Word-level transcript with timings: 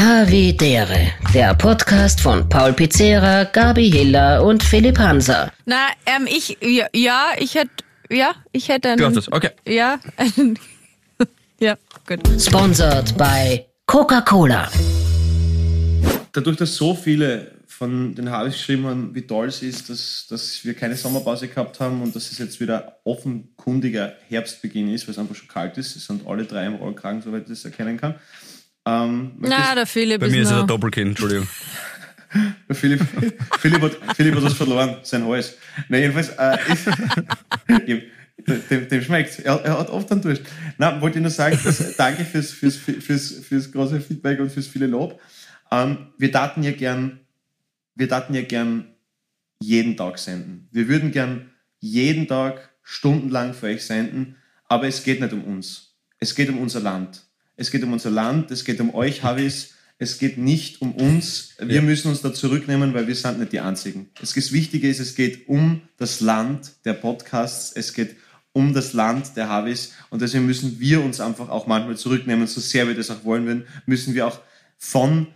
Havidere, 0.00 1.10
der 1.34 1.54
Podcast 1.54 2.20
von 2.20 2.48
Paul 2.48 2.72
Pizzera, 2.72 3.42
Gabi 3.42 3.90
Hiller 3.90 4.44
und 4.44 4.62
Philipp 4.62 4.96
Hanser. 4.96 5.52
Na, 5.66 5.88
ähm, 6.06 6.28
ich, 6.28 6.56
ja, 6.60 6.86
ja 6.94 7.30
ich 7.36 7.56
hätte, 7.56 7.70
ja, 8.08 8.32
ich 8.52 8.68
hätte 8.68 8.90
einen. 8.90 8.98
Du 8.98 9.06
hast 9.06 9.16
das, 9.16 9.32
okay. 9.32 9.50
Ja, 9.66 9.98
einen, 10.16 10.56
ja, 11.58 11.74
gut. 12.06 12.20
Sponsored 12.40 13.18
by 13.18 13.64
Coca-Cola. 13.86 14.70
dadurch, 16.32 16.58
dass 16.58 16.76
so 16.76 16.94
viele 16.94 17.50
von 17.66 18.14
den 18.14 18.30
Harvis 18.30 18.54
geschrieben 18.54 18.86
haben, 18.86 19.14
wie 19.16 19.26
toll 19.26 19.48
es 19.48 19.62
ist, 19.62 19.90
dass, 19.90 20.28
dass 20.30 20.64
wir 20.64 20.74
keine 20.74 20.94
Sommerpause 20.94 21.48
gehabt 21.48 21.80
haben 21.80 22.02
und 22.02 22.14
dass 22.14 22.30
es 22.30 22.38
jetzt 22.38 22.60
wieder 22.60 23.00
offenkundiger 23.02 24.12
Herbstbeginn 24.28 24.94
ist, 24.94 25.08
weil 25.08 25.12
es 25.12 25.18
einfach 25.18 25.34
schon 25.34 25.48
kalt 25.48 25.76
ist. 25.76 25.96
Es 25.96 26.06
sind 26.06 26.24
alle 26.24 26.44
drei 26.44 26.66
im 26.66 26.76
Rollkragen, 26.76 27.20
soweit 27.20 27.42
ich 27.42 27.48
das 27.48 27.64
erkennen 27.64 27.96
kann. 27.96 28.14
Ähm, 28.86 29.32
Na, 29.38 29.74
der 29.74 29.86
Philipp 29.86 30.20
Bei 30.20 30.26
ist 30.26 30.32
mir 30.32 30.42
ist 30.42 30.50
er 30.50 30.58
der 30.58 30.66
Doppelkind, 30.66 31.10
Entschuldigung. 31.10 31.48
Der 32.68 32.76
Philipp, 32.76 33.00
Philipp, 33.58 33.80
hat, 33.80 34.16
Philipp 34.16 34.34
hat 34.34 34.44
das 34.44 34.52
verloren, 34.52 34.98
sein 35.02 35.24
Hals. 35.24 35.56
Nein, 35.88 36.02
jedenfalls, 36.02 36.28
äh, 36.38 36.58
ist, 36.70 36.86
dem, 38.68 38.88
dem 38.88 39.02
schmeckt 39.02 39.38
er, 39.40 39.60
er 39.64 39.78
hat 39.78 39.88
oft 39.88 40.12
einen 40.12 40.20
Durst. 40.20 40.42
Na, 40.76 41.00
wollte 41.00 41.18
ich 41.18 41.22
nur 41.22 41.30
sagen, 41.30 41.58
dass, 41.64 41.96
danke 41.96 42.26
fürs, 42.26 42.50
fürs, 42.50 42.76
fürs, 42.76 43.32
fürs 43.32 43.72
große 43.72 44.00
Feedback 44.00 44.40
und 44.40 44.52
fürs 44.52 44.66
viele 44.66 44.86
Lob. 44.86 45.18
Ähm, 45.70 46.08
wir 46.18 46.30
daten 46.30 46.62
ja 46.62 46.72
gern, 46.72 47.20
wir 47.94 48.08
daten 48.08 48.34
ja 48.34 48.42
gern 48.42 48.94
jeden 49.60 49.96
Tag 49.96 50.18
senden. 50.18 50.68
Wir 50.70 50.88
würden 50.88 51.10
gern 51.10 51.50
jeden 51.80 52.28
Tag 52.28 52.70
stundenlang 52.82 53.54
für 53.54 53.66
euch 53.66 53.84
senden, 53.84 54.36
aber 54.64 54.86
es 54.86 55.02
geht 55.02 55.20
nicht 55.20 55.32
um 55.32 55.44
uns. 55.44 55.96
Es 56.18 56.34
geht 56.34 56.48
um 56.48 56.58
unser 56.58 56.80
Land. 56.80 57.22
Es 57.58 57.70
geht 57.70 57.82
um 57.82 57.92
unser 57.92 58.10
Land, 58.10 58.50
es 58.50 58.64
geht 58.64 58.80
um 58.80 58.94
euch, 58.94 59.22
Havis. 59.22 59.74
Es 60.00 60.18
geht 60.18 60.38
nicht 60.38 60.80
um 60.80 60.92
uns. 60.94 61.54
Wir 61.58 61.76
Ja. 61.76 61.82
müssen 61.82 62.08
uns 62.08 62.22
da 62.22 62.32
zurücknehmen, 62.32 62.94
weil 62.94 63.08
wir 63.08 63.16
sind 63.16 63.40
nicht 63.40 63.52
die 63.52 63.58
Einzigen. 63.58 64.08
Es 64.22 64.32
das 64.32 64.52
Wichtige 64.52 64.88
ist, 64.88 65.00
es 65.00 65.16
geht 65.16 65.48
um 65.48 65.82
das 65.96 66.20
Land 66.20 66.70
der 66.84 66.92
Podcasts. 66.94 67.72
Es 67.74 67.92
geht 67.92 68.14
um 68.52 68.72
das 68.72 68.92
Land 68.92 69.36
der 69.36 69.48
Havis. 69.48 69.92
Und 70.10 70.22
deswegen 70.22 70.46
müssen 70.46 70.78
wir 70.78 71.02
uns 71.02 71.20
einfach 71.20 71.48
auch 71.48 71.66
manchmal 71.66 71.96
zurücknehmen, 71.96 72.46
so 72.46 72.60
sehr 72.60 72.86
wir 72.86 72.94
das 72.94 73.10
auch 73.10 73.24
wollen 73.24 73.44
würden, 73.46 73.66
müssen 73.86 74.14
wir 74.14 74.28
auch 74.28 74.40
von 74.78 75.26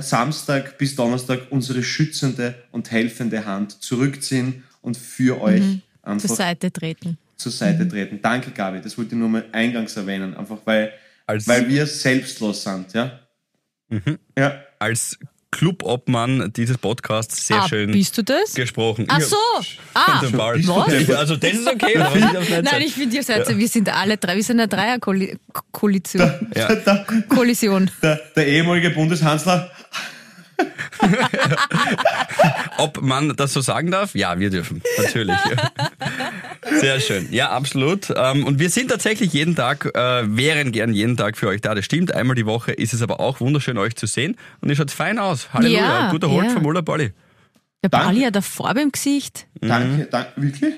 Samstag 0.00 0.76
bis 0.76 0.96
Donnerstag 0.96 1.46
unsere 1.50 1.84
schützende 1.84 2.56
und 2.72 2.90
helfende 2.90 3.44
Hand 3.46 3.80
zurückziehen 3.80 4.64
und 4.80 4.96
für 4.96 5.40
euch 5.40 5.62
einfach 6.02 6.26
zur 6.26 6.36
Seite 6.36 6.72
treten. 6.72 7.16
zur 7.36 7.52
Seite 7.52 7.86
treten. 7.88 8.18
Danke, 8.20 8.50
Gabi. 8.50 8.80
Das 8.80 8.98
wollte 8.98 9.14
ich 9.14 9.18
nur 9.20 9.28
mal 9.28 9.44
eingangs 9.52 9.96
erwähnen, 9.96 10.34
einfach 10.34 10.58
weil, 10.64 10.92
Als- 11.26 11.48
weil 11.48 11.68
wir 11.68 11.86
selbstlos 11.86 12.62
sind, 12.62 12.92
ja? 12.92 13.20
Ja. 14.36 14.62
Als 14.78 15.18
Clubobmann 15.54 16.52
dieses 16.52 16.78
Podcasts 16.78 17.46
sehr 17.46 17.62
ah, 17.62 17.68
schön 17.68 17.92
bist 17.92 18.18
du 18.18 18.22
das? 18.24 18.54
gesprochen. 18.54 19.06
Ach 19.08 19.20
so. 19.20 19.36
Ah, 19.94 20.20
Was? 20.20 21.10
Also 21.10 21.36
das 21.36 21.52
ist 21.52 21.68
okay. 21.68 21.92
ich 21.96 22.14
nicht 22.14 22.62
nein, 22.64 22.82
ich 22.82 22.94
finde, 22.94 23.14
ihr 23.14 23.22
seid, 23.22 23.56
wir 23.56 23.68
sind 23.68 23.88
alle 23.88 24.16
drei, 24.16 24.34
wir 24.34 24.42
sind 24.42 24.58
eine 24.58 24.66
Dreierkoalition. 24.66 26.48
Ja. 26.56 26.74
Der, 26.74 27.06
Kollision. 27.28 27.88
der, 28.02 28.20
der 28.34 28.48
ehemalige 28.48 28.90
Bundeskanzler, 28.90 29.70
Ob 32.78 33.00
man 33.02 33.34
das 33.36 33.52
so 33.52 33.60
sagen 33.60 33.90
darf? 33.90 34.14
Ja, 34.14 34.38
wir 34.38 34.50
dürfen. 34.50 34.82
Natürlich. 34.98 35.36
Sehr 36.80 37.00
schön. 37.00 37.28
Ja, 37.30 37.50
absolut. 37.50 38.12
Ähm, 38.16 38.44
Und 38.44 38.58
wir 38.58 38.70
sind 38.70 38.88
tatsächlich 38.90 39.32
jeden 39.32 39.54
Tag, 39.54 39.86
äh, 39.94 40.22
wären 40.36 40.72
gern 40.72 40.92
jeden 40.92 41.16
Tag 41.16 41.36
für 41.36 41.48
euch 41.48 41.60
da. 41.60 41.74
Das 41.74 41.84
stimmt. 41.84 42.12
Einmal 42.14 42.34
die 42.36 42.46
Woche 42.46 42.72
ist 42.72 42.92
es 42.94 43.02
aber 43.02 43.20
auch 43.20 43.40
wunderschön, 43.40 43.78
euch 43.78 43.96
zu 43.96 44.06
sehen. 44.06 44.36
Und 44.60 44.70
ihr 44.70 44.76
schaut 44.76 44.90
fein 44.90 45.18
aus. 45.18 45.52
Halleluja. 45.52 45.80
Ja, 46.06 46.10
Guter 46.10 46.30
Holt 46.30 46.46
ja. 46.46 46.52
vom 46.52 46.62
Muller 46.62 46.82
Bolli. 46.82 47.12
Der. 47.82 47.88
Bali 47.90 48.20
hat 48.22 48.34
eine 48.34 48.42
Farbe 48.42 48.80
im 48.80 48.92
Gesicht. 48.92 49.46
danke, 49.60 50.06
danke, 50.10 50.32
wirklich? 50.40 50.74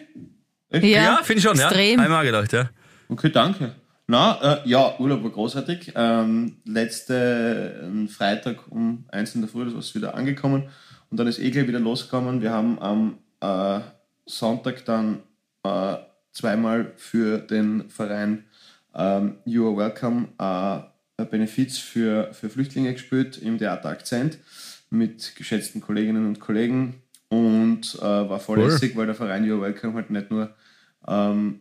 Ja, 0.72 0.80
Ja, 0.80 1.20
finde 1.22 1.38
ich 1.38 1.44
schon. 1.44 1.58
extrem. 1.58 1.98
Ja. 2.00 2.04
Einmal 2.04 2.24
gedacht, 2.26 2.52
ja. 2.52 2.68
Okay, 3.08 3.30
danke. 3.30 3.76
Na, 4.08 4.62
äh, 4.64 4.68
ja, 4.68 4.98
Urlaub 4.98 5.22
war 5.22 5.30
großartig. 5.30 5.92
Ähm, 5.96 6.56
letzte 6.64 8.06
Freitag 8.16 8.70
um 8.70 9.04
1 9.08 9.34
in 9.36 9.40
der 9.42 9.50
Früh, 9.50 9.64
das 9.64 9.72
war 9.74 9.80
es 9.80 9.94
wieder 9.94 10.14
angekommen. 10.14 10.64
Und 11.10 11.18
dann 11.18 11.26
ist 11.26 11.38
eh 11.38 11.50
gleich 11.50 11.68
wieder 11.68 11.80
losgekommen. 11.80 12.42
Wir 12.42 12.50
haben 12.50 12.78
am 12.80 13.18
äh, 13.40 13.80
Sonntag 14.26 14.84
dann 14.84 15.22
äh, 15.62 15.96
zweimal 16.32 16.92
für 16.96 17.38
den 17.38 17.88
Verein 17.88 18.44
ähm, 18.94 19.36
You 19.44 19.68
Are 19.68 19.76
Welcome 19.76 20.28
äh, 20.38 21.22
ein 21.22 21.30
Benefiz 21.30 21.78
für, 21.78 22.32
für 22.32 22.50
Flüchtlinge 22.50 22.92
gespielt 22.92 23.38
im 23.38 23.58
Theater 23.58 23.88
Akzent 23.88 24.38
mit 24.90 25.34
geschätzten 25.36 25.80
Kolleginnen 25.80 26.26
und 26.26 26.40
Kollegen 26.40 27.02
und 27.28 27.94
äh, 27.96 28.02
war 28.02 28.38
voll 28.38 28.58
Cool. 28.58 28.66
lässig, 28.66 28.96
weil 28.96 29.06
der 29.06 29.14
Verein 29.14 29.44
You 29.44 29.54
Are 29.54 29.62
Welcome 29.62 29.94
halt 29.94 30.10
nicht 30.10 30.30
nur 30.30 30.54
ähm, 31.08 31.60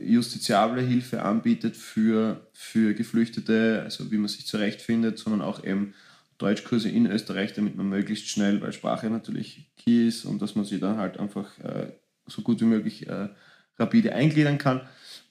justiziable 0.00 0.82
Hilfe 0.82 1.22
anbietet 1.22 1.76
für, 1.76 2.46
für 2.52 2.94
Geflüchtete, 2.94 3.82
also 3.84 4.10
wie 4.10 4.18
man 4.18 4.28
sich 4.28 4.46
zurechtfindet, 4.46 5.18
sondern 5.18 5.42
auch 5.42 5.64
eben 5.64 5.94
Deutschkurse 6.42 6.88
in 6.88 7.06
Österreich, 7.06 7.52
damit 7.54 7.76
man 7.76 7.88
möglichst 7.88 8.28
schnell, 8.28 8.60
weil 8.60 8.72
Sprache 8.72 9.08
natürlich 9.08 9.70
key 9.76 10.08
ist 10.08 10.24
und 10.24 10.42
dass 10.42 10.54
man 10.54 10.64
sich 10.64 10.80
dann 10.80 10.98
halt 10.98 11.18
einfach 11.18 11.58
äh, 11.60 11.92
so 12.26 12.42
gut 12.42 12.60
wie 12.60 12.66
möglich 12.66 13.08
äh, 13.08 13.28
rapide 13.78 14.14
eingliedern 14.14 14.58
kann 14.58 14.82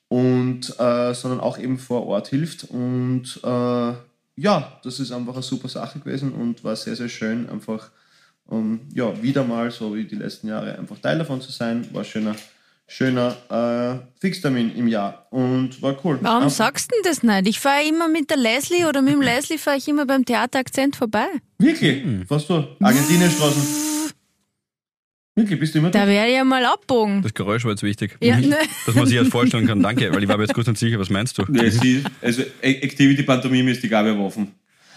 und 0.08 0.70
äh, 0.80 1.14
sondern 1.14 1.40
auch 1.40 1.58
eben 1.58 1.78
vor 1.78 2.08
Ort 2.08 2.30
hilft 2.30 2.66
und 2.66 3.40
äh, 3.44 3.94
ja, 4.36 4.80
das 4.84 5.00
ist 5.00 5.12
einfach 5.12 5.34
eine 5.34 5.44
super 5.44 5.68
Sache 5.68 6.00
gewesen 6.00 6.34
und 6.34 6.64
war 6.64 6.76
sehr, 6.76 6.96
sehr 6.96 7.10
schön, 7.10 7.50
einfach 7.50 7.92
um, 8.46 8.82
ja, 8.94 9.22
wieder 9.22 9.44
mal, 9.44 9.72
so 9.72 9.96
wie 9.96 10.04
die 10.04 10.16
letzten 10.16 10.48
Jahre, 10.48 10.78
einfach 10.78 11.00
Teil 11.00 11.18
davon 11.18 11.42
zu 11.42 11.52
sein. 11.52 11.88
War 11.94 12.04
schöner, 12.04 12.36
schöner 12.94 13.38
äh, 13.50 14.20
Fixtermin 14.20 14.76
im 14.76 14.88
Jahr 14.88 15.26
und 15.32 15.82
war 15.82 15.96
cool. 16.04 16.20
Warum 16.22 16.44
Einfach- 16.44 16.50
sagst 16.56 16.92
du 16.92 16.96
denn 17.02 17.10
das 17.12 17.24
nicht? 17.24 17.48
Ich 17.48 17.60
fahre 17.62 17.88
immer 17.88 18.10
mit 18.10 18.30
der 18.30 18.36
Leslie 18.38 18.86
oder 18.86 19.02
mit 19.02 19.14
dem 19.14 19.22
Leslie 19.22 19.58
fahre 19.58 19.78
ich 19.78 19.88
immer 19.88 20.06
beim 20.06 20.26
Theaterakzent 20.26 20.98
vorbei. 20.98 21.26
Wirklich? 21.58 22.04
Was 22.28 22.48
du? 22.48 22.68
Argentinienstraßen? 22.82 23.64
Wirklich? 25.36 25.60
Bist 25.62 25.74
du 25.74 25.80
immer 25.80 25.90
Da 25.92 26.02
da? 26.02 26.08
werde 26.08 26.30
ich 26.32 26.36
ja 26.36 26.44
mal 26.44 26.66
abbogen. 26.66 27.22
Das 27.22 27.34
Geräusch 27.34 27.64
war 27.64 27.72
jetzt 27.72 27.84
wichtig. 27.84 28.18
Ja, 28.22 28.36
Mhm. 28.36 28.50
ne. 28.50 28.58
Dass 28.86 28.96
man 28.96 29.06
sich 29.08 29.18
das 29.18 29.30
vorstellen 29.30 29.66
kann. 29.66 29.82
Danke, 29.82 30.14
weil 30.14 30.22
ich 30.22 30.28
war 30.28 30.36
mir 30.38 30.44
jetzt 30.44 30.54
kurz 30.54 30.68
nicht 30.68 30.78
sicher, 30.80 31.00
was 31.00 31.10
meinst 31.10 31.38
du? 31.38 31.44
Nee, 31.48 31.70
sie, 31.70 32.04
also 32.22 32.42
A- 32.42 32.66
Activity 32.68 33.24
Pantomime 33.24 33.72
ist 33.72 33.82
die 33.82 33.88
Gabe 33.90 34.14
offen. 34.20 34.52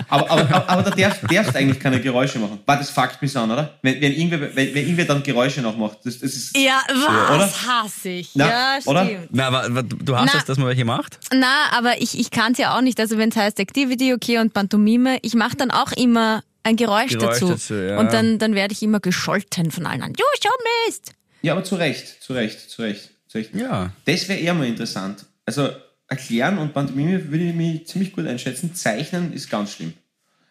Aber, 0.09 0.31
aber, 0.31 0.43
aber, 0.43 0.69
aber 0.69 0.82
da 0.82 0.91
darfst, 0.91 1.22
darfst 1.31 1.56
eigentlich 1.56 1.81
keine 1.81 2.00
Geräusche 2.00 2.38
machen. 2.38 2.60
War 2.66 2.77
das 2.77 2.91
fuckt 2.91 3.21
mich 3.22 3.37
an, 3.37 3.50
oder? 3.50 3.78
Wenn, 3.82 4.00
wenn, 4.00 4.12
irgendwer, 4.12 4.41
wenn, 4.55 4.75
wenn 4.75 4.82
irgendwer 4.82 5.05
dann 5.05 5.22
Geräusche 5.22 5.60
noch 5.62 5.77
macht, 5.77 5.99
das, 6.05 6.19
das 6.19 6.34
ist. 6.34 6.56
Ja, 6.56 6.82
oder? 6.91 7.38
was 7.38 7.66
hasse 7.66 8.09
ich. 8.10 8.31
Na, 8.34 8.49
ja, 8.49 8.78
oder? 8.84 9.04
stimmt. 9.04 9.28
Na, 9.31 9.47
aber, 9.49 9.65
aber 9.65 9.83
du 9.83 10.16
hast 10.16 10.34
das, 10.34 10.44
dass 10.44 10.59
man 10.59 10.69
welche 10.69 10.84
macht? 10.84 11.19
Na, 11.33 11.71
aber 11.72 12.00
ich, 12.00 12.19
ich 12.19 12.31
kann 12.31 12.53
es 12.53 12.59
ja 12.59 12.77
auch 12.77 12.81
nicht. 12.81 12.99
Also 13.00 13.19
wenn 13.19 13.31
es 13.31 13.37
heißt 13.37 13.59
Activity, 13.59 14.12
okay, 14.12 14.38
und 14.38 14.53
Pantomime, 14.53 15.19
ich 15.22 15.34
mache 15.34 15.56
dann 15.56 15.71
auch 15.71 15.93
immer 15.93 16.43
ein 16.65 16.77
Geräusch, 16.77 17.12
Geräusch 17.12 17.41
dazu. 17.41 17.49
dazu, 17.49 17.75
ja. 17.75 17.99
Und 17.99 18.12
dann, 18.12 18.38
dann 18.38 18.54
werde 18.54 18.72
ich 18.72 18.83
immer 18.83 19.00
gescholten 19.00 19.71
von 19.71 19.87
allen 19.87 20.03
anderen. 20.03 20.15
Du 20.15 20.25
schon 20.43 20.53
Mist! 20.87 21.12
Ja, 21.43 21.53
aber 21.53 21.62
zu 21.62 21.77
Recht, 21.77 22.22
zu 22.22 22.33
Recht, 22.33 22.71
zu 22.71 22.83
Recht. 22.83 23.10
Zu 23.28 23.38
Recht. 23.38 23.54
Ja. 23.54 23.91
Das 24.06 24.28
wäre 24.28 24.41
eher 24.41 24.54
mal 24.54 24.66
interessant. 24.66 25.27
Also 25.44 25.69
erklären 26.15 26.59
und 26.59 26.73
Pantomime 26.73 27.31
würde 27.31 27.45
ich 27.45 27.55
mich 27.55 27.87
ziemlich 27.87 28.13
gut 28.13 28.27
einschätzen. 28.27 28.75
Zeichnen 28.75 29.33
ist 29.33 29.51
ganz 29.51 29.73
schlimm. 29.73 29.93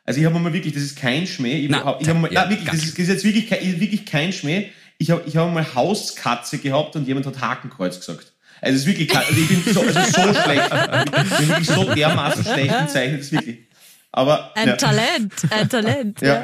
Also 0.05 0.19
ich 0.19 0.25
habe 0.25 0.37
mal 0.37 0.53
wirklich, 0.53 0.73
das 0.73 0.83
ist 0.83 0.97
kein 0.97 1.25
Schmäh. 1.25 1.59
Ich, 1.59 1.69
Na, 1.69 1.97
ich 1.99 2.09
hab 2.09 2.17
mal, 2.17 2.31
ja, 2.31 2.43
na, 2.43 2.49
wirklich, 2.49 2.69
das 2.69 2.83
ist, 2.83 2.93
das 2.93 2.99
ist 2.99 3.07
jetzt 3.09 3.23
wirklich 3.23 3.49
kein, 3.49 3.79
wirklich 3.79 4.05
kein 4.05 4.33
Schmäh. 4.33 4.69
Ich 4.97 5.11
habe 5.11 5.23
ich 5.25 5.37
hab 5.37 5.51
mal 5.53 5.73
Hauskatze 5.75 6.57
gehabt 6.57 6.95
und 6.95 7.07
jemand 7.07 7.25
hat 7.25 7.39
Hakenkreuz 7.39 7.99
gesagt. 7.99 8.33
Also 8.61 8.75
es 8.75 8.81
ist 8.81 8.87
wirklich, 8.87 9.15
also 9.15 9.31
ich 9.33 9.47
bin 9.47 9.73
so, 9.73 9.81
also 9.81 9.99
so 9.99 10.41
schlecht. 10.41 10.69
Ich 11.25 11.37
bin 11.37 11.47
wirklich 11.49 11.67
so 11.67 11.93
dermaßen 11.93 12.43
schlecht 12.43 12.73
im 12.79 12.87
Zeichnen, 12.87 13.17
das 13.17 13.25
ist 13.27 13.31
wirklich. 13.31 13.57
Aber 14.15 14.55
Ein 14.55 14.67
ja. 14.67 14.75
Talent, 14.75 15.33
ein 15.49 15.67
Talent. 15.69 16.21
Ja. 16.21 16.43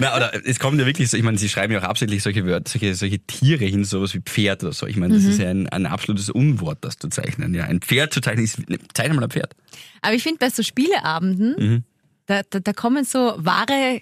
Na, 0.00 0.16
oder 0.16 0.32
es 0.46 0.58
kommt 0.58 0.80
ja 0.80 0.86
wirklich 0.86 1.10
so, 1.10 1.18
ich 1.18 1.22
meine, 1.22 1.36
sie 1.36 1.50
schreiben 1.50 1.70
ja 1.72 1.80
auch 1.80 1.84
absichtlich 1.84 2.22
solche 2.22 2.46
Wörter, 2.46 2.70
solche, 2.70 2.94
solche 2.94 3.18
Tiere 3.18 3.66
hin, 3.66 3.84
sowas 3.84 4.14
wie 4.14 4.20
Pferd 4.20 4.64
oder 4.64 4.72
so. 4.72 4.86
Ich 4.86 4.96
meine, 4.96 5.14
das 5.14 5.24
ist 5.24 5.38
ja 5.38 5.50
ein, 5.50 5.68
ein 5.68 5.84
absolutes 5.84 6.30
Unwort, 6.30 6.78
das 6.80 6.96
zu 6.98 7.08
zeichnen. 7.08 7.52
Ja, 7.52 7.64
ein 7.64 7.80
Pferd 7.82 8.14
zu 8.14 8.22
zeichnen 8.22 8.44
ist, 8.46 8.68
ne, 8.70 8.78
zeichne 8.94 9.12
mal 9.14 9.24
ein 9.24 9.30
Pferd. 9.30 9.54
Aber 10.00 10.14
ich 10.14 10.22
finde, 10.22 10.38
bei 10.38 10.48
so 10.48 10.62
Spieleabenden, 10.62 11.54
Mhm. 11.58 11.84
da, 12.24 12.40
da, 12.48 12.60
da 12.60 12.72
kommen 12.72 13.04
so 13.04 13.34
wahre, 13.36 14.00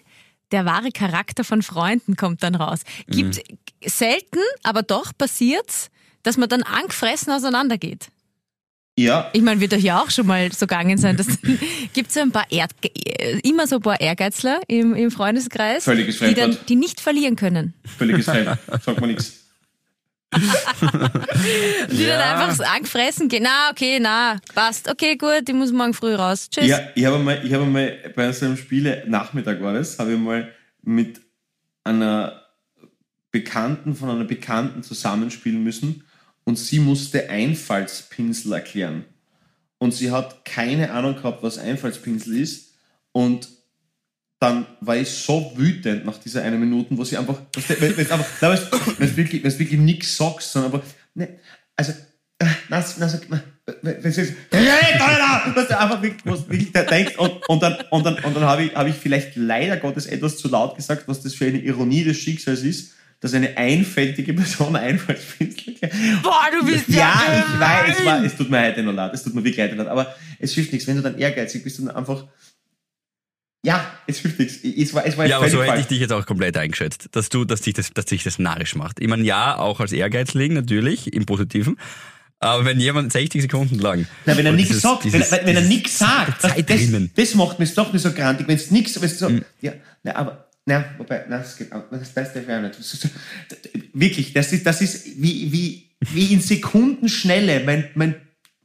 der 0.52 0.64
wahre 0.64 0.93
Charakter 0.93 1.43
von 1.43 1.62
Freunden 1.62 2.14
kommt 2.14 2.44
dann 2.44 2.55
raus. 2.55 2.81
Gibt 3.08 3.38
Mhm. 3.38 3.58
selten, 3.84 4.38
aber 4.62 4.82
doch 4.84 5.11
passiert's, 5.19 5.90
dass 6.23 6.37
man 6.37 6.49
dann 6.49 6.62
angefressen 6.62 7.32
auseinandergeht. 7.32 8.08
Ja, 9.05 9.31
Ich 9.32 9.43
meine, 9.43 9.61
wird 9.61 9.73
euch 9.75 9.82
ja 9.82 10.00
auch 10.00 10.11
schon 10.11 10.26
mal 10.26 10.52
so 10.52 10.67
gegangen 10.67 10.99
sein. 10.99 11.17
Gibt 11.93 12.12
so 12.12 12.20
ein 12.20 12.32
paar 12.32 12.47
Erd 12.50 12.73
immer 13.43 13.67
so 13.67 13.76
ein 13.76 13.82
paar 13.82 14.00
Ehrgeizler 14.00 14.61
im, 14.69 14.94
im 14.94 15.11
Freundeskreis, 15.11 15.85
Völliges 15.85 16.19
die, 16.19 16.35
dann, 16.35 16.35
Fremdwort. 16.35 16.69
die 16.69 16.76
nicht 16.76 17.00
verlieren 17.00 17.37
können. 17.37 17.75
völliges 17.85 18.26
Feld. 18.26 18.47
Sagt 18.85 19.00
man 19.00 19.11
nichts. 19.11 19.37
Die 21.91 22.06
dann 22.06 22.20
einfach 22.20 22.55
so 22.55 22.62
angefressen 22.62 23.29
gehen. 23.29 23.43
Na, 23.43 23.70
okay, 23.73 23.99
na, 24.00 24.38
passt. 24.55 24.88
Okay, 24.88 25.17
gut, 25.17 25.43
ich 25.49 25.55
muss 25.55 25.73
morgen 25.73 25.93
früh 25.93 26.14
raus. 26.14 26.49
Tschüss. 26.49 26.67
Ja, 26.69 26.79
ich 26.94 27.05
habe 27.05 27.19
mal, 27.19 27.44
ich 27.44 27.52
habe 27.52 27.67
mal 27.67 27.99
bei 28.14 28.31
so 28.31 28.47
einem 28.47 28.56
Spiele, 28.56 29.02
Nachmittag 29.08 29.61
war 29.61 29.73
das, 29.73 29.99
habe 29.99 30.12
ich 30.12 30.19
mal 30.19 30.52
mit 30.82 31.20
einer 31.82 32.43
Bekannten 33.32 33.97
von 33.97 34.08
einer 34.11 34.25
Bekannten 34.25 34.85
zusammenspielen 34.85 35.64
müssen 35.64 36.05
und 36.44 36.56
sie 36.56 36.78
musste 36.78 37.28
Einfallspinsel 37.28 38.52
erklären. 38.52 39.04
Und 39.78 39.94
sie 39.94 40.10
hat 40.10 40.44
keine 40.44 40.90
Ahnung 40.90 41.16
gehabt, 41.16 41.42
was 41.42 41.58
Einfallspinsel 41.58 42.37
ist. 42.38 42.75
Und 43.12 43.48
dann 44.38 44.66
war 44.81 44.96
ich 44.96 45.08
so 45.08 45.52
wütend 45.56 46.04
nach 46.04 46.19
dieser 46.19 46.42
eine 46.42 46.56
Minute, 46.56 46.96
wo 46.96 47.04
sie 47.04 47.16
einfach, 47.16 47.40
wenn 47.78 47.90
du 47.90 47.96
wirklich, 49.16 49.42
wenn 49.42 49.50
du 49.50 49.58
wirklich 49.58 49.81
nichts 49.81 50.16
sagst, 50.16 50.52
sondern 50.52 50.72
aber, 50.72 50.82
ne, 51.14 51.38
also, 51.76 51.92
na, 52.40 52.48
na, 52.69 52.84
na, 53.28 53.42
wenn 53.82 54.12
Alter! 55.00 55.52
Dass 55.54 55.69
du 55.69 55.78
einfach 55.78 56.02
wirklich, 56.02 56.25
was 56.25 56.48
wirklich 56.48 56.72
denkst, 56.72 57.19
und, 57.19 57.48
und 57.48 57.62
dann, 57.62 57.76
und 57.90 58.04
dann, 58.04 58.14
und 58.19 58.34
dann 58.34 58.44
habe 58.44 58.64
ich, 58.64 58.75
habe 58.75 58.88
ich 58.88 58.96
vielleicht 58.96 59.37
leider 59.37 59.76
Gottes 59.76 60.06
etwas 60.06 60.38
zu 60.38 60.48
laut 60.48 60.76
gesagt, 60.76 61.06
was 61.06 61.22
das 61.22 61.34
für 61.34 61.46
eine 61.46 61.58
Ironie 61.58 62.04
des 62.04 62.16
Schicksals 62.16 62.62
ist, 62.62 62.94
dass 63.20 63.34
eine 63.34 63.56
einfältige 63.56 64.32
Person 64.34 64.75
Einfallspinsel 64.88 65.75
Boah, 66.22 66.49
du 66.58 66.67
bist 66.67 66.88
ja. 66.88 66.96
ja, 66.96 67.44
ich 67.55 67.61
weiß, 67.61 67.99
es, 67.99 68.05
war, 68.06 68.25
es 68.25 68.37
tut 68.37 68.50
mir 68.50 68.61
heute 68.67 68.82
noch 68.82 68.93
leid, 68.93 69.12
es 69.14 69.22
tut 69.22 69.34
mir 69.34 69.44
wirklich 69.44 69.62
heute 69.64 69.75
leid, 69.76 69.88
aber 69.88 70.14
es 70.38 70.52
hilft 70.55 70.72
nichts, 70.72 70.87
wenn 70.88 70.96
du 70.96 71.02
dann 71.02 71.19
ehrgeizig 71.19 71.62
bist 71.62 71.78
und 71.81 71.90
einfach, 71.90 72.25
ja, 73.62 73.84
es 74.06 74.19
hilft 74.20 74.38
nichts. 74.38 74.56
Es 74.64 74.94
war, 74.94 75.05
es 75.05 75.19
war 75.19 75.26
Ja, 75.26 75.37
aber 75.37 75.50
so 75.50 75.62
hätte 75.62 75.81
ich 75.81 75.87
dich 75.87 76.00
jetzt 76.00 76.12
auch 76.12 76.25
komplett 76.25 76.56
eingeschätzt, 76.56 77.08
dass 77.12 77.28
du, 77.28 77.44
dass 77.44 77.61
dich 77.61 77.75
das, 77.75 77.90
dass 77.93 78.06
dich 78.06 78.22
das 78.25 78.38
narrisch 78.38 78.75
macht. 78.75 79.00
Ich 79.00 79.08
meine, 79.08 79.23
ja, 79.23 79.56
auch 79.58 79.81
als 79.81 79.93
Ehrgeizling 79.93 80.55
natürlich, 80.55 81.12
im 81.12 81.26
Positiven. 81.26 81.78
Aber 82.43 82.64
wenn 82.64 82.81
jemand 82.81 83.12
60 83.12 83.43
Sekunden 83.43 83.78
lang. 83.81 84.06
Na, 84.25 84.34
wenn 84.34 84.46
er 84.46 84.52
nichts 84.52 84.81
sagt, 84.81 85.05
wenn, 85.05 85.12
dieses- 85.12 85.31
er- 85.32 85.44
wenn 85.44 85.56
er 85.56 85.62
nichts 85.62 85.99
sagt, 85.99 86.43
das, 86.43 86.52
Zeit 86.55 86.70
das, 86.70 86.81
das 87.14 87.34
macht 87.34 87.58
mich 87.58 87.75
doch 87.75 87.93
nicht 87.93 88.00
so 88.00 88.12
grantig. 88.12 88.49
Wenn 88.49 88.56
es 88.56 88.70
nichts, 88.70 88.99
wenn 88.99 89.11
es 89.11 89.19
so, 89.19 89.28
Mhm. 89.28 89.44
ja, 89.61 89.73
na, 90.05 90.16
aber, 90.16 90.49
na, 90.70 90.84
wobei, 90.99 91.25
na, 91.28 91.38
das 91.38 91.56
geht, 91.56 91.72
auch- 91.72 91.84
das, 91.90 92.14
das 92.14 92.32
darf 92.32 92.43
ich 92.49 92.55
auch 92.55 92.61
nicht. 92.62 92.76
Wirklich, 93.93 94.32
das 94.32 94.52
ist, 94.52 94.64
das 94.67 94.81
ist 94.81 95.06
wie, 95.20 95.52
wie, 95.52 95.90
wie 96.12 96.32
in 96.32 96.40
Sekundenschnelle 96.40 97.62
mein, 97.64 97.88
mein 97.94 98.14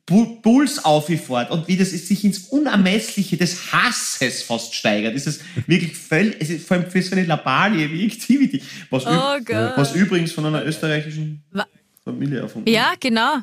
Pu- 0.07 0.41
Puls 0.41 0.83
aufgefährt 0.85 1.49
und 1.51 1.67
wie 1.67 1.75
das 1.77 1.89
ist, 1.91 2.07
sich 2.07 2.23
ins 2.23 2.39
Unermessliche 2.49 3.37
des 3.37 3.71
Hasses 3.73 4.43
fast 4.43 4.75
steigert. 4.75 5.15
Das 5.15 5.25
ist 5.25 5.41
wirklich 5.67 5.97
völlig, 5.97 6.35
es 6.39 6.49
ist 6.51 6.67
vor 6.67 6.77
allem 6.77 6.89
für 6.91 7.01
so 7.01 7.15
eine 7.15 7.25
Labalie 7.25 7.91
wie 7.91 8.05
Activity. 8.05 8.61
Was, 8.91 9.05
Oh 9.05 9.09
üb- 9.09 9.73
was 9.75 9.95
übrigens 9.95 10.31
von 10.31 10.45
einer 10.45 10.63
österreichischen 10.63 11.43
Wa- 11.51 11.65
Familie 12.03 12.39
erfunden 12.41 12.69
Ja, 12.69 12.93
genau. 12.99 13.37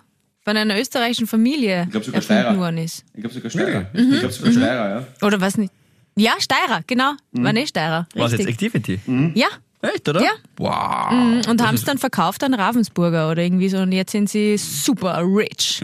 Von 0.44 0.56
einer 0.56 0.78
österreichischen 0.78 1.26
Familie 1.26 1.82
Ich 1.86 1.90
glaub 1.90 2.04
sogar 2.04 2.20
erfunden 2.20 2.42
Steirer. 2.42 2.58
worden 2.58 2.78
ist. 2.78 3.04
Ich 3.14 3.20
glaube 3.20 3.34
sogar 3.34 3.50
Steirer. 3.50 3.90
Mhm. 3.92 4.12
Ich 4.12 4.18
glaube 4.20 4.32
sogar 4.34 4.52
Steirer, 4.52 4.88
ja. 5.20 5.26
Oder 5.26 5.40
was 5.40 5.56
nicht? 5.58 5.72
Ja, 6.16 6.32
Steirer, 6.38 6.82
genau. 6.86 7.12
War 7.32 7.52
nicht 7.52 7.68
Steirer. 7.70 8.06
Was 8.14 8.32
jetzt 8.32 8.46
Richtig. 8.46 8.74
Activity? 8.74 9.32
Ja. 9.34 9.48
Echt, 9.82 10.08
oder? 10.08 10.22
Ja. 10.22 10.30
Wow. 10.58 11.46
Und 11.48 11.60
haben 11.60 11.74
es 11.74 11.84
dann 11.84 11.98
verkauft 11.98 12.44
an 12.44 12.54
Ravensburger 12.54 13.30
oder 13.30 13.42
irgendwie 13.42 13.68
so. 13.68 13.78
Und 13.78 13.90
jetzt 13.92 14.12
sind 14.12 14.28
sie 14.30 14.56
super 14.56 15.20
rich. 15.24 15.82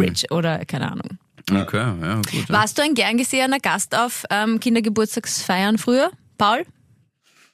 Rich 0.00 0.30
oder 0.32 0.64
keine 0.64 0.90
Ahnung. 0.90 1.18
Okay, 1.48 1.76
ja, 1.76 2.14
gut. 2.16 2.32
Ja. 2.34 2.48
Warst 2.48 2.76
du 2.76 2.82
ein 2.82 2.94
gern 2.94 3.16
gesehener 3.18 3.60
Gast 3.60 3.96
auf 3.96 4.24
ähm, 4.30 4.58
Kindergeburtstagsfeiern 4.58 5.78
früher, 5.78 6.10
Paul? 6.38 6.64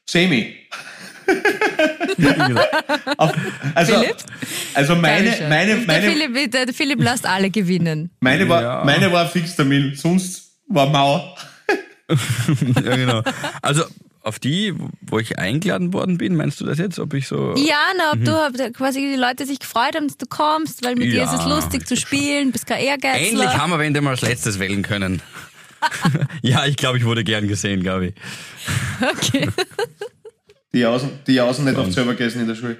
Semi. 0.06 0.56
Also, 3.74 3.94
Philipp? 3.94 4.16
also 4.74 4.96
meine, 4.96 5.24
Dankeschön. 5.24 5.48
meine, 5.48 5.76
der, 5.76 5.86
meine, 5.86 6.10
Philipp, 6.10 6.50
der, 6.52 6.74
Philipp 6.74 7.00
lässt 7.00 7.26
alle 7.26 7.50
gewinnen. 7.50 8.10
meine, 8.20 8.48
war, 8.48 8.62
Ja. 8.62 8.82
meine 8.84 9.10
war 9.12 9.26
Fixtermin, 9.28 9.94
sonst 9.94 10.52
war 10.68 10.88
Mauer. 10.88 11.36
ja, 12.84 12.96
genau. 12.96 13.22
Also 13.60 13.84
auf 14.22 14.38
die, 14.38 14.74
wo 15.00 15.18
ich 15.18 15.38
eingeladen 15.38 15.92
worden 15.92 16.18
bin, 16.18 16.36
meinst 16.36 16.60
du 16.60 16.64
das 16.64 16.78
jetzt? 16.78 16.98
Ob 16.98 17.12
ich 17.14 17.26
so. 17.26 17.54
Ja, 17.56 17.80
na, 17.98 18.12
ob 18.12 18.24
du 18.24 18.32
ob 18.32 18.74
quasi 18.74 19.00
die 19.00 19.16
Leute 19.16 19.46
sich 19.46 19.58
gefreut 19.58 19.96
haben, 19.96 20.06
dass 20.06 20.16
du 20.16 20.26
kommst, 20.26 20.84
weil 20.84 20.94
mit 20.94 21.12
dir 21.12 21.24
ist 21.24 21.32
es 21.32 21.40
Ja, 21.40 21.54
lustig 21.54 21.86
zu 21.86 21.96
spielen, 21.96 22.52
bist 22.52 22.66
kein 22.66 22.80
Ehrgeizler. 22.84 23.28
Endlich 23.28 23.58
haben 23.58 23.70
wir 23.70 23.78
wen, 23.78 23.94
den 23.94 24.04
wir 24.04 24.10
als 24.10 24.22
letztes 24.22 24.58
wählen 24.58 24.82
können. 24.82 25.20
ja, 26.42 26.64
ich 26.66 26.76
glaube, 26.76 26.98
ich 26.98 27.04
wurde 27.04 27.24
gern 27.24 27.48
gesehen, 27.48 27.82
Gabi. 27.82 28.14
Okay. 29.00 29.48
Die 30.72 30.86
außen, 30.86 31.10
die 31.26 31.40
außen 31.40 31.64
nicht 31.64 31.76
oft 31.76 31.92
selber 31.92 32.12
gegessen 32.12 32.40
in 32.40 32.48
der 32.48 32.54
Schule. 32.54 32.78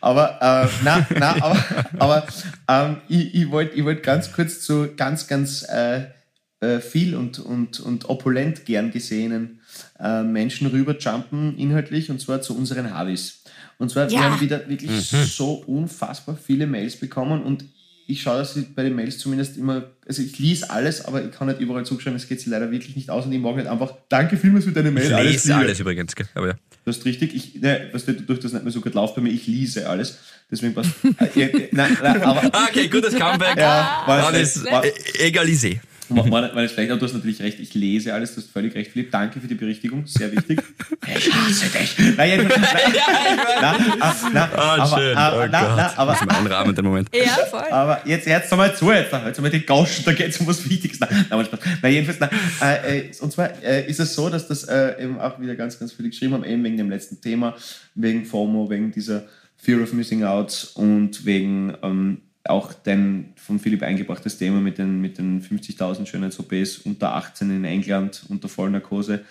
Aber, 0.00 0.38
äh, 0.40 0.68
nein, 0.82 1.06
nein, 1.10 1.42
aber, 1.42 1.64
aber 1.98 2.26
ähm, 2.68 2.96
ich, 3.08 3.34
ich 3.34 3.50
wollte 3.50 3.74
ich 3.74 3.84
wollt 3.84 4.02
ganz 4.02 4.32
kurz 4.32 4.62
zu 4.62 4.94
ganz, 4.96 5.26
ganz 5.26 5.62
äh, 5.64 6.04
äh, 6.64 6.80
viel 6.80 7.14
und, 7.14 7.38
und, 7.38 7.80
und 7.80 8.08
opulent 8.08 8.64
gern 8.64 8.90
gesehenen 8.90 9.60
äh, 10.00 10.22
Menschen 10.22 10.66
rüberjumpen 10.68 11.56
inhaltlich 11.58 12.10
und 12.10 12.20
zwar 12.20 12.40
zu 12.42 12.56
unseren 12.56 12.92
Harvis. 12.92 13.42
Und 13.78 13.90
zwar, 13.90 14.08
wir 14.08 14.16
Ja. 14.16 14.30
haben 14.30 14.40
wieder 14.40 14.68
wirklich 14.68 14.90
so 14.92 15.54
unfassbar 15.66 16.36
viele 16.36 16.66
Mails 16.66 16.96
bekommen 16.96 17.42
und 17.42 17.64
ich 18.06 18.20
schaue, 18.22 18.36
dass 18.38 18.54
ich 18.56 18.74
bei 18.74 18.82
den 18.82 18.94
Mails 18.94 19.16
zumindest 19.18 19.56
immer, 19.56 19.84
also 20.06 20.20
ich 20.22 20.38
lese 20.38 20.68
alles, 20.70 21.04
aber 21.06 21.24
ich 21.24 21.30
kann 21.32 21.48
nicht 21.48 21.58
überall 21.60 21.86
zuschreiben, 21.86 22.16
es 22.16 22.28
geht 22.28 22.38
sich 22.40 22.48
leider 22.48 22.70
wirklich 22.70 22.94
nicht 22.96 23.08
aus 23.08 23.24
und 23.24 23.32
ich 23.32 23.40
mag 23.40 23.56
nicht 23.56 23.66
einfach, 23.66 23.94
danke 24.10 24.36
vielmals 24.36 24.66
für 24.66 24.72
deine 24.72 24.90
Mail, 24.90 25.06
Ich 25.06 25.14
alles 25.14 25.32
lese 25.32 25.48
Liebe. 25.48 25.60
alles 25.60 25.80
übrigens, 25.80 26.14
gell? 26.14 26.26
aber 26.34 26.48
ja. 26.48 26.54
Du 26.84 26.90
hast 26.90 27.02
richtig, 27.06 27.34
ich, 27.34 27.54
ne, 27.62 27.88
was 27.92 28.04
durch 28.04 28.40
das 28.40 28.52
nicht 28.52 28.62
mehr 28.62 28.72
so 28.72 28.82
gut 28.82 28.92
läuft 28.92 29.14
bei 29.14 29.22
mir, 29.22 29.30
ich 29.30 29.46
lese 29.46 29.88
alles. 29.88 30.18
Deswegen 30.50 30.74
passt. 30.74 30.90
äh, 31.34 31.40
äh, 31.40 31.68
nein, 31.72 31.96
nein, 32.02 32.22
aber 32.22 32.42
Okay, 32.68 32.88
gutes 32.88 33.14
Comeback. 33.14 33.56
Ja, 33.56 34.02
war 34.06 34.34
ist 34.34 34.62
war- 34.70 34.84
e- 34.84 34.88
war, 35.34 35.42
war, 35.46 35.80
nicht- 36.10 36.30
war 36.30 36.60
nicht 36.62 36.74
schlecht, 36.74 36.90
aber 36.90 37.00
du 37.00 37.06
hast 37.06 37.12
natürlich 37.14 37.40
recht, 37.40 37.60
ich 37.60 37.74
lese 37.74 38.12
alles, 38.14 38.34
du 38.34 38.40
hast 38.40 38.50
völlig 38.50 38.74
recht, 38.74 38.92
Philipp. 38.92 39.10
Danke 39.10 39.40
für 39.40 39.46
die 39.48 39.54
Berichtigung, 39.54 40.06
sehr 40.06 40.30
wichtig. 40.32 40.60
ich 41.06 41.32
hasse 41.32 41.66
dich. 41.78 42.16
Nein, 42.16 42.30
jedenfalls, 42.30 42.72
nein, 42.72 42.92
nein, 43.60 43.76
ah, 44.00 44.14
nein, 44.32 44.48
Ah, 44.54 44.76
aber, 44.82 44.98
schön. 44.98 45.16
aber, 45.16 45.36
oh 45.36 45.40
nein, 45.40 45.50
Gott. 45.66 45.76
nein, 45.76 45.90
aber, 45.96 46.12
das 46.12 46.20
ist 46.20 46.26
mein 46.26 46.46
Rahmen, 46.46 46.74
der 46.74 46.84
Moment. 46.84 47.08
Ja, 47.14 47.44
voll. 47.50 47.60
aber 47.70 48.00
jetzt, 48.06 48.26
jetzt 48.26 48.52
einmal 48.52 48.74
zu, 48.76 48.90
jetzt, 48.92 49.12
jetzt 49.12 49.38
einmal 49.38 49.50
die 49.50 49.64
Gauschen, 49.64 50.04
da 50.04 50.12
geht 50.12 50.28
es 50.28 50.38
um 50.38 50.46
was 50.46 50.68
Wichtiges. 50.68 51.00
Nein, 51.00 51.08
nein, 51.12 51.26
aber 51.30 51.44
Spaß. 51.44 51.60
nein 51.82 51.92
jedenfalls, 51.92 52.20
nein, 52.20 52.30
äh, 52.60 52.98
äh, 52.98 53.10
und 53.20 53.32
zwar 53.32 53.50
äh, 53.62 53.88
ist 53.88 54.00
es 54.00 54.14
so, 54.14 54.28
dass 54.28 54.46
das 54.48 54.64
äh, 54.64 55.02
eben 55.02 55.18
auch 55.18 55.40
wieder 55.40 55.54
ganz, 55.54 55.78
ganz 55.78 55.92
viele 55.92 56.10
geschrieben 56.10 56.34
haben, 56.34 56.44
eben 56.44 56.62
wegen 56.64 56.76
dem 56.76 56.90
letzten 56.90 57.20
Thema, 57.20 57.54
wegen 57.94 58.24
FOMO, 58.24 58.68
wegen 58.70 58.92
dieser 58.92 59.24
Fear 59.56 59.80
of 59.82 59.92
Missing 59.92 60.24
Out 60.24 60.68
und 60.74 61.24
wegen 61.24 61.74
ähm, 61.82 62.20
auch 62.46 62.72
dein 62.74 63.32
von 63.36 63.58
Philipp 63.58 63.82
eingebrachtes 63.82 64.38
Thema 64.38 64.60
mit 64.60 64.78
den, 64.78 65.00
mit 65.00 65.18
den 65.18 65.42
50.000 65.42 66.06
Schönheits-OPs 66.06 66.78
unter 66.78 67.14
18 67.14 67.50
in 67.50 67.64
England 67.64 68.24
unter 68.28 68.48
Vollnarkose. 68.48 69.24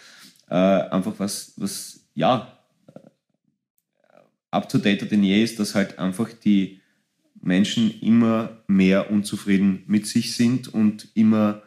Äh, 0.50 0.56
einfach 0.56 1.14
was, 1.18 1.54
was, 1.58 2.08
ja, 2.16 2.58
up 4.52 4.70
to 4.70 4.78
date 4.78 5.10
denn 5.10 5.24
je 5.24 5.44
ist, 5.44 5.60
dass 5.60 5.76
halt 5.76 6.00
einfach 6.00 6.30
die 6.32 6.82
Menschen 7.42 8.00
immer 8.02 8.64
mehr 8.68 9.12
unzufrieden 9.12 9.84
mit 9.88 10.08
sich 10.08 10.36
sind 10.36 10.74
und 10.74 11.10
immer, 11.14 11.62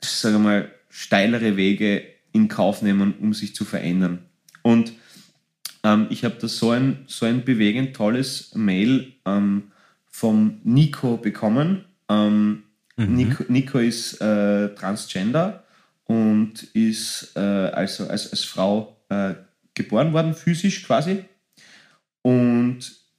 sage 0.00 0.38
mal, 0.38 0.72
steilere 0.88 1.56
Wege 1.56 2.06
in 2.32 2.48
Kauf 2.48 2.82
nehmen, 2.82 3.14
um 3.20 3.34
sich 3.34 3.54
zu 3.54 3.64
verändern. 3.64 4.26
Und 4.62 4.92
ähm, 5.86 6.08
ich 6.10 6.24
habe 6.24 6.36
da 6.40 6.48
so 6.48 6.70
ein, 6.70 7.04
so 7.06 7.26
ein 7.26 7.44
bewegend 7.44 7.94
tolles 7.94 8.54
Mail 8.54 9.12
ähm, 9.24 9.70
vom 10.06 10.60
Nico 10.64 11.16
bekommen. 11.16 11.84
Ähm, 12.08 12.64
Nico, 12.96 13.44
Nico 13.48 13.78
ist 13.78 14.20
äh, 14.20 14.74
Transgender 14.74 15.64
und 16.04 16.64
ist 16.74 17.32
äh, 17.36 17.40
also 17.40 18.08
als, 18.08 18.30
als 18.30 18.44
Frau 18.44 18.96
äh, 19.10 19.34
geboren 19.74 20.12
worden, 20.12 20.34
physisch 20.34 20.82
quasi, 20.84 21.24
und 22.22 22.78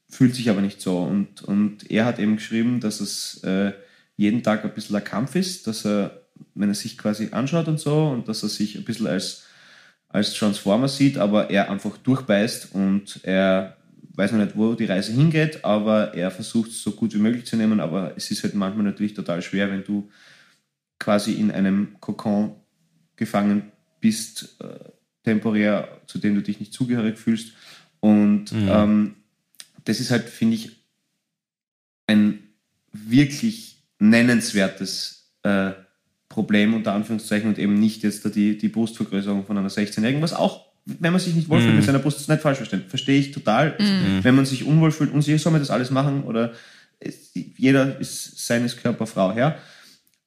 fühlt 0.10 0.36
sich 0.36 0.50
aber 0.50 0.62
nicht 0.62 0.82
so. 0.82 1.00
Und, 1.04 1.44
und 1.44 1.90
er 1.90 2.06
hat 2.06 2.20
eben 2.20 2.36
geschrieben, 2.36 2.80
dass 2.80 3.00
es 3.00 3.44
äh, 3.44 3.74
jeden 4.18 4.44
Tag 4.44 4.66
ein 4.66 4.74
bisschen 4.74 4.96
ein 4.96 5.04
Kampf 5.04 5.36
ist, 5.36 5.68
dass 5.68 5.86
er, 5.86 6.24
wenn 6.56 6.70
er 6.70 6.76
sich 6.76 6.98
quasi 6.98 7.30
anschaut 7.32 7.68
und 7.68 7.80
so, 7.80 8.08
und 8.08 8.28
dass 8.28 8.44
er 8.44 8.50
sich 8.50 8.76
ein 8.76 8.84
bisschen 8.84 9.08
als, 9.08 9.47
als 10.10 10.34
Transformer 10.34 10.88
sieht, 10.88 11.18
aber 11.18 11.50
er 11.50 11.70
einfach 11.70 11.98
durchbeißt 11.98 12.74
und 12.74 13.20
er 13.24 13.78
weiß 14.16 14.32
noch 14.32 14.44
nicht, 14.44 14.58
wo 14.58 14.74
die 14.74 14.86
Reise 14.86 15.12
hingeht, 15.12 15.64
aber 15.64 16.14
er 16.16 16.32
versucht 16.32 16.72
es 16.72 16.82
so 16.82 16.92
gut 16.92 17.14
wie 17.14 17.20
möglich 17.20 17.46
zu 17.46 17.56
nehmen, 17.56 17.80
aber 17.80 18.14
es 18.18 18.32
ist 18.32 18.44
halt 18.44 18.56
manchmal 18.56 18.86
natürlich 18.86 19.14
total 19.14 19.42
schwer, 19.42 19.70
wenn 19.70 19.84
du 19.84 20.10
quasi 21.00 21.34
in 21.34 21.52
einem 21.52 21.98
Kokon 22.00 22.56
gefangen 23.16 23.72
bist, 24.00 24.58
äh, 24.60 24.92
temporär, 25.24 26.02
zu 26.08 26.18
dem 26.18 26.36
du 26.36 26.42
dich 26.42 26.60
nicht 26.60 26.74
zugehörig 26.74 27.18
fühlst. 27.18 27.54
Und 28.00 28.52
ähm, 28.54 29.16
das 29.84 30.00
ist 30.00 30.12
halt, 30.12 30.30
finde 30.30 30.56
ich, 30.56 30.84
ein 32.08 32.40
wirklich 32.92 33.84
nennenswertes 34.00 35.34
äh, 35.44 35.72
Problem 36.38 36.76
unter 36.76 36.94
Anführungszeichen 36.94 37.50
und 37.50 37.58
eben 37.58 37.74
nicht 37.80 38.04
jetzt 38.04 38.24
da 38.24 38.30
die, 38.30 38.60
die 38.60 38.68
Brustvergrößerung 38.68 39.44
von 39.44 39.58
einer 39.58 39.72
16-Jährigen, 39.72 40.22
was 40.22 40.34
auch 40.34 40.68
wenn 40.86 41.12
man 41.12 41.20
sich 41.20 41.34
nicht 41.34 41.50
wohlfühlt 41.50 41.74
mit 41.74 41.84
seiner 41.84 41.98
Brust, 41.98 42.20
ist 42.20 42.30
nicht 42.30 42.44
falsch 42.44 42.58
verstehen. 42.58 42.84
Verstehe 42.88 43.20
ich 43.20 43.32
total. 43.32 43.76
Wenn 44.22 44.36
man 44.36 44.46
sich 44.46 44.64
unwohl 44.64 44.92
fühlt, 44.92 45.12
unsicher, 45.12 45.40
soll 45.40 45.52
man 45.52 45.62
das 45.62 45.72
alles 45.72 45.90
machen 45.90 46.24
oder 46.24 46.54
es, 47.00 47.32
jeder 47.34 48.00
ist 48.00 48.46
seines 48.46 48.78
Körper 48.78 49.08
Frau 49.08 49.34
Herr. 49.34 49.58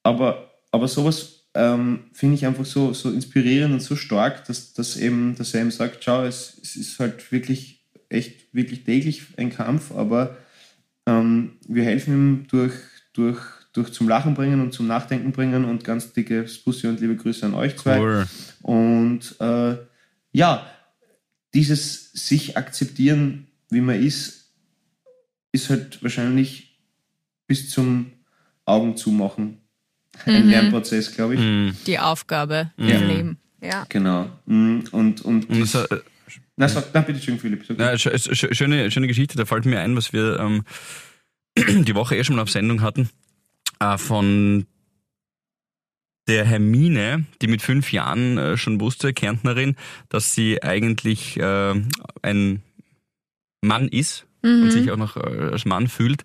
Aber, 0.03 0.51
aber 0.71 0.89
sowas 0.89 1.45
ähm, 1.53 2.01
finde 2.11 2.35
ich 2.35 2.45
einfach 2.45 2.65
so, 2.65 2.91
so 2.91 3.09
inspirierend 3.09 3.73
und 3.73 3.79
so 3.79 3.95
stark, 3.95 4.43
dass, 4.45 4.73
dass, 4.73 4.97
eben, 4.97 5.35
dass 5.35 5.53
er 5.53 5.61
eben 5.61 5.71
sagt, 5.71 6.03
schau, 6.03 6.25
es, 6.25 6.57
es 6.61 6.75
ist 6.75 6.99
halt 6.99 7.31
wirklich, 7.31 7.85
echt, 8.09 8.53
wirklich 8.53 8.83
täglich 8.83 9.23
ein 9.37 9.49
Kampf, 9.49 9.93
aber 9.93 10.37
ähm, 11.07 11.53
wir 11.67 11.85
helfen 11.85 12.13
ihm 12.13 12.47
durch, 12.49 12.73
durch, 13.13 13.39
durch 13.73 13.91
zum 13.93 14.07
Lachen 14.07 14.33
bringen 14.33 14.61
und 14.61 14.73
zum 14.73 14.87
Nachdenken 14.87 15.31
bringen 15.31 15.65
und 15.65 15.83
ganz 15.83 16.11
dickes 16.13 16.57
Bussi 16.59 16.87
und 16.87 16.99
liebe 16.99 17.15
Grüße 17.15 17.45
an 17.45 17.53
euch 17.53 17.77
zwei. 17.77 17.99
Cool. 17.99 18.27
Und 18.61 19.35
äh, 19.39 19.77
ja, 20.33 20.65
dieses 21.53 22.11
sich 22.13 22.57
akzeptieren, 22.57 23.47
wie 23.69 23.81
man 23.81 24.01
ist, 24.01 24.51
ist 25.51 25.69
halt 25.69 26.01
wahrscheinlich 26.03 26.77
bis 27.47 27.69
zum 27.69 28.11
Augen 28.65 28.95
zumachen 28.97 29.57
ein 30.25 30.47
Lernprozess, 30.49 31.13
glaube 31.15 31.35
ich. 31.35 31.83
Die 31.85 31.99
Aufgabe 31.99 32.71
Mhm. 32.77 32.89
im 32.89 33.07
Leben. 33.07 33.37
Ja. 33.61 33.85
Genau. 33.89 34.29
Mm, 34.45 34.79
Und, 34.91 35.21
und, 35.21 35.49
Und 35.49 35.59
das, 35.61 35.71
das, 35.73 35.85
äh, 35.91 36.01
na, 36.57 36.67
sag, 36.67 36.85
na, 36.93 37.01
bitte 37.01 37.21
schön, 37.21 37.39
Philipp. 37.39 37.63
Sch- 37.63 38.09
sch- 38.11 38.53
schöne, 38.53 38.91
schöne 38.91 39.07
Geschichte, 39.07 39.37
da 39.37 39.45
fällt 39.45 39.65
mir 39.65 39.79
ein, 39.79 39.95
was 39.95 40.13
wir 40.13 40.39
ähm, 40.39 40.63
die 41.85 41.95
Woche 41.95 42.15
eh 42.17 42.23
schon 42.23 42.35
mal 42.35 42.41
auf 42.43 42.49
Sendung 42.51 42.81
hatten, 42.81 43.09
äh, 43.81 43.97
von 43.97 44.65
der 46.27 46.45
Hermine, 46.45 47.25
die 47.41 47.47
mit 47.47 47.61
fünf 47.61 47.91
Jahren 47.91 48.37
äh, 48.37 48.57
schon 48.57 48.79
wusste, 48.79 49.13
Kärntnerin, 49.13 49.75
dass 50.09 50.33
sie 50.33 50.63
eigentlich 50.63 51.37
äh, 51.37 51.73
ein 52.21 52.61
Mann 53.61 53.87
ist 53.87 54.25
und 54.43 54.71
sich 54.71 54.91
auch 54.91 54.97
noch 54.97 55.17
äh, 55.17 55.51
als 55.51 55.65
Mann 55.65 55.87
fühlt 55.87 56.23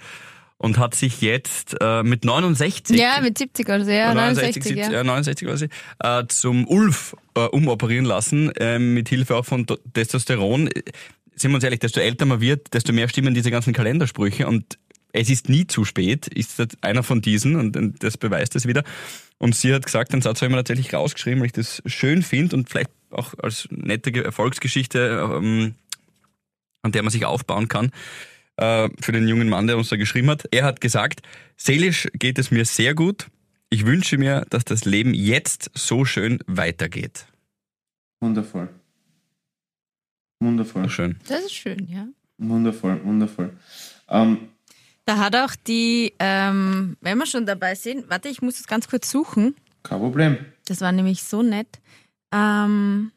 und 0.59 0.79
hat 0.79 0.95
sich 0.95 1.21
jetzt 1.21 1.77
äh, 1.81 2.03
mit 2.03 2.25
69 2.25 2.99
Ja, 2.99 3.21
mit 3.21 3.37
70 3.37 3.67
oder 3.69 3.85
so, 3.85 3.91
ja, 3.91 4.15
69, 4.15 4.65
70, 4.65 4.77
ja. 4.77 4.93
ja, 4.93 5.05
69 5.05 5.49
quasi, 5.49 5.69
äh, 5.99 6.25
zum 6.29 6.67
Ulf 6.67 7.15
äh, 7.35 7.41
umoperieren 7.41 8.07
lassen, 8.07 8.51
äh, 8.57 8.79
mit 8.79 9.09
Hilfe 9.09 9.37
auch 9.37 9.45
von 9.45 9.67
Testosteron. 9.93 10.69
Äh, 10.69 10.83
Sind 11.35 11.51
wir 11.51 11.57
uns 11.57 11.65
ehrlich, 11.65 11.81
desto 11.81 12.01
älter 12.01 12.25
man 12.25 12.41
wird, 12.41 12.73
desto 12.73 12.93
mehr 12.95 13.09
stimmen 13.09 13.35
diese 13.35 13.51
ganzen 13.51 13.75
Kalendersprüche 13.75 14.47
und 14.47 14.79
es 15.13 15.31
ist 15.31 15.49
nie 15.49 15.67
zu 15.67 15.85
spät, 15.85 16.27
ist 16.29 16.59
das 16.59 16.69
einer 16.81 17.03
von 17.03 17.21
diesen 17.21 17.57
und, 17.57 17.77
und 17.77 18.03
das 18.03 18.17
beweist 18.17 18.57
es 18.57 18.67
wieder. 18.67 18.85
Und 19.39 19.55
sie 19.55 19.75
hat 19.75 19.85
gesagt, 19.85 20.13
den 20.13 20.23
Satz 20.23 20.41
habe 20.41 20.47
ich 20.47 20.51
mir 20.53 20.59
tatsächlich 20.59 20.95
rausgeschrieben, 20.95 21.41
weil 21.41 21.47
ich 21.47 21.53
das 21.53 21.83
schön 21.87 22.23
finde 22.23 22.57
und 22.57 22.69
vielleicht 22.69 22.91
auch 23.11 23.35
als 23.39 23.69
nette 23.71 24.13
Ge- 24.13 24.25
Erfolgsgeschichte, 24.25 25.31
ähm, 25.33 25.75
an 26.83 26.93
der 26.93 27.03
man 27.03 27.11
sich 27.11 27.25
aufbauen 27.25 27.69
kann 27.69 27.91
äh, 28.57 28.89
für 29.01 29.13
den 29.13 29.29
jungen 29.29 29.49
Mann, 29.49 29.67
der 29.67 29.77
uns 29.77 29.89
da 29.89 29.97
geschrieben 29.97 30.31
hat. 30.31 30.45
Er 30.51 30.65
hat 30.65 30.81
gesagt, 30.81 31.23
seelisch 31.57 32.09
geht 32.15 32.39
es 32.39 32.51
mir 32.51 32.65
sehr 32.65 32.95
gut. 32.95 33.27
Ich 33.69 33.85
wünsche 33.85 34.17
mir, 34.17 34.47
dass 34.51 34.65
das 34.65 34.85
Leben 34.85 35.13
jetzt 35.13 35.71
so 35.75 36.05
schön 36.05 36.39
weitergeht. 36.47 37.27
Wundervoll. 38.21 38.69
Wundervoll. 40.41 40.89
Schön. 40.89 41.19
Das 41.29 41.41
ist 41.41 41.55
schön, 41.55 41.89
ja. 41.89 42.07
Wundervoll, 42.39 43.03
wundervoll. 43.05 43.57
Ähm, 44.09 44.49
Da 45.07 45.19
hat 45.19 45.37
auch 45.37 45.55
die, 45.67 46.15
ähm, 46.19 46.97
wenn 47.01 47.17
wir 47.17 47.27
schon 47.27 47.47
dabei 47.47 47.77
sind, 47.77 48.11
warte, 48.11 48.29
ich 48.29 48.43
muss 48.43 48.57
das 48.57 48.67
ganz 48.67 48.89
kurz 48.89 49.09
suchen. 49.09 49.55
kein 49.85 50.01
Problem. 50.01 50.37
Das 50.67 50.81
war 50.81 50.91
nämlich 50.91 51.23
so 51.23 51.43
nett. 51.43 51.69
Ähm, 52.35 53.13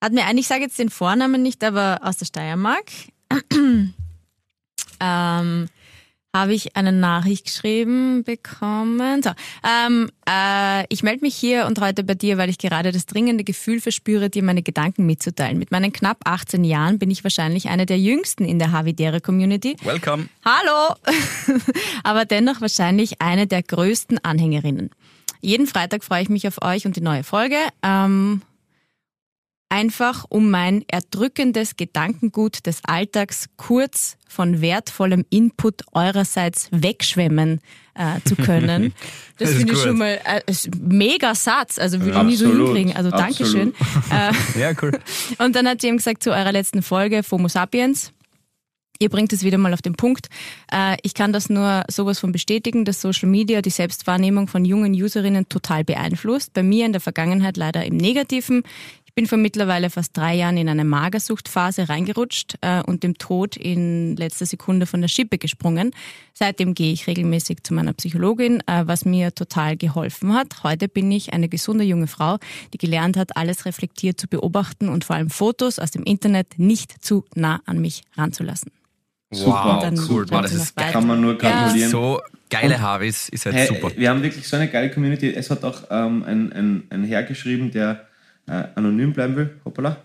hat 0.00 0.12
mir 0.12 0.24
eigentlich, 0.24 0.42
ich 0.44 0.48
sage 0.48 0.62
jetzt 0.62 0.78
den 0.78 0.90
Vornamen 0.90 1.42
nicht, 1.42 1.64
aber 1.64 1.98
aus 2.02 2.18
der 2.18 2.26
Steiermark, 2.26 2.92
ähm, 5.00 5.68
habe 6.34 6.52
ich 6.52 6.76
eine 6.76 6.92
Nachricht 6.92 7.46
geschrieben 7.46 8.24
bekommen. 8.24 9.22
So, 9.22 9.30
ähm, 9.62 10.10
äh, 10.28 10.84
ich 10.88 11.04
melde 11.04 11.20
mich 11.20 11.36
hier 11.36 11.66
und 11.66 11.80
heute 11.80 12.02
bei 12.02 12.14
dir, 12.14 12.36
weil 12.36 12.50
ich 12.50 12.58
gerade 12.58 12.90
das 12.90 13.06
dringende 13.06 13.44
Gefühl 13.44 13.80
verspüre, 13.80 14.28
dir 14.28 14.42
meine 14.42 14.62
Gedanken 14.62 15.06
mitzuteilen. 15.06 15.58
Mit 15.58 15.70
meinen 15.70 15.92
knapp 15.92 16.18
18 16.24 16.64
Jahren 16.64 16.98
bin 16.98 17.10
ich 17.10 17.22
wahrscheinlich 17.22 17.68
eine 17.68 17.86
der 17.86 18.00
jüngsten 18.00 18.44
in 18.44 18.58
der 18.58 18.72
Havidere-Community. 18.72 19.76
Welcome. 19.84 20.28
Hallo! 20.44 20.96
Aber 22.02 22.24
dennoch 22.24 22.60
wahrscheinlich 22.60 23.22
eine 23.22 23.46
der 23.46 23.62
größten 23.62 24.18
Anhängerinnen. 24.24 24.90
Jeden 25.40 25.68
Freitag 25.68 26.02
freue 26.02 26.22
ich 26.22 26.28
mich 26.30 26.48
auf 26.48 26.62
euch 26.62 26.84
und 26.84 26.96
die 26.96 27.00
neue 27.00 27.22
Folge. 27.22 27.56
Ähm, 27.82 28.42
einfach 29.74 30.24
um 30.28 30.50
mein 30.50 30.84
erdrückendes 30.86 31.74
Gedankengut 31.76 32.64
des 32.64 32.78
Alltags 32.84 33.46
kurz 33.56 34.16
von 34.28 34.60
wertvollem 34.60 35.24
Input 35.30 35.82
eurerseits 35.92 36.68
wegschwemmen 36.70 37.60
äh, 37.94 38.20
zu 38.24 38.36
können. 38.36 38.94
Das, 39.36 39.48
Das 39.50 39.58
finde 39.58 39.72
ich 39.72 39.80
schon 39.80 39.98
mal 39.98 40.20
äh, 40.24 40.42
ein 40.46 40.56
mega 40.80 41.34
Satz. 41.34 41.76
Also 41.80 42.00
würde 42.00 42.16
ich 42.18 42.22
nie 42.22 42.36
so 42.36 42.46
hinkriegen. 42.46 42.94
Also 42.94 43.10
Dankeschön. 43.10 43.74
Äh, 44.12 44.60
Ja, 44.60 44.70
cool. 44.80 44.92
und 45.38 45.56
dann 45.56 45.66
hat 45.66 45.80
sie 45.80 45.88
eben 45.88 45.96
gesagt, 45.96 46.22
zu 46.22 46.30
eurer 46.30 46.52
letzten 46.52 46.82
Folge, 46.82 47.24
FOMO 47.24 47.48
Sapiens, 47.48 48.12
ihr 49.00 49.08
bringt 49.08 49.32
es 49.32 49.42
wieder 49.42 49.58
mal 49.58 49.72
auf 49.74 49.82
den 49.82 49.94
Punkt. 49.96 50.28
Äh, 50.70 50.96
ich 51.02 51.14
kann 51.14 51.32
das 51.32 51.50
nur 51.50 51.82
sowas 51.90 52.20
von 52.20 52.30
bestätigen, 52.30 52.84
dass 52.84 53.00
Social 53.00 53.28
Media 53.28 53.60
die 53.60 53.70
Selbstwahrnehmung 53.70 54.46
von 54.46 54.64
jungen 54.64 54.92
Userinnen 54.94 55.48
total 55.48 55.82
beeinflusst. 55.82 56.52
Bei 56.52 56.62
mir 56.62 56.86
in 56.86 56.92
der 56.92 57.00
Vergangenheit 57.00 57.56
leider 57.56 57.84
im 57.84 57.96
Negativen. 57.96 58.62
Ich 59.14 59.22
bin 59.22 59.28
vor 59.28 59.38
mittlerweile 59.38 59.90
fast 59.90 60.16
drei 60.16 60.34
Jahren 60.34 60.56
in 60.56 60.68
eine 60.68 60.84
Magersuchtphase 60.84 61.88
reingerutscht 61.88 62.54
äh, 62.62 62.82
und 62.82 63.04
dem 63.04 63.16
Tod 63.16 63.56
in 63.56 64.16
letzter 64.16 64.44
Sekunde 64.44 64.86
von 64.86 65.00
der 65.00 65.06
Schippe 65.06 65.38
gesprungen. 65.38 65.92
Seitdem 66.32 66.74
gehe 66.74 66.92
ich 66.92 67.06
regelmäßig 67.06 67.62
zu 67.62 67.74
meiner 67.74 67.92
Psychologin, 67.92 68.60
äh, 68.66 68.82
was 68.86 69.04
mir 69.04 69.32
total 69.32 69.76
geholfen 69.76 70.34
hat. 70.34 70.64
Heute 70.64 70.88
bin 70.88 71.12
ich 71.12 71.32
eine 71.32 71.48
gesunde 71.48 71.84
junge 71.84 72.08
Frau, 72.08 72.38
die 72.72 72.78
gelernt 72.78 73.16
hat, 73.16 73.36
alles 73.36 73.66
reflektiert 73.66 74.20
zu 74.20 74.26
beobachten 74.26 74.88
und 74.88 75.04
vor 75.04 75.14
allem 75.14 75.30
Fotos 75.30 75.78
aus 75.78 75.92
dem 75.92 76.02
Internet 76.02 76.58
nicht 76.58 77.04
zu 77.04 77.24
nah 77.36 77.60
an 77.66 77.80
mich 77.80 78.02
ranzulassen. 78.16 78.72
Super, 79.30 79.78
dann 79.80 79.96
cool. 80.10 80.26
dann 80.26 80.38
Wow, 80.38 80.42
das 80.42 80.54
ist 80.54 80.76
kann 80.76 81.06
man 81.06 81.20
nur 81.20 81.38
gratulieren. 81.38 81.88
So 81.88 82.20
geile 82.50 82.80
Harvis 82.80 83.28
ist 83.28 83.46
halt 83.46 83.54
Hey, 83.54 83.68
super. 83.68 83.92
Wir 83.94 84.10
haben 84.10 84.24
wirklich 84.24 84.48
so 84.48 84.56
eine 84.56 84.66
geile 84.66 84.90
Community. 84.90 85.32
Es 85.32 85.50
hat 85.50 85.62
auch 85.62 85.82
ähm, 85.88 86.24
ein, 86.24 86.52
ein, 86.52 86.82
ein 86.90 87.04
Herr 87.04 87.22
geschrieben, 87.22 87.70
der 87.70 88.08
äh, 88.46 88.64
anonym 88.74 89.12
bleiben 89.12 89.36
will. 89.36 89.60
Hoppala. 89.64 89.96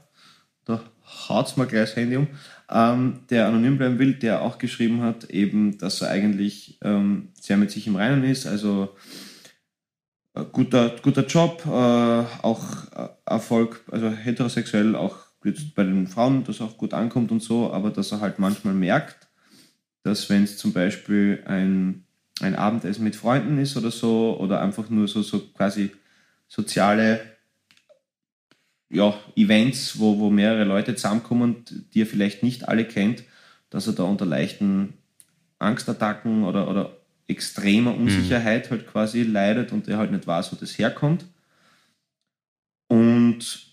Da 0.66 0.82
haut's 1.30 1.58
mal 1.58 1.66
gleich 1.66 1.90
das 1.90 1.96
Handy 1.96 2.18
um. 2.18 2.28
Ähm, 2.70 3.22
der 3.30 3.48
anonym 3.48 3.78
bleiben 3.78 4.00
will, 4.00 4.14
der 4.14 4.42
auch 4.42 4.58
geschrieben 4.58 5.02
hat, 5.02 5.26
eben, 5.26 5.78
dass 5.78 6.02
er 6.02 6.10
eigentlich 6.10 6.78
ähm, 6.84 7.30
sehr 7.40 7.58
mit 7.58 7.72
sich 7.72 7.88
im 7.88 7.96
Reinen 7.96 8.24
ist. 8.24 8.46
Also 8.46 8.96
äh, 10.36 10.44
guter, 10.52 10.96
guter 11.02 11.26
Job, 11.26 11.64
äh, 11.66 11.70
auch 11.70 12.92
äh, 12.96 13.10
Erfolg, 13.26 13.84
also 13.92 14.10
heterosexuell 14.10 14.96
auch 14.96 15.18
bei 15.76 15.84
den 15.84 16.08
Frauen, 16.08 16.44
dass 16.44 16.62
auch 16.62 16.78
gut 16.78 16.94
ankommt 16.94 17.32
und 17.32 17.42
so, 17.42 17.72
aber 17.72 17.92
dass 17.92 18.12
er 18.12 18.20
halt 18.20 18.40
manchmal 18.40 18.74
merkt, 18.74 19.30
dass 20.04 20.30
wenn 20.30 20.44
es 20.44 20.58
zum 20.58 20.74
Beispiel 20.74 21.44
ein, 21.46 22.04
ein 22.42 22.56
Abendessen 22.56 23.04
mit 23.04 23.16
Freunden 23.16 23.58
ist 23.58 23.78
oder 23.78 23.92
so, 23.92 24.38
oder 24.40 24.62
einfach 24.62 24.90
nur 24.90 25.08
so, 25.08 25.22
so 25.22 25.40
quasi 25.40 25.92
soziale 26.48 27.22
ja, 28.90 29.14
Events, 29.36 30.00
wo, 30.00 30.20
wo 30.20 30.30
mehrere 30.30 30.64
Leute 30.64 30.96
zusammenkommen, 30.96 31.64
die 31.94 32.02
er 32.02 32.08
vielleicht 32.08 32.44
nicht 32.44 32.68
alle 32.68 32.86
kennt, 32.86 33.24
dass 33.70 33.88
er 33.88 33.94
da 33.94 34.04
unter 34.04 34.26
leichten 34.26 34.94
Angstattacken 35.60 36.44
oder, 36.44 36.70
oder 36.70 36.98
extremer 37.28 37.96
Unsicherheit 37.96 38.72
halt 38.72 38.88
quasi 38.88 39.24
leidet 39.24 39.72
und 39.72 39.88
er 39.88 39.98
halt 39.98 40.12
nicht 40.12 40.26
weiß, 40.26 40.52
wo 40.52 40.56
das 40.56 40.78
herkommt. 40.78 41.26
Und 42.88 43.68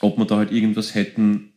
ob 0.00 0.16
wir 0.16 0.24
da 0.24 0.36
halt 0.36 0.52
irgendwas 0.52 0.94
hätten, 0.94 1.52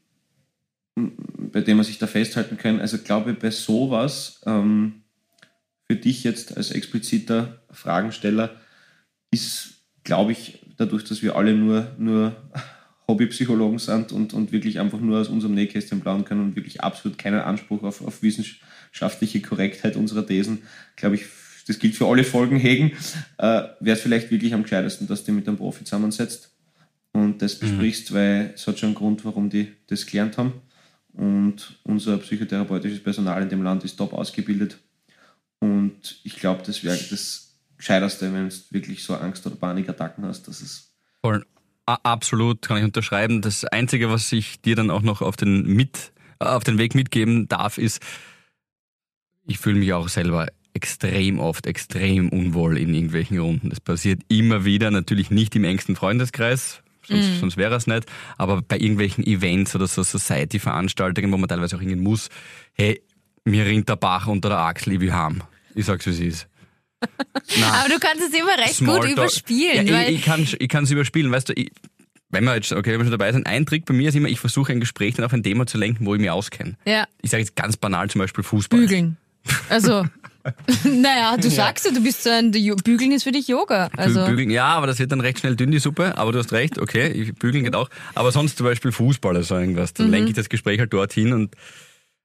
bei 0.95 1.61
dem 1.61 1.77
man 1.77 1.85
sich 1.85 1.97
da 1.97 2.07
festhalten 2.07 2.57
kann. 2.57 2.81
Also 2.81 2.97
glaube 2.97 3.31
ich, 3.31 3.39
bei 3.39 3.51
sowas, 3.51 4.41
ähm, 4.45 5.03
für 5.85 5.95
dich 5.95 6.23
jetzt 6.23 6.57
als 6.57 6.71
expliziter 6.71 7.63
Fragensteller, 7.71 8.57
ist, 9.31 9.85
glaube 10.03 10.33
ich, 10.33 10.59
dadurch, 10.77 11.05
dass 11.05 11.21
wir 11.21 11.35
alle 11.35 11.53
nur, 11.53 11.95
nur 11.97 12.35
Hobbypsychologen 13.09 13.79
sind 13.79 14.11
und, 14.11 14.33
und 14.33 14.51
wirklich 14.51 14.79
einfach 14.79 14.99
nur 14.99 15.19
aus 15.19 15.27
unserem 15.27 15.55
Nähkästchen 15.55 15.99
plaudern 15.99 16.25
können 16.25 16.41
und 16.41 16.55
wirklich 16.55 16.81
absolut 16.81 17.17
keinen 17.17 17.41
Anspruch 17.41 17.83
auf, 17.83 18.05
auf 18.05 18.21
wissenschaftliche 18.21 19.41
Korrektheit 19.41 19.95
unserer 19.95 20.25
Thesen, 20.25 20.63
glaube 20.95 21.15
ich, 21.15 21.25
das 21.67 21.79
gilt 21.79 21.95
für 21.95 22.07
alle 22.07 22.23
Folgen 22.23 22.57
hegen, 22.57 22.93
äh, 23.37 23.63
wäre 23.79 23.97
es 23.97 24.01
vielleicht 24.01 24.31
wirklich 24.31 24.53
am 24.53 24.63
gescheitesten, 24.63 25.07
dass 25.07 25.23
du 25.23 25.31
mit 25.31 25.47
einem 25.47 25.57
Profi 25.57 25.83
zusammensetzt 25.83 26.51
und 27.11 27.41
das 27.41 27.55
besprichst, 27.57 28.13
weil 28.13 28.51
es 28.55 28.65
hat 28.67 28.79
schon 28.79 28.87
einen 28.87 28.95
Grund, 28.95 29.25
warum 29.25 29.49
die 29.49 29.73
das 29.87 30.05
gelernt 30.05 30.37
haben. 30.37 30.53
Und 31.13 31.79
unser 31.83 32.17
psychotherapeutisches 32.19 33.03
Personal 33.03 33.41
in 33.41 33.49
dem 33.49 33.63
Land 33.63 33.83
ist 33.83 33.97
top 33.97 34.13
ausgebildet. 34.13 34.77
Und 35.59 36.21
ich 36.23 36.35
glaube, 36.35 36.61
das 36.65 36.83
wäre 36.83 36.97
das 37.09 37.57
Gescheiterste, 37.77 38.31
wenn 38.33 38.49
du 38.49 38.55
wirklich 38.69 39.03
so 39.03 39.15
Angst- 39.15 39.45
oder 39.45 39.55
Panikattacken 39.55 40.25
hast, 40.25 40.47
dass 40.47 40.61
es 40.61 40.93
Voll. 41.21 41.45
Absolut, 42.03 42.61
kann 42.61 42.77
ich 42.77 42.83
unterschreiben. 42.83 43.41
Das 43.41 43.65
Einzige, 43.65 44.09
was 44.09 44.31
ich 44.31 44.61
dir 44.61 44.75
dann 44.75 44.91
auch 44.91 45.01
noch 45.01 45.21
auf 45.21 45.35
den, 45.35 45.65
mit, 45.65 46.11
äh, 46.39 46.45
auf 46.45 46.63
den 46.63 46.77
Weg 46.77 46.95
mitgeben 46.95 47.47
darf, 47.47 47.77
ist, 47.77 48.01
ich 49.45 49.57
fühle 49.57 49.79
mich 49.79 49.93
auch 49.93 50.07
selber 50.09 50.47
extrem 50.73 51.39
oft, 51.39 51.65
extrem 51.65 52.29
unwohl 52.29 52.77
in 52.77 52.93
irgendwelchen 52.93 53.39
Runden. 53.39 53.69
Das 53.69 53.79
passiert 53.79 54.21
immer 54.27 54.65
wieder, 54.65 54.91
natürlich 54.91 55.31
nicht 55.31 55.55
im 55.55 55.63
engsten 55.63 55.95
Freundeskreis, 55.95 56.81
sonst, 57.01 57.39
sonst 57.39 57.57
wäre 57.57 57.75
es 57.75 57.87
nicht, 57.87 58.05
aber 58.37 58.61
bei 58.61 58.77
irgendwelchen 58.77 59.25
Events 59.25 59.75
oder 59.75 59.87
so 59.87 60.03
Society-Veranstaltungen, 60.03 61.31
wo 61.31 61.37
man 61.37 61.49
teilweise 61.49 61.75
auch 61.75 61.81
hingehen 61.81 62.03
muss, 62.03 62.29
hey, 62.73 63.01
mir 63.45 63.65
rinnt 63.65 63.89
der 63.89 63.95
Bach 63.95 64.27
unter 64.27 64.49
der 64.49 64.59
Achsel, 64.59 64.93
ich 64.93 64.99
will 64.99 65.13
heim. 65.13 65.41
Ich 65.75 65.85
sag's, 65.85 66.05
wie 66.05 66.11
es 66.11 66.19
ist. 66.19 66.47
Nein. 67.59 67.63
Aber 67.63 67.89
du 67.89 67.99
kannst 67.99 68.23
es 68.23 68.33
immer 68.33 68.57
recht 68.57 68.75
Smalltalk. 68.75 69.05
gut 69.05 69.11
überspielen. 69.17 69.87
Ja, 69.87 70.01
ich, 70.03 70.17
ich 70.17 70.21
kann 70.21 70.45
kann's 70.67 70.91
überspielen, 70.91 71.31
weißt 71.31 71.49
du, 71.49 71.53
ich, 71.55 71.71
wenn 72.29 72.43
wir 72.43 72.55
jetzt, 72.55 72.71
okay, 72.71 72.91
wenn 72.91 72.99
wir 72.99 73.05
schon 73.05 73.11
dabei 73.11 73.31
sind, 73.31 73.47
ein 73.47 73.65
Trick 73.65 73.85
bei 73.85 73.93
mir 73.93 74.09
ist 74.09 74.15
immer, 74.15 74.27
ich 74.29 74.39
versuche 74.39 74.71
ein 74.71 74.79
Gespräch 74.79 75.15
dann 75.15 75.25
auf 75.25 75.33
ein 75.33 75.43
Thema 75.43 75.65
zu 75.65 75.77
lenken, 75.77 76.05
wo 76.05 76.13
ich 76.13 76.21
mich 76.21 76.29
auskenne. 76.29 76.75
ja, 76.85 77.05
Ich 77.21 77.31
sage 77.31 77.41
jetzt 77.41 77.55
ganz 77.55 77.77
banal 77.77 78.09
zum 78.09 78.19
Beispiel 78.19 78.43
Fußball. 78.43 78.79
bügeln. 78.81 79.17
Also, 79.69 80.05
naja, 80.83 81.37
du 81.37 81.49
sagst 81.49 81.85
ja, 81.85 81.91
du 81.91 82.01
bist 82.03 82.23
so 82.23 82.29
ein, 82.29 82.51
bügeln 82.51 83.11
ist 83.11 83.23
für 83.23 83.31
dich 83.31 83.47
Yoga. 83.47 83.89
Also, 83.97 84.25
Bügeln, 84.25 84.49
ja, 84.51 84.65
aber 84.65 84.87
das 84.87 84.99
wird 84.99 85.11
dann 85.11 85.21
recht 85.21 85.39
schnell 85.39 85.55
dünn, 85.55 85.71
die 85.71 85.79
Suppe, 85.79 86.17
aber 86.17 86.31
du 86.31 86.39
hast 86.39 86.51
recht, 86.51 86.77
okay, 86.77 87.07
ich, 87.07 87.33
bügeln 87.35 87.63
geht 87.63 87.75
auch. 87.75 87.89
Aber 88.15 88.31
sonst 88.31 88.57
zum 88.57 88.65
Beispiel 88.65 88.91
Fußball 88.91 89.31
oder 89.31 89.43
so 89.43 89.55
irgendwas, 89.57 89.93
dann 89.93 90.11
lenke 90.11 90.29
ich 90.29 90.35
das 90.35 90.49
Gespräch 90.49 90.79
halt 90.79 90.93
dorthin 90.93 91.33
und 91.33 91.55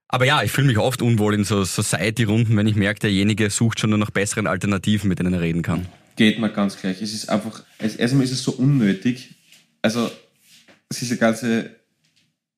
aber 0.09 0.27
ja, 0.27 0.43
ich 0.43 0.53
fühle 0.53 0.67
mich 0.67 0.79
oft 0.79 1.03
unwohl 1.03 1.35
in 1.35 1.45
so 1.45 1.65
Society-Runden, 1.65 2.57
wenn 2.57 2.67
ich 2.67 2.77
merke, 2.77 3.01
derjenige 3.01 3.51
sucht 3.51 3.81
schon 3.81 3.91
nur 3.91 3.99
nach 3.99 4.11
besseren 4.11 4.47
Alternativen, 4.47 5.09
mit 5.09 5.19
denen 5.19 5.35
er 5.35 5.41
reden 5.41 5.63
kann. 5.63 5.87
Geht 6.17 6.39
mir 6.39 6.51
ganz 6.51 6.79
gleich. 6.79 7.03
Es 7.03 7.13
ist 7.13 7.29
einfach, 7.29 7.65
es, 7.79 7.97
erstmal 7.97 8.25
ist 8.25 8.33
es 8.33 8.43
so 8.43 8.53
unnötig. 8.53 9.35
Also, 9.83 10.11
diese 11.01 11.17
ganze, 11.17 11.71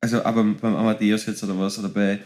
also 0.01 0.23
aber 0.25 0.45
beim 0.45 0.77
Amadeus 0.77 1.27
jetzt 1.27 1.43
oder 1.43 1.59
was, 1.59 1.79
oder 1.79 1.89
bei, 1.89 2.19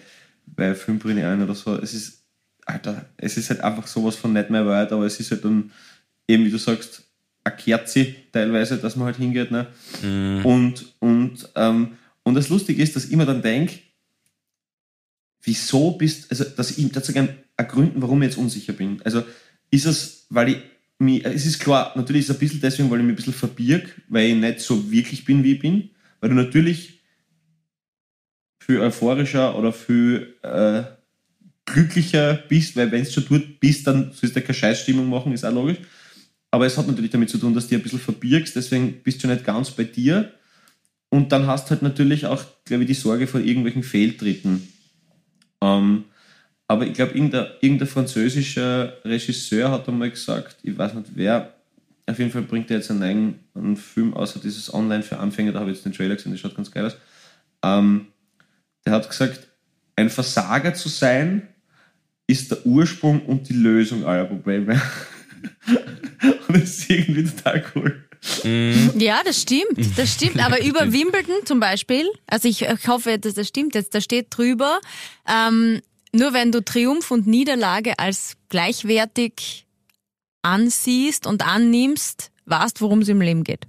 bei 0.46 0.74
Filmbrille 0.74 1.26
ein 1.28 1.42
oder 1.42 1.54
so, 1.54 1.76
es 1.76 1.94
ist, 1.94 2.24
Alter, 2.66 3.06
es 3.16 3.36
ist 3.36 3.50
halt 3.50 3.60
einfach 3.60 3.86
sowas 3.86 4.16
von 4.16 4.32
nicht 4.32 4.50
mehr 4.50 4.66
weit, 4.66 4.92
aber 4.92 5.06
es 5.06 5.20
ist 5.20 5.30
halt 5.30 5.44
dann 5.44 5.70
eben, 6.26 6.44
wie 6.44 6.50
du 6.50 6.58
sagst, 6.58 7.04
eine 7.44 7.56
Kerze 7.56 8.14
teilweise, 8.32 8.78
dass 8.78 8.96
man 8.96 9.06
halt 9.06 9.16
hingeht. 9.16 9.50
Ne? 9.50 9.66
Und, 10.44 10.94
und, 10.98 11.48
ähm, 11.54 11.92
und 12.22 12.34
das 12.34 12.48
Lustige 12.48 12.82
ist, 12.82 12.96
dass 12.96 13.06
ich 13.06 13.16
mir 13.16 13.26
dann 13.26 13.42
denke, 13.42 13.78
wieso 15.42 15.92
bist, 15.92 16.30
also 16.30 16.44
dass 16.44 16.76
ich 16.76 16.92
dazu 16.92 17.12
gerne 17.12 17.36
ergründen, 17.56 18.02
warum 18.02 18.22
ich 18.22 18.30
jetzt 18.30 18.38
unsicher 18.38 18.72
bin. 18.72 19.00
Also 19.04 19.22
ist 19.70 19.86
es, 19.86 20.26
weil 20.30 20.50
ich 20.50 20.56
mich, 20.98 21.24
es 21.24 21.46
ist 21.46 21.60
klar, 21.60 21.92
natürlich 21.96 22.22
ist 22.22 22.30
es 22.30 22.36
ein 22.36 22.40
bisschen 22.40 22.60
deswegen, 22.60 22.90
weil 22.90 23.00
ich 23.00 23.04
mich 23.04 23.12
ein 23.12 23.16
bisschen 23.16 23.32
verbirg, 23.32 24.02
weil 24.08 24.30
ich 24.30 24.34
nicht 24.36 24.60
so 24.60 24.90
wirklich 24.90 25.24
bin, 25.24 25.42
wie 25.42 25.54
ich 25.54 25.60
bin, 25.60 25.90
weil 26.20 26.30
du 26.30 26.36
natürlich 26.36 27.00
viel 28.60 28.80
euphorischer 28.80 29.58
oder 29.58 29.72
viel 29.72 30.36
äh, 30.42 30.82
glücklicher 31.64 32.34
bist, 32.48 32.76
weil 32.76 32.92
wenn 32.92 33.04
du 33.04 33.10
schon 33.10 33.26
dort 33.28 33.60
bist, 33.60 33.86
dann 33.86 34.12
sollst 34.12 34.36
du 34.36 34.42
keine 34.42 34.54
Scheißstimmung 34.54 35.08
machen, 35.08 35.32
ist 35.32 35.44
auch 35.44 35.52
logisch. 35.52 35.78
Aber 36.50 36.66
es 36.66 36.76
hat 36.76 36.86
natürlich 36.86 37.10
damit 37.10 37.30
zu 37.30 37.38
tun, 37.38 37.54
dass 37.54 37.64
du 37.64 37.70
dich 37.70 37.78
ein 37.78 37.82
bisschen 37.82 38.00
verbirgst, 38.00 38.56
deswegen 38.56 39.02
bist 39.02 39.22
du 39.22 39.28
nicht 39.28 39.44
ganz 39.44 39.70
bei 39.70 39.84
dir. 39.84 40.32
Und 41.08 41.32
dann 41.32 41.46
hast 41.46 41.70
halt 41.70 41.82
natürlich 41.82 42.26
auch, 42.26 42.44
glaube 42.64 42.84
ich, 42.84 42.88
die 42.88 42.94
Sorge 42.94 43.26
vor 43.26 43.40
irgendwelchen 43.40 43.82
Fehltritten. 43.82 44.68
Ähm, 45.60 46.04
aber 46.68 46.86
ich 46.86 46.94
glaube, 46.94 47.14
irgendein, 47.14 47.46
irgendein 47.60 47.88
französischer 47.88 48.94
Regisseur 49.04 49.70
hat 49.70 49.88
einmal 49.88 50.10
gesagt, 50.10 50.58
ich 50.62 50.76
weiß 50.76 50.94
nicht 50.94 51.10
wer, 51.14 51.54
auf 52.06 52.18
jeden 52.18 52.30
Fall 52.30 52.42
bringt 52.42 52.70
er 52.70 52.78
jetzt 52.78 52.90
einen 52.90 53.00
neuen 53.00 53.34
einen 53.54 53.76
Film, 53.76 54.14
außer 54.14 54.40
dieses 54.40 54.72
Online 54.72 55.02
für 55.02 55.18
Anfänger, 55.18 55.52
da 55.52 55.60
habe 55.60 55.70
ich 55.70 55.76
jetzt 55.76 55.84
den 55.86 55.92
Trailer 55.92 56.16
gesehen, 56.16 56.32
das 56.32 56.40
schaut 56.40 56.56
ganz 56.56 56.70
geil 56.70 56.86
aus. 56.86 56.96
Ähm, 57.64 58.06
der 58.84 58.94
hat 58.94 59.08
gesagt, 59.08 59.48
ein 59.96 60.10
Versager 60.10 60.72
zu 60.74 60.88
sein, 60.88 61.48
ist 62.26 62.50
der 62.50 62.64
Ursprung 62.64 63.26
und 63.26 63.48
die 63.48 63.54
Lösung 63.54 64.04
aller 64.04 64.24
Probleme. 64.24 64.80
und 66.48 66.56
das 66.56 66.62
ist 66.62 66.90
irgendwie 66.90 67.24
total 67.24 67.64
cool. 67.74 68.04
Ja, 68.44 69.20
das 69.24 69.42
stimmt, 69.42 69.96
das 69.96 70.12
stimmt. 70.12 70.44
Aber 70.44 70.62
über 70.64 70.92
Wimbledon 70.92 71.44
zum 71.44 71.60
Beispiel, 71.60 72.06
also 72.26 72.48
ich, 72.48 72.62
ich 72.62 72.88
hoffe, 72.88 73.18
dass 73.18 73.34
das 73.34 73.48
stimmt 73.48 73.74
jetzt, 73.74 73.94
da 73.94 74.00
steht 74.00 74.26
drüber, 74.30 74.80
ähm, 75.28 75.80
nur 76.12 76.32
wenn 76.32 76.52
du 76.52 76.62
Triumph 76.62 77.10
und 77.10 77.26
Niederlage 77.26 77.98
als 77.98 78.36
gleichwertig 78.48 79.66
ansiehst 80.42 81.26
und 81.26 81.46
annimmst, 81.46 82.30
weißt, 82.46 82.80
worum 82.80 83.00
es 83.00 83.08
im 83.08 83.20
Leben 83.20 83.44
geht. 83.44 83.66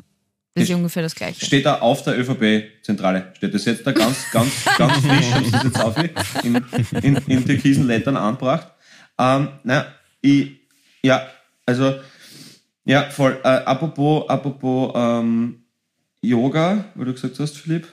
Das 0.54 0.66
ist 0.66 0.76
ungefähr 0.76 1.04
das 1.04 1.16
Gleiche. 1.16 1.46
Steht 1.46 1.66
da 1.66 1.80
auf 1.80 2.04
der 2.04 2.20
ÖVP-Zentrale. 2.20 3.32
Steht 3.38 3.54
das 3.54 3.64
jetzt 3.64 3.88
da 3.88 3.94
ganz, 3.94 4.30
ganz, 4.32 4.52
ganz 4.78 4.94
frisch, 4.98 5.32
haben 5.32 5.46
sie 5.46 5.52
das 5.52 5.64
jetzt 5.64 5.80
auf 5.80 5.96
in, 6.44 6.66
in, 7.02 7.16
in 7.28 7.46
türkisen 7.46 7.88
Lettern 7.88 8.18
angebracht. 8.18 8.68
Ähm, 9.18 9.48
na, 9.64 9.86
ich, 10.20 10.52
ja, 11.02 11.26
also, 11.66 11.96
ja, 12.86 13.10
voll. 13.10 13.40
Äh, 13.44 13.48
apropos, 13.48 14.28
apropos 14.30 14.92
ähm, 14.96 15.64
Yoga, 16.22 16.86
weil 16.96 17.06
du 17.06 17.14
gesagt 17.14 17.40
hast, 17.40 17.58
Philipp. 17.58 17.88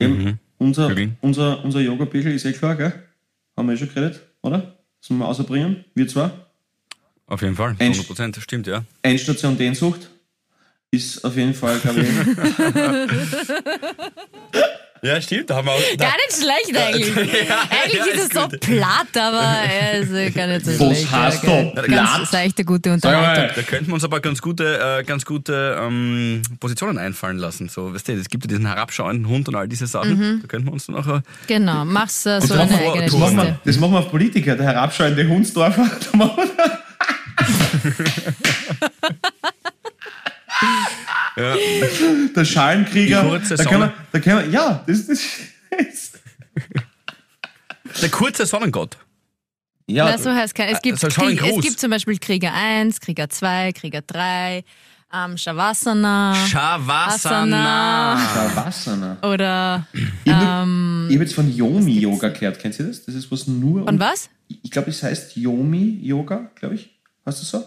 Eben, 0.00 0.24
Mhm. 0.24 0.38
unser, 0.58 0.94
unser, 1.20 1.64
unser 1.64 1.80
Yoga-Bügel 1.80 2.32
ist 2.34 2.44
eh 2.44 2.52
klar, 2.52 2.76
gell? 2.76 2.92
Haben 3.56 3.68
wir 3.68 3.74
eh 3.74 3.78
schon 3.78 3.88
geredet, 3.92 4.20
oder? 4.42 4.76
Sollen 5.00 5.18
wir 5.20 5.26
ausbringen? 5.28 5.84
Wir 5.94 6.06
zwar. 6.08 6.30
Auf 7.26 7.42
jeden 7.42 7.54
Fall, 7.56 7.70
Ein- 7.78 7.92
100 7.92 8.06
Prozent, 8.06 8.36
das 8.36 8.42
stimmt, 8.44 8.66
ja. 8.66 8.84
Endstation 9.02 9.56
Dehnsucht 9.56 10.08
ist 10.90 11.24
auf 11.24 11.36
jeden 11.36 11.54
Fall, 11.54 11.78
glaube 11.78 12.00
ich. 12.02 12.08
Ja, 15.04 15.20
stimmt, 15.20 15.50
da 15.50 15.56
haben 15.56 15.66
wir 15.66 15.72
auch, 15.72 15.96
Gar 15.98 16.12
nicht 16.14 16.32
schlecht 16.32 16.76
eigentlich. 16.76 17.16
eigentlich 17.70 18.14
ist 18.14 18.32
es 18.32 18.40
so 18.40 18.46
platt, 18.46 19.08
aber 19.18 19.56
es 19.94 20.08
ist 20.08 20.32
gar 20.36 20.46
nicht 20.46 20.64
so 20.64 20.78
Was 20.78 20.98
schlecht. 21.02 21.42
ja, 21.42 21.72
da 21.74 21.82
Ganz 21.82 22.14
platt? 22.14 22.28
seichte, 22.30 22.64
gute 22.64 22.88
mal. 22.90 22.94
Unterhaltung. 22.94 23.56
Da 23.56 23.62
könnten 23.62 23.88
wir 23.88 23.94
uns 23.94 24.04
aber 24.04 24.20
ganz 24.20 24.40
gute, 24.40 24.78
äh, 25.00 25.02
ganz 25.02 25.24
gute 25.24 25.76
ähm, 25.80 26.42
Positionen 26.60 26.98
einfallen 26.98 27.38
lassen. 27.38 27.68
So, 27.68 27.92
weißt 27.92 28.06
du, 28.06 28.12
es 28.12 28.28
gibt 28.28 28.44
ja 28.44 28.48
diesen 28.48 28.66
herabschauenden 28.66 29.26
Hund 29.26 29.48
und 29.48 29.56
all 29.56 29.66
diese 29.66 29.88
Sachen. 29.88 30.38
Da 30.42 30.46
könnten 30.46 30.68
wir 30.68 30.72
uns 30.72 30.86
dann 30.86 30.94
auch. 30.94 31.08
Äh, 31.08 31.20
Genau, 31.48 31.84
mach's 31.84 32.24
äh, 32.26 32.40
so 32.40 32.54
eine 32.54 32.72
eigene 32.78 33.06
Das 33.06 33.16
machen, 33.16 33.36
wir, 33.38 33.58
das 33.64 33.76
machen 33.78 33.92
wir 33.94 33.98
auf 33.98 34.10
Politiker, 34.10 34.54
der 34.54 34.66
herabschauende 34.66 35.26
Hundsdorfer. 35.26 35.90
Ja, 41.36 41.56
Der 42.36 42.44
Schalenkrieger. 42.44 43.40
Da 43.48 43.64
kann 43.64 43.80
man, 43.80 43.92
da 44.12 44.18
kann 44.20 44.34
man, 44.36 44.52
ja, 44.52 44.84
das 44.86 44.98
ist. 45.00 45.22
Das, 45.70 46.12
der 48.00 48.10
kurze 48.10 48.46
Sonnengott. 48.46 48.96
ja, 49.86 50.04
Na, 50.04 50.18
so 50.18 50.30
heißt 50.30 50.54
kein. 50.54 50.68
Es 50.68 50.82
gibt, 50.82 50.98
soll 50.98 51.10
schon 51.10 51.28
ein 51.28 51.36
Krieg, 51.36 51.56
es 51.56 51.62
gibt 51.62 51.80
zum 51.80 51.90
Beispiel 51.90 52.18
Krieger 52.18 52.52
1, 52.52 53.00
Krieger 53.00 53.28
2, 53.28 53.72
Krieger 53.72 54.02
3, 54.02 54.64
ähm, 55.14 55.36
Shavasana 55.36 56.34
Shavasana. 56.46 58.18
Shavasana. 58.34 59.16
oder 59.22 59.86
Ich 60.24 60.32
habe 60.32 60.62
ähm, 60.64 61.08
jetzt 61.10 61.34
von 61.34 61.54
Yomi-Yoga 61.54 62.28
gehört. 62.28 62.58
Kennt 62.58 62.78
ihr 62.78 62.86
das? 62.86 63.04
Das 63.04 63.14
ist 63.14 63.30
was 63.30 63.46
nur. 63.46 63.84
von 63.84 64.00
was? 64.00 64.30
Ich 64.48 64.70
glaube, 64.70 64.90
es 64.90 65.02
heißt 65.02 65.36
Yomi-Yoga, 65.36 66.50
glaube 66.54 66.74
ich. 66.76 66.90
Heißt 67.26 67.40
das 67.40 67.50
so? 67.50 67.64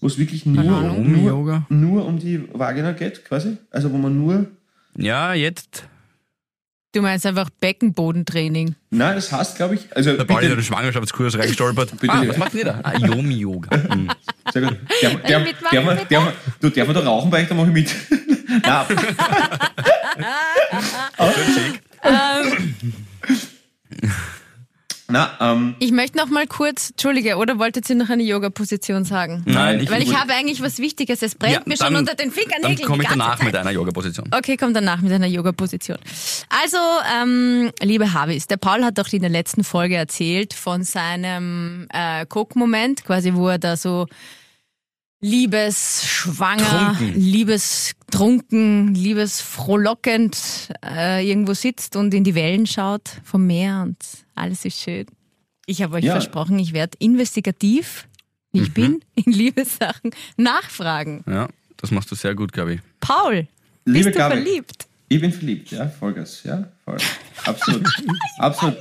Wo 0.00 0.06
es 0.06 0.18
wirklich 0.18 0.44
nur, 0.46 0.62
Ahnung. 0.62 1.02
nur, 1.10 1.16
Yomi-Yoga? 1.16 1.66
nur 1.68 2.06
um 2.06 2.18
die 2.18 2.42
Vagina 2.52 2.92
geht, 2.92 3.24
quasi. 3.24 3.56
Also, 3.70 3.90
wo 3.92 3.96
man 3.96 4.16
nur. 4.18 4.46
Ja, 4.96 5.34
jetzt. 5.34 5.84
Du 6.92 7.02
meinst 7.02 7.26
einfach 7.26 7.50
Beckenbodentraining. 7.60 8.76
Nein, 8.90 9.16
das 9.16 9.32
heißt, 9.32 9.56
glaube 9.56 9.74
ich. 9.74 9.96
Also, 9.96 10.16
Der 10.16 10.24
Ball 10.24 10.44
ist 10.44 10.50
in 10.50 10.56
den 10.56 10.64
Schwangerschaftskurs 10.64 11.36
reingestolpert. 11.36 11.90
Bitte. 12.00 12.12
Ah, 12.12 12.22
was 12.28 12.36
macht 12.36 12.54
ihr 12.54 12.64
da? 12.66 12.80
Ah, 12.82 12.96
Yomi-Yoga. 12.96 13.70
Hm. 13.94 14.08
sehr 14.52 14.62
gut. 14.62 14.76
Der, 15.02 15.14
der, 15.16 15.40
Mitmachen, 15.40 15.70
der, 15.72 15.82
der, 15.82 15.90
bitte? 15.90 16.06
der, 16.08 16.34
du, 16.60 16.70
darf 16.70 16.86
man 16.86 16.94
da 16.96 17.02
rauchen 17.02 17.30
bei 17.30 17.42
euch? 17.42 17.48
Da 17.48 17.54
mache 17.54 17.66
ich 17.68 17.72
mit. 17.72 17.94
Nein, 18.62 18.86
Nein, 25.06 25.26
ähm, 25.38 25.74
Ich 25.80 25.92
möchte 25.92 26.16
noch 26.16 26.28
mal 26.28 26.46
kurz, 26.46 26.90
Entschuldige, 26.90 27.36
oder 27.36 27.58
wolltet 27.58 27.88
ihr 27.90 27.96
noch 27.96 28.08
eine 28.08 28.22
Yoga-Position 28.22 29.04
sagen? 29.04 29.42
Nein, 29.46 29.80
ich 29.80 29.90
Weil 29.90 30.02
ich 30.02 30.14
habe 30.16 30.32
eigentlich 30.32 30.62
was 30.62 30.78
Wichtiges. 30.78 31.20
Es 31.22 31.34
brennt 31.34 31.52
Ja, 31.54 31.60
mir 31.66 31.76
schon 31.76 31.88
dann- 31.92 31.96
unter 31.96 32.14
den 32.14 32.30
Dann 32.30 32.34
Fingernägeln. 32.34 32.88
komme 32.88 33.02
ich 33.02 33.08
die 33.10 33.14
ganze 33.14 33.18
danach 33.18 33.36
Zeit. 33.36 33.46
mit 33.46 33.56
einer 33.56 33.70
Yoga-Position. 33.70 34.30
Okay, 34.34 34.56
komm 34.56 34.72
danach 34.72 35.02
mit 35.02 35.12
einer 35.12 35.26
Yoga-Position. 35.26 35.98
Also, 36.62 36.78
ähm, 37.22 37.70
liebe 37.82 38.14
Havis, 38.14 38.46
der 38.46 38.56
Paul 38.56 38.82
hat 38.82 38.96
doch 38.96 39.12
in 39.12 39.20
der 39.20 39.30
letzten 39.30 39.62
Folge 39.62 39.96
erzählt 39.96 40.54
von 40.54 40.84
seinem 40.84 41.86
äh, 41.92 42.24
Coke-Moment, 42.26 43.04
quasi 43.04 43.34
wo 43.34 43.48
er 43.48 43.58
da 43.58 43.76
so 43.76 44.06
liebesschwanger, 45.24 46.94
Trunken. 46.98 47.20
liebestrunken, 47.20 48.94
liebesfrohlockend 48.94 50.36
äh, 50.84 51.26
irgendwo 51.28 51.54
sitzt 51.54 51.96
und 51.96 52.12
in 52.14 52.24
die 52.24 52.34
Wellen 52.34 52.66
schaut 52.66 53.08
vom 53.24 53.46
Meer 53.46 53.82
und 53.86 53.96
alles 54.34 54.64
ist 54.64 54.80
schön. 54.80 55.06
Ich 55.66 55.82
habe 55.82 55.96
euch 55.96 56.04
Ja. 56.04 56.12
versprochen, 56.12 56.58
ich 56.58 56.72
werde 56.74 56.96
investigativ, 56.98 58.06
wie 58.52 58.60
ich 58.62 58.74
bin, 58.74 59.00
in 59.14 59.32
Liebessachen 59.32 60.10
nachfragen. 60.36 61.24
Ja, 61.26 61.48
das 61.78 61.90
machst 61.90 62.10
du 62.10 62.14
sehr 62.14 62.34
gut, 62.34 62.52
ich. 62.74 62.80
Paul, 63.00 63.48
Liebe 63.86 64.04
Bist 64.04 64.14
du 64.14 64.18
Gabi, 64.18 64.34
verliebt? 64.36 64.86
Ich 65.08 65.20
bin 65.20 65.32
verliebt, 65.32 65.70
ja, 65.70 65.88
Vollgas, 65.88 66.42
ja, 66.44 66.68
voll. 66.84 66.96
Absolut. 67.44 67.86
Absolut. 68.38 68.76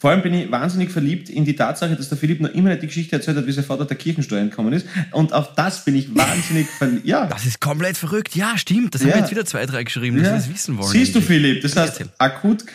Vor 0.00 0.08
allem 0.10 0.22
bin 0.22 0.32
ich 0.32 0.50
wahnsinnig 0.50 0.90
verliebt 0.90 1.28
in 1.28 1.44
die 1.44 1.54
Tatsache, 1.54 1.94
dass 1.94 2.08
der 2.08 2.16
Philipp 2.16 2.40
noch 2.40 2.48
immer 2.48 2.70
nicht 2.70 2.80
die 2.82 2.86
Geschichte 2.86 3.16
erzählt 3.16 3.36
hat, 3.36 3.46
wie 3.46 3.52
sein 3.52 3.64
Vater 3.64 3.84
der 3.84 3.98
Kirchensteuer 3.98 4.40
entkommen 4.40 4.72
ist. 4.72 4.86
Und 5.12 5.34
auf 5.34 5.54
das 5.54 5.84
bin 5.84 5.94
ich 5.94 6.14
wahnsinnig 6.16 6.68
verliebt. 6.78 7.04
Ja. 7.04 7.26
Das 7.26 7.44
ist 7.44 7.60
komplett 7.60 7.98
verrückt. 7.98 8.34
Ja, 8.34 8.56
stimmt. 8.56 8.94
Das 8.94 9.02
Ja. 9.02 9.12
haben 9.12 9.20
jetzt 9.20 9.30
wieder 9.30 9.44
zwei, 9.44 9.66
drei 9.66 9.84
geschrieben, 9.84 10.16
dass 10.16 10.26
ja. 10.26 10.32
wir 10.32 10.38
das 10.38 10.48
wissen 10.48 10.78
wollen. 10.78 10.88
Siehst 10.90 11.14
du. 11.14 11.20
Philipp, 11.20 11.60
das 11.62 11.76
heißt, 11.76 12.04
akut. 12.18 12.64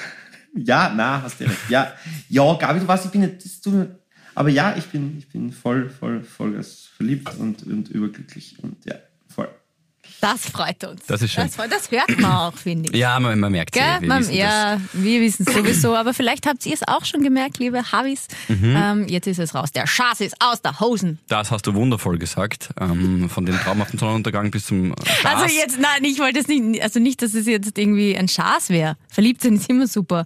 Ja, 0.57 0.93
na, 0.95 1.21
hast 1.21 1.41
du 1.41 1.43
recht. 1.43 1.57
Ja, 1.67 1.91
ja, 2.29 2.53
Gabi, 2.53 2.79
du 2.79 2.87
weißt, 2.87 3.03
ich 3.05 3.11
bin 3.11 3.21
nicht. 3.21 3.65
Du, 3.65 3.87
aber 4.35 4.47
ja, 4.49 4.73
ich 4.77 4.85
bin, 4.85 5.17
ich 5.17 5.27
bin 5.27 5.51
voll, 5.51 5.89
voll, 5.89 6.23
vollgas 6.23 6.87
verliebt 6.95 7.29
und, 7.37 7.63
und 7.63 7.89
überglücklich. 7.89 8.55
Und 8.61 8.77
ja, 8.85 8.93
voll. 8.93 9.01
Das 10.21 10.49
freut 10.49 10.83
uns. 10.85 11.05
Das 11.07 11.21
ist 11.21 11.31
schön. 11.33 11.43
Das, 11.43 11.55
freut, 11.55 11.71
das 11.71 11.91
hört 11.91 12.19
man 12.19 12.31
auch, 12.31 12.53
finde 12.57 12.89
ich. 12.91 12.97
Ja, 12.97 13.19
man, 13.19 13.39
man 13.39 13.51
merkt 13.51 13.75
es. 13.75 13.81
Gell? 13.81 14.01
wir 14.01 14.07
Man, 14.07 14.19
wissen 14.21 14.31
das. 14.31 14.37
ja, 14.39 14.81
wir 14.93 15.21
wissen 15.21 15.45
es 15.47 15.53
sowieso, 15.53 15.95
aber 15.95 16.13
vielleicht 16.13 16.47
habt 16.47 16.65
ihr 16.65 16.73
es 16.73 16.87
auch 16.87 17.05
schon 17.05 17.21
gemerkt, 17.21 17.59
liebe 17.59 17.91
Habis. 17.91 18.27
Mhm. 18.47 18.75
Ähm, 18.75 19.07
jetzt 19.07 19.27
ist 19.27 19.39
es 19.39 19.53
raus. 19.53 19.71
Der 19.71 19.85
Schaß 19.87 20.21
ist 20.21 20.35
aus 20.39 20.61
der 20.61 20.79
Hosen. 20.79 21.19
Das 21.27 21.51
hast 21.51 21.67
du 21.67 21.73
wundervoll 21.75 22.17
gesagt. 22.17 22.69
Ähm, 22.79 23.29
von 23.29 23.45
dem 23.45 23.57
traumhaften 23.59 23.99
Sonnenuntergang 23.99 24.49
bis 24.51 24.65
zum 24.65 24.93
äh, 24.93 24.95
Schaß. 25.21 25.43
Also 25.43 25.55
jetzt, 25.55 25.79
nein, 25.79 26.03
ich 26.03 26.17
wollte 26.19 26.39
es 26.39 26.47
nicht, 26.47 26.81
also 26.81 26.99
nicht, 26.99 27.21
dass 27.21 27.33
es 27.33 27.45
jetzt 27.45 27.77
irgendwie 27.77 28.17
ein 28.17 28.27
Schaß 28.27 28.69
wäre. 28.69 28.95
Verliebt 29.09 29.41
sein 29.41 29.55
ist 29.55 29.69
immer 29.69 29.87
super. 29.87 30.25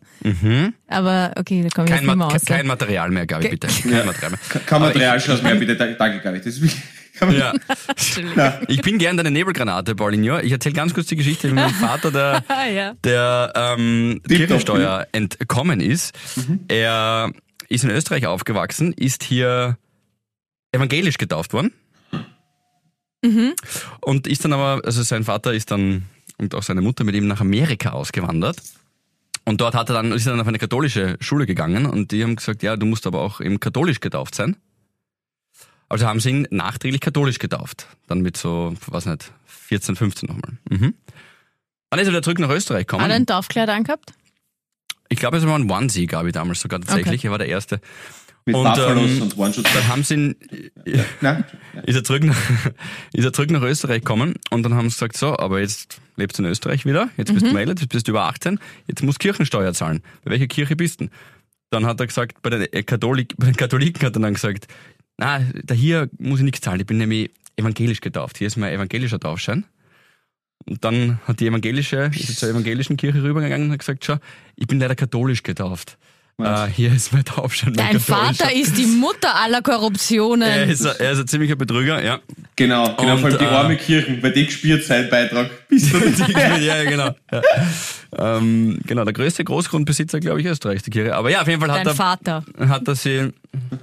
Aber 0.87 1.33
okay, 1.37 1.63
da 1.63 1.69
komme 1.69 1.87
ich 1.87 1.91
Mhm. 1.91 1.95
kein, 1.95 1.95
jetzt 1.95 2.05
nicht 2.07 2.15
mehr 2.15 2.27
aus. 2.27 2.45
kein 2.45 2.67
Material 2.67 3.09
mehr, 3.11 3.27
Gabi, 3.27 3.49
bitte. 3.49 3.67
Kein 3.67 4.05
Material 4.05 4.31
mehr. 4.31 4.39
Aber 4.69 4.79
Materialschluss 4.79 5.41
mehr, 5.41 5.55
bitte. 5.55 5.75
Danke, 5.75 6.19
Gabi. 6.21 6.41
Das 6.41 6.61
will, 6.61 6.69
kann 6.69 6.98
man, 7.21 7.37
Ja. 7.37 7.53
Ich 8.67 8.81
bin 8.81 8.97
gern 8.97 9.17
deine 9.17 9.31
Nebelgranate, 9.31 9.95
Paulinho. 9.95 10.39
Ich 10.39 10.51
erzähle 10.51 10.73
ganz 10.73 10.93
kurz 10.93 11.07
die 11.07 11.15
Geschichte 11.15 11.47
mit 11.47 11.55
meinem 11.55 11.73
Vater, 11.73 12.11
der, 12.11 12.43
ja. 12.73 12.93
der 13.03 13.53
ähm, 13.55 14.21
Kirchensteuer 14.27 15.07
entkommen 15.11 15.81
ist. 15.81 16.13
Mhm. 16.35 16.61
Er 16.67 17.31
ist 17.67 17.83
in 17.83 17.89
Österreich 17.89 18.25
aufgewachsen, 18.25 18.93
ist 18.93 19.23
hier 19.23 19.77
evangelisch 20.71 21.17
getauft 21.17 21.53
worden. 21.53 21.73
Mhm. 23.23 23.53
Und 24.01 24.27
ist 24.27 24.45
dann 24.45 24.53
aber, 24.53 24.81
also 24.85 25.03
sein 25.03 25.23
Vater 25.23 25.53
ist 25.53 25.71
dann 25.71 26.05
und 26.37 26.55
auch 26.55 26.63
seine 26.63 26.81
Mutter 26.81 27.03
mit 27.03 27.15
ihm 27.15 27.27
nach 27.27 27.41
Amerika 27.41 27.91
ausgewandert. 27.91 28.61
Und 29.45 29.61
dort 29.61 29.75
hat 29.75 29.89
er 29.89 29.95
dann, 29.95 30.11
ist 30.11 30.25
er 30.25 30.31
dann 30.31 30.41
auf 30.41 30.47
eine 30.47 30.57
katholische 30.57 31.17
Schule 31.19 31.45
gegangen 31.45 31.85
und 31.85 32.11
die 32.11 32.23
haben 32.23 32.35
gesagt, 32.35 32.63
ja, 32.63 32.77
du 32.77 32.85
musst 32.85 33.07
aber 33.07 33.21
auch 33.21 33.41
eben 33.41 33.59
katholisch 33.59 33.99
getauft 33.99 34.35
sein. 34.35 34.55
Also 35.89 36.05
haben 36.07 36.19
sie 36.19 36.29
ihn 36.29 36.47
nachträglich 36.51 37.01
katholisch 37.01 37.39
getauft. 37.39 37.87
Dann 38.07 38.21
mit 38.21 38.37
so, 38.37 38.75
was 38.87 39.05
nicht, 39.05 39.31
14, 39.45 39.95
15 39.95 40.29
nochmal. 40.29 40.57
Mhm. 40.69 40.93
Dann 41.89 41.99
ist 41.99 42.07
er 42.07 42.11
wieder 42.11 42.21
zurück 42.21 42.39
nach 42.39 42.49
Österreich 42.49 42.85
gekommen. 42.85 43.03
Hat 43.03 43.09
er 43.09 43.15
ein 43.15 43.25
Dorfkleid 43.25 43.69
angehabt? 43.69 44.13
Ich 45.09 45.19
glaube, 45.19 45.37
es 45.37 45.45
war 45.45 45.57
ein 45.57 45.69
Onesie, 45.69 46.05
gab 46.05 46.25
ich 46.27 46.33
damals 46.33 46.61
sogar 46.61 46.79
tatsächlich. 46.79 47.25
Er 47.25 47.31
war 47.31 47.39
der 47.39 47.47
Erste. 47.47 47.81
mit 48.45 48.55
Und, 48.55 48.63
Buffalos 48.63 49.09
ähm, 49.09 49.21
und 49.23 49.37
One-Shot. 49.37 49.65
Dann 49.73 49.87
haben 49.87 50.03
sie 50.03 50.13
ihn, 50.13 50.35
Nein? 51.21 51.43
ist 51.83 51.95
er 51.95 52.03
zurück 52.03 52.23
nach, 52.23 52.37
ist 53.13 53.25
er 53.25 53.33
zurück 53.33 53.49
nach 53.49 53.63
Österreich 53.63 54.01
gekommen 54.01 54.35
und 54.51 54.61
dann 54.61 54.75
haben 54.75 54.89
sie 54.89 54.95
gesagt, 54.95 55.17
so, 55.17 55.37
aber 55.37 55.59
jetzt 55.59 55.99
lebst 56.15 56.37
du 56.37 56.43
in 56.43 56.49
Österreich 56.49 56.85
wieder, 56.85 57.09
jetzt 57.17 57.33
bist 57.33 57.43
du 57.43 57.49
gemeldet, 57.49 57.79
jetzt 57.81 57.89
bist 57.91 58.07
du 58.07 58.11
über 58.11 58.25
18, 58.25 58.59
jetzt 58.87 59.01
musst 59.01 59.17
du 59.17 59.23
Kirchensteuer 59.23 59.73
zahlen. 59.73 60.03
Bei 60.23 60.31
welcher 60.31 60.47
Kirche 60.47 60.75
bist 60.75 61.01
du? 61.01 61.05
denn? 61.05 61.13
Dann 61.71 61.85
hat 61.85 61.99
er 61.99 62.07
gesagt, 62.07 62.41
bei 62.41 62.49
den, 62.49 62.61
äh, 62.61 62.83
Katholik, 62.83 63.35
bei 63.37 63.45
den 63.45 63.55
Katholiken 63.55 64.05
hat 64.05 64.15
er 64.15 64.21
dann 64.21 64.33
gesagt, 64.33 64.67
na, 65.19 65.39
da 65.63 65.75
hier 65.75 66.09
muss 66.17 66.39
ich 66.39 66.45
nichts 66.45 66.61
zahlen, 66.61 66.79
ich 66.79 66.85
bin 66.85 66.97
nämlich 66.97 67.31
evangelisch 67.57 67.99
getauft, 67.99 68.37
hier 68.37 68.47
ist 68.47 68.55
mein 68.55 68.73
evangelischer 68.73 69.19
Taufschein. 69.19 69.65
Und 70.65 70.83
dann 70.83 71.19
hat 71.25 71.39
die 71.39 71.47
evangelische, 71.47 72.09
ist 72.13 72.39
zur 72.39 72.49
evangelischen 72.49 72.95
Kirche 72.97 73.21
rübergegangen 73.21 73.67
und 73.67 73.73
hat 73.73 73.79
gesagt, 73.79 74.05
schau, 74.05 74.17
ich 74.55 74.67
bin 74.67 74.79
leider 74.79 74.95
katholisch 74.95 75.43
getauft. 75.43 75.97
Äh, 76.39 76.67
hier 76.67 76.93
ist 76.93 77.11
mein 77.13 77.25
Taufschein. 77.25 77.73
Dein. 77.73 77.99
Vater 77.99 78.53
ist 78.53 78.77
die 78.77 78.85
Mutter 78.85 79.35
aller 79.35 79.61
Korruptionen. 79.61 80.47
Er 80.47 80.65
ist, 80.65 80.85
ein- 80.85 80.95
er 80.99 81.11
ist 81.11 81.19
ein 81.19 81.27
ziemlicher 81.27 81.55
Betrüger, 81.55 82.03
ja. 82.03 82.19
Genau, 82.55 82.95
genau, 82.95 83.13
Und, 83.13 83.19
vor 83.19 83.29
allem 83.29 83.37
die 83.39 83.43
äh, 83.45 83.47
arme 83.47 83.75
Kirchen, 83.77 84.21
weil 84.23 84.31
die 84.33 84.45
gespielt 84.45 84.83
sein 84.85 85.09
Beitrag. 85.09 85.49
Bist 85.69 85.93
du 85.93 85.97
ja, 86.31 86.57
ja, 86.57 86.83
genau. 86.89 87.15
Ja. 87.31 87.41
Ähm, 88.37 88.79
genau, 88.85 89.03
der 89.03 89.13
größte 89.13 89.43
Großgrundbesitzer, 89.43 90.19
glaube 90.19 90.41
ich, 90.41 90.47
Österreichs, 90.47 90.83
die 90.83 90.89
Kirche. 90.89 91.15
Aber 91.15 91.29
ja, 91.29 91.41
auf 91.41 91.47
jeden 91.47 91.59
Fall 91.61 91.71
hat 91.71 91.79
Dein 91.79 91.87
er, 91.87 91.95
Vater. 91.95 92.43
hat 92.67 92.87
er 92.87 92.95
sie, 92.95 93.31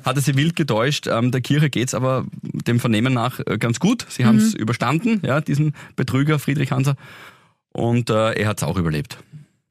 hat 0.05 0.17
er 0.17 0.23
sie 0.23 0.35
wild 0.37 0.57
getäuscht. 0.57 1.07
Ähm, 1.07 1.31
der 1.31 1.41
Kirche 1.41 1.71
geht's 1.71 1.95
aber 1.95 2.25
dem 2.43 2.81
Vernehmen 2.81 3.15
nach 3.15 3.39
äh, 3.47 3.57
ganz 3.59 3.79
gut. 3.81 4.05
Sie 4.09 4.25
haben 4.25 4.39
es 4.39 4.53
überstanden, 4.55 5.23
ja, 5.25 5.41
diesen 5.41 5.75
Betrüger 5.95 6.39
Friedrich 6.39 6.73
Hanser. 6.73 6.97
Und 7.73 8.11
äh, 8.11 8.33
er 8.33 8.49
hat's 8.49 8.63
auch 8.63 8.77
überlebt. 8.79 9.19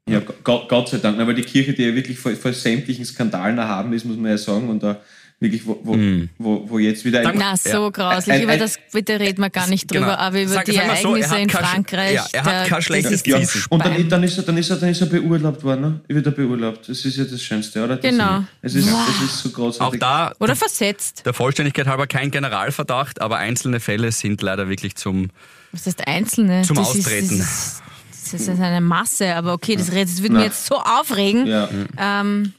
Ja, 0.08 0.20
Gott, 0.44 0.68
Gott 0.68 0.88
sei 0.88 0.98
Dank, 0.98 1.18
aber 1.18 1.34
die 1.34 1.42
Kirche, 1.42 1.72
die 1.72 1.82
ja 1.82 1.92
wirklich 1.94 2.16
vor, 2.18 2.30
vor 2.36 2.52
sämtlichen 2.52 3.04
Skandalen 3.04 3.58
erhaben 3.58 3.92
ist, 3.92 4.04
muss 4.04 4.16
man 4.16 4.30
ja 4.30 4.38
sagen, 4.38 4.68
und 4.68 4.80
da 4.80 5.00
wirklich, 5.40 5.66
wo, 5.66 5.80
wo, 5.82 5.94
Hm. 5.94 6.28
wo, 6.38 6.64
wo 6.70 6.78
jetzt 6.78 7.04
wieder 7.04 7.28
ein, 7.28 7.34
Na, 7.36 7.56
so 7.56 7.68
Ja. 7.68 7.88
grauslich. 7.90 8.36
Ein- 8.36 8.42
über 8.44 8.56
das 8.56 8.78
bitte 8.92 9.18
reden 9.18 9.42
wir 9.42 9.50
gar 9.50 9.66
nicht 9.66 9.90
drüber, 9.90 10.04
Genau. 10.06 10.16
aber 10.16 10.40
über 10.42 10.52
Sag- 10.52 10.64
die 10.66 10.72
so, 10.72 10.78
er 10.78 10.84
Ereignisse 10.84 11.30
hat 11.30 11.38
in 11.40 11.50
Frankreich. 11.50 12.14
ja, 12.14 12.26
er 12.32 12.44
hat 12.44 12.68
kein 12.68 12.76
das 12.78 12.84
schlechtes 12.84 13.26
ja, 13.26 13.36
und 13.68 13.84
dann, 13.84 14.08
dann, 14.08 14.22
ist 14.22 14.38
er, 14.38 14.44
dann, 14.44 14.56
ist 14.56 14.70
er, 14.70 14.76
dann 14.76 14.90
ist 14.90 15.00
er 15.00 15.08
beurlaubt 15.08 15.64
worden, 15.64 15.80
ne? 15.80 16.00
Wird 16.06 16.24
er 16.26 16.32
beurlaubt. 16.32 16.88
Das 16.88 17.04
ist 17.04 17.16
ja 17.16 17.24
das 17.24 17.42
Schönste, 17.42 17.82
oder? 17.84 17.96
Das 17.96 18.08
Genau. 18.08 18.44
Es 18.62 18.76
ist, 18.76 18.88
Wow. 18.90 19.00
es 19.08 19.24
ist 19.24 19.38
so 19.42 19.48
Auch 19.48 19.52
großartig. 19.54 20.00
da, 20.00 20.32
Oder 20.38 20.54
versetzt. 20.54 21.26
der 21.26 21.34
Vollständigkeit 21.34 21.88
halber, 21.88 22.06
kein 22.06 22.30
Generalverdacht, 22.30 23.20
aber 23.20 23.38
einzelne 23.38 23.80
Fälle 23.80 24.12
sind 24.12 24.40
leider 24.40 24.68
wirklich 24.68 24.94
zum, 24.94 25.30
Was 25.72 25.84
heißt 25.84 26.06
Einzelne? 26.06 26.62
Zum 26.62 26.76
das 26.76 26.90
Austreten. 26.90 27.40
Ist, 27.40 27.82
das 28.30 28.42
ist 28.42 28.60
eine 28.60 28.80
Masse, 28.80 29.34
aber 29.34 29.52
okay, 29.52 29.76
das, 29.76 29.86
das 29.86 30.22
würde 30.22 30.34
mich 30.34 30.40
Na. 30.40 30.44
jetzt 30.44 30.66
so 30.66 30.76
aufregen. 30.76 31.46
Ja, 31.46 31.68
Ähm, 31.98 32.52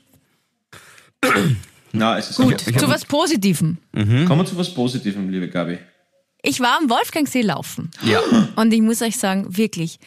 na, 1.91 2.17
es 2.17 2.29
ist 2.31 2.37
gut, 2.37 2.67
Ich 2.67 2.77
zu 2.77 2.87
was 2.87 3.05
Positivem. 3.05 3.77
Kommen 3.93 4.27
wir 4.39 4.45
zu 4.45 4.57
was 4.57 4.73
Positivem, 4.73 5.29
liebe 5.29 5.49
Gabi. 5.49 5.79
Ich 6.43 6.59
war 6.59 6.77
am 6.79 6.89
Wolfgangsee 6.89 7.41
laufen. 7.41 7.91
ja. 8.03 8.19
Und 8.55 8.71
ich 8.73 8.81
muss 8.81 9.01
euch 9.01 9.17
sagen, 9.17 9.57
wirklich, 9.57 9.99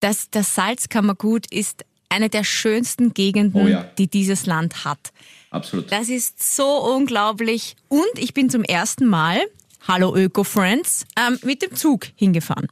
das, 0.00 0.30
das 0.30 0.54
Salzkammergut 0.54 1.46
ist 1.52 1.84
eine 2.08 2.28
der 2.30 2.44
schönsten 2.44 3.12
Gegenden, 3.14 3.60
Oh 3.62 3.66
ja. 3.68 3.84
die 3.98 4.08
dieses 4.08 4.46
Land 4.46 4.84
hat. 4.84 5.12
Absolut. 5.50 5.90
Das 5.92 6.08
ist 6.08 6.56
so 6.56 6.66
unglaublich. 6.94 7.76
Und 7.88 8.06
ich 8.16 8.32
bin 8.32 8.48
zum 8.48 8.62
ersten 8.62 9.06
Mal, 9.06 9.40
hallo 9.86 10.14
Öko-Friends, 10.16 11.04
ähm, 11.18 11.38
mit 11.44 11.62
dem 11.62 11.74
Zug 11.74 12.06
hingefahren. 12.14 12.68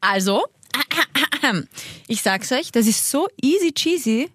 Also, 0.00 0.44
ich 2.08 2.22
sag's 2.22 2.50
euch, 2.52 2.72
das 2.72 2.86
ist 2.86 3.10
so 3.10 3.28
easy 3.42 3.72
cheesy. 3.72 4.30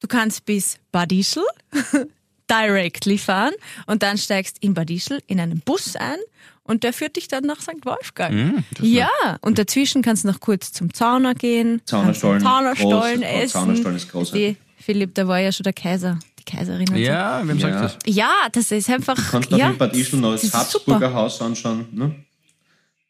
Du 0.00 0.08
kannst 0.08 0.44
bis 0.46 0.78
Bad 0.92 1.12
Ischl 1.12 1.42
directly 2.50 3.18
fahren 3.18 3.52
und 3.86 4.02
dann 4.02 4.18
steigst 4.18 4.56
in 4.60 4.74
Bad 4.74 4.90
Ischl 4.90 5.20
in 5.26 5.38
einen 5.40 5.60
Bus 5.60 5.94
ein 5.96 6.16
und 6.62 6.84
der 6.84 6.92
führt 6.92 7.16
dich 7.16 7.28
dann 7.28 7.44
nach 7.44 7.60
St. 7.60 7.84
Wolfgang. 7.84 8.64
ja, 8.80 9.08
und 9.40 9.58
dazwischen 9.58 10.02
kannst 10.02 10.24
du 10.24 10.28
noch 10.28 10.40
kurz 10.40 10.72
zum 10.72 10.92
Zauner 10.94 11.34
gehen. 11.34 11.82
Zaunerstollen. 11.84 12.42
kannst 12.42 12.80
Zaunerstollen 12.80 13.20
Groß- 13.22 13.26
essen. 13.26 13.48
Zaunerstollen 13.50 13.96
ist 13.96 14.10
großartig. 14.10 14.56
Die, 14.78 14.82
Philipp, 14.82 15.14
da 15.14 15.28
war 15.28 15.38
ja 15.38 15.52
schon 15.52 15.64
der 15.64 15.72
Kaiser, 15.74 16.18
die 16.38 16.44
Kaiserin. 16.44 16.88
Und 16.88 16.94
so. 16.96 17.02
Ja, 17.02 17.46
wem 17.46 17.60
sagt 17.60 17.74
Ja. 17.74 17.82
das? 17.82 17.98
Ja, 18.06 18.30
das 18.52 18.70
ist 18.72 18.88
einfach. 18.88 19.16
Kannst 19.30 19.52
du 19.52 19.56
ja, 19.56 19.66
noch 19.66 19.72
in 19.72 19.78
Bad 19.78 19.94
Ischl 19.94 20.16
noch 20.16 20.32
das 20.32 20.52
Habsburger 20.54 21.08
super. 21.08 21.14
Haus 21.14 21.40
anschauen. 21.42 21.86
Ne? 21.92 22.14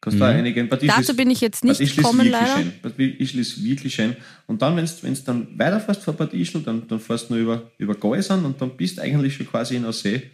Kannst 0.01 0.15
du 0.15 0.19
da 0.19 0.29
einigen. 0.29 0.67
Bad 0.67 0.81
Dazu 0.87 1.11
ist- 1.11 1.15
bin 1.17 1.29
ich 1.29 1.41
jetzt 1.41 1.63
nicht 1.63 1.73
Bad 1.77 1.81
Ischl 1.87 1.99
ist 1.99 2.05
gekommen, 2.05 2.27
leider. 2.27 2.57
Schön. 2.57 2.73
Bad 2.81 2.97
Ischl 2.99 3.39
ist 3.39 3.63
wirklich 3.63 3.93
schön. 3.93 4.15
Und 4.47 4.61
dann, 4.63 4.75
wenn 4.75 4.85
du 4.85 5.21
dann 5.23 5.59
weiterfährst 5.59 6.01
von 6.03 6.15
Bad 6.15 6.33
Ischl, 6.33 6.61
dann, 6.63 6.87
dann 6.87 6.99
fährst 6.99 7.29
du 7.29 7.35
nur 7.35 7.41
über, 7.43 7.71
über 7.77 7.93
Geusern 7.93 8.43
und 8.45 8.59
dann 8.59 8.75
bist 8.75 8.97
du 8.97 9.01
eigentlich 9.03 9.35
schon 9.35 9.47
quasi 9.47 9.75
in 9.75 9.83
der 9.83 9.93
See. 9.93 10.31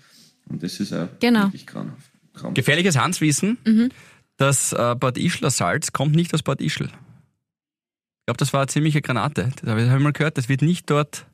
Und 0.49 0.63
das 0.63 0.79
ist 0.79 0.93
auch 0.93 1.09
Genau. 1.19 1.43
wirklich 1.43 1.67
grauenhaft. 1.67 2.09
Gefährliches 2.53 2.97
Hanswissen, 2.97 3.57
Mhm. 3.65 3.89
das 4.37 4.71
äh, 4.71 4.95
Bad 4.97 5.17
Ischler 5.17 5.49
Salz 5.49 5.91
kommt 5.91 6.15
nicht 6.15 6.33
aus 6.33 6.43
Bad 6.43 6.61
Ischl. 6.61 6.85
Ich 6.85 8.25
glaube, 8.27 8.37
das 8.37 8.53
war 8.53 8.61
eine 8.61 8.67
ziemliche 8.67 9.01
Granate. 9.01 9.49
Das 9.61 9.69
habe 9.69 9.81
ich 9.83 9.89
hab 9.89 9.97
ich 9.97 10.03
mal 10.03 10.13
gehört, 10.13 10.37
das 10.37 10.47
wird 10.47 10.61
nicht 10.61 10.89
dort. 10.89 11.25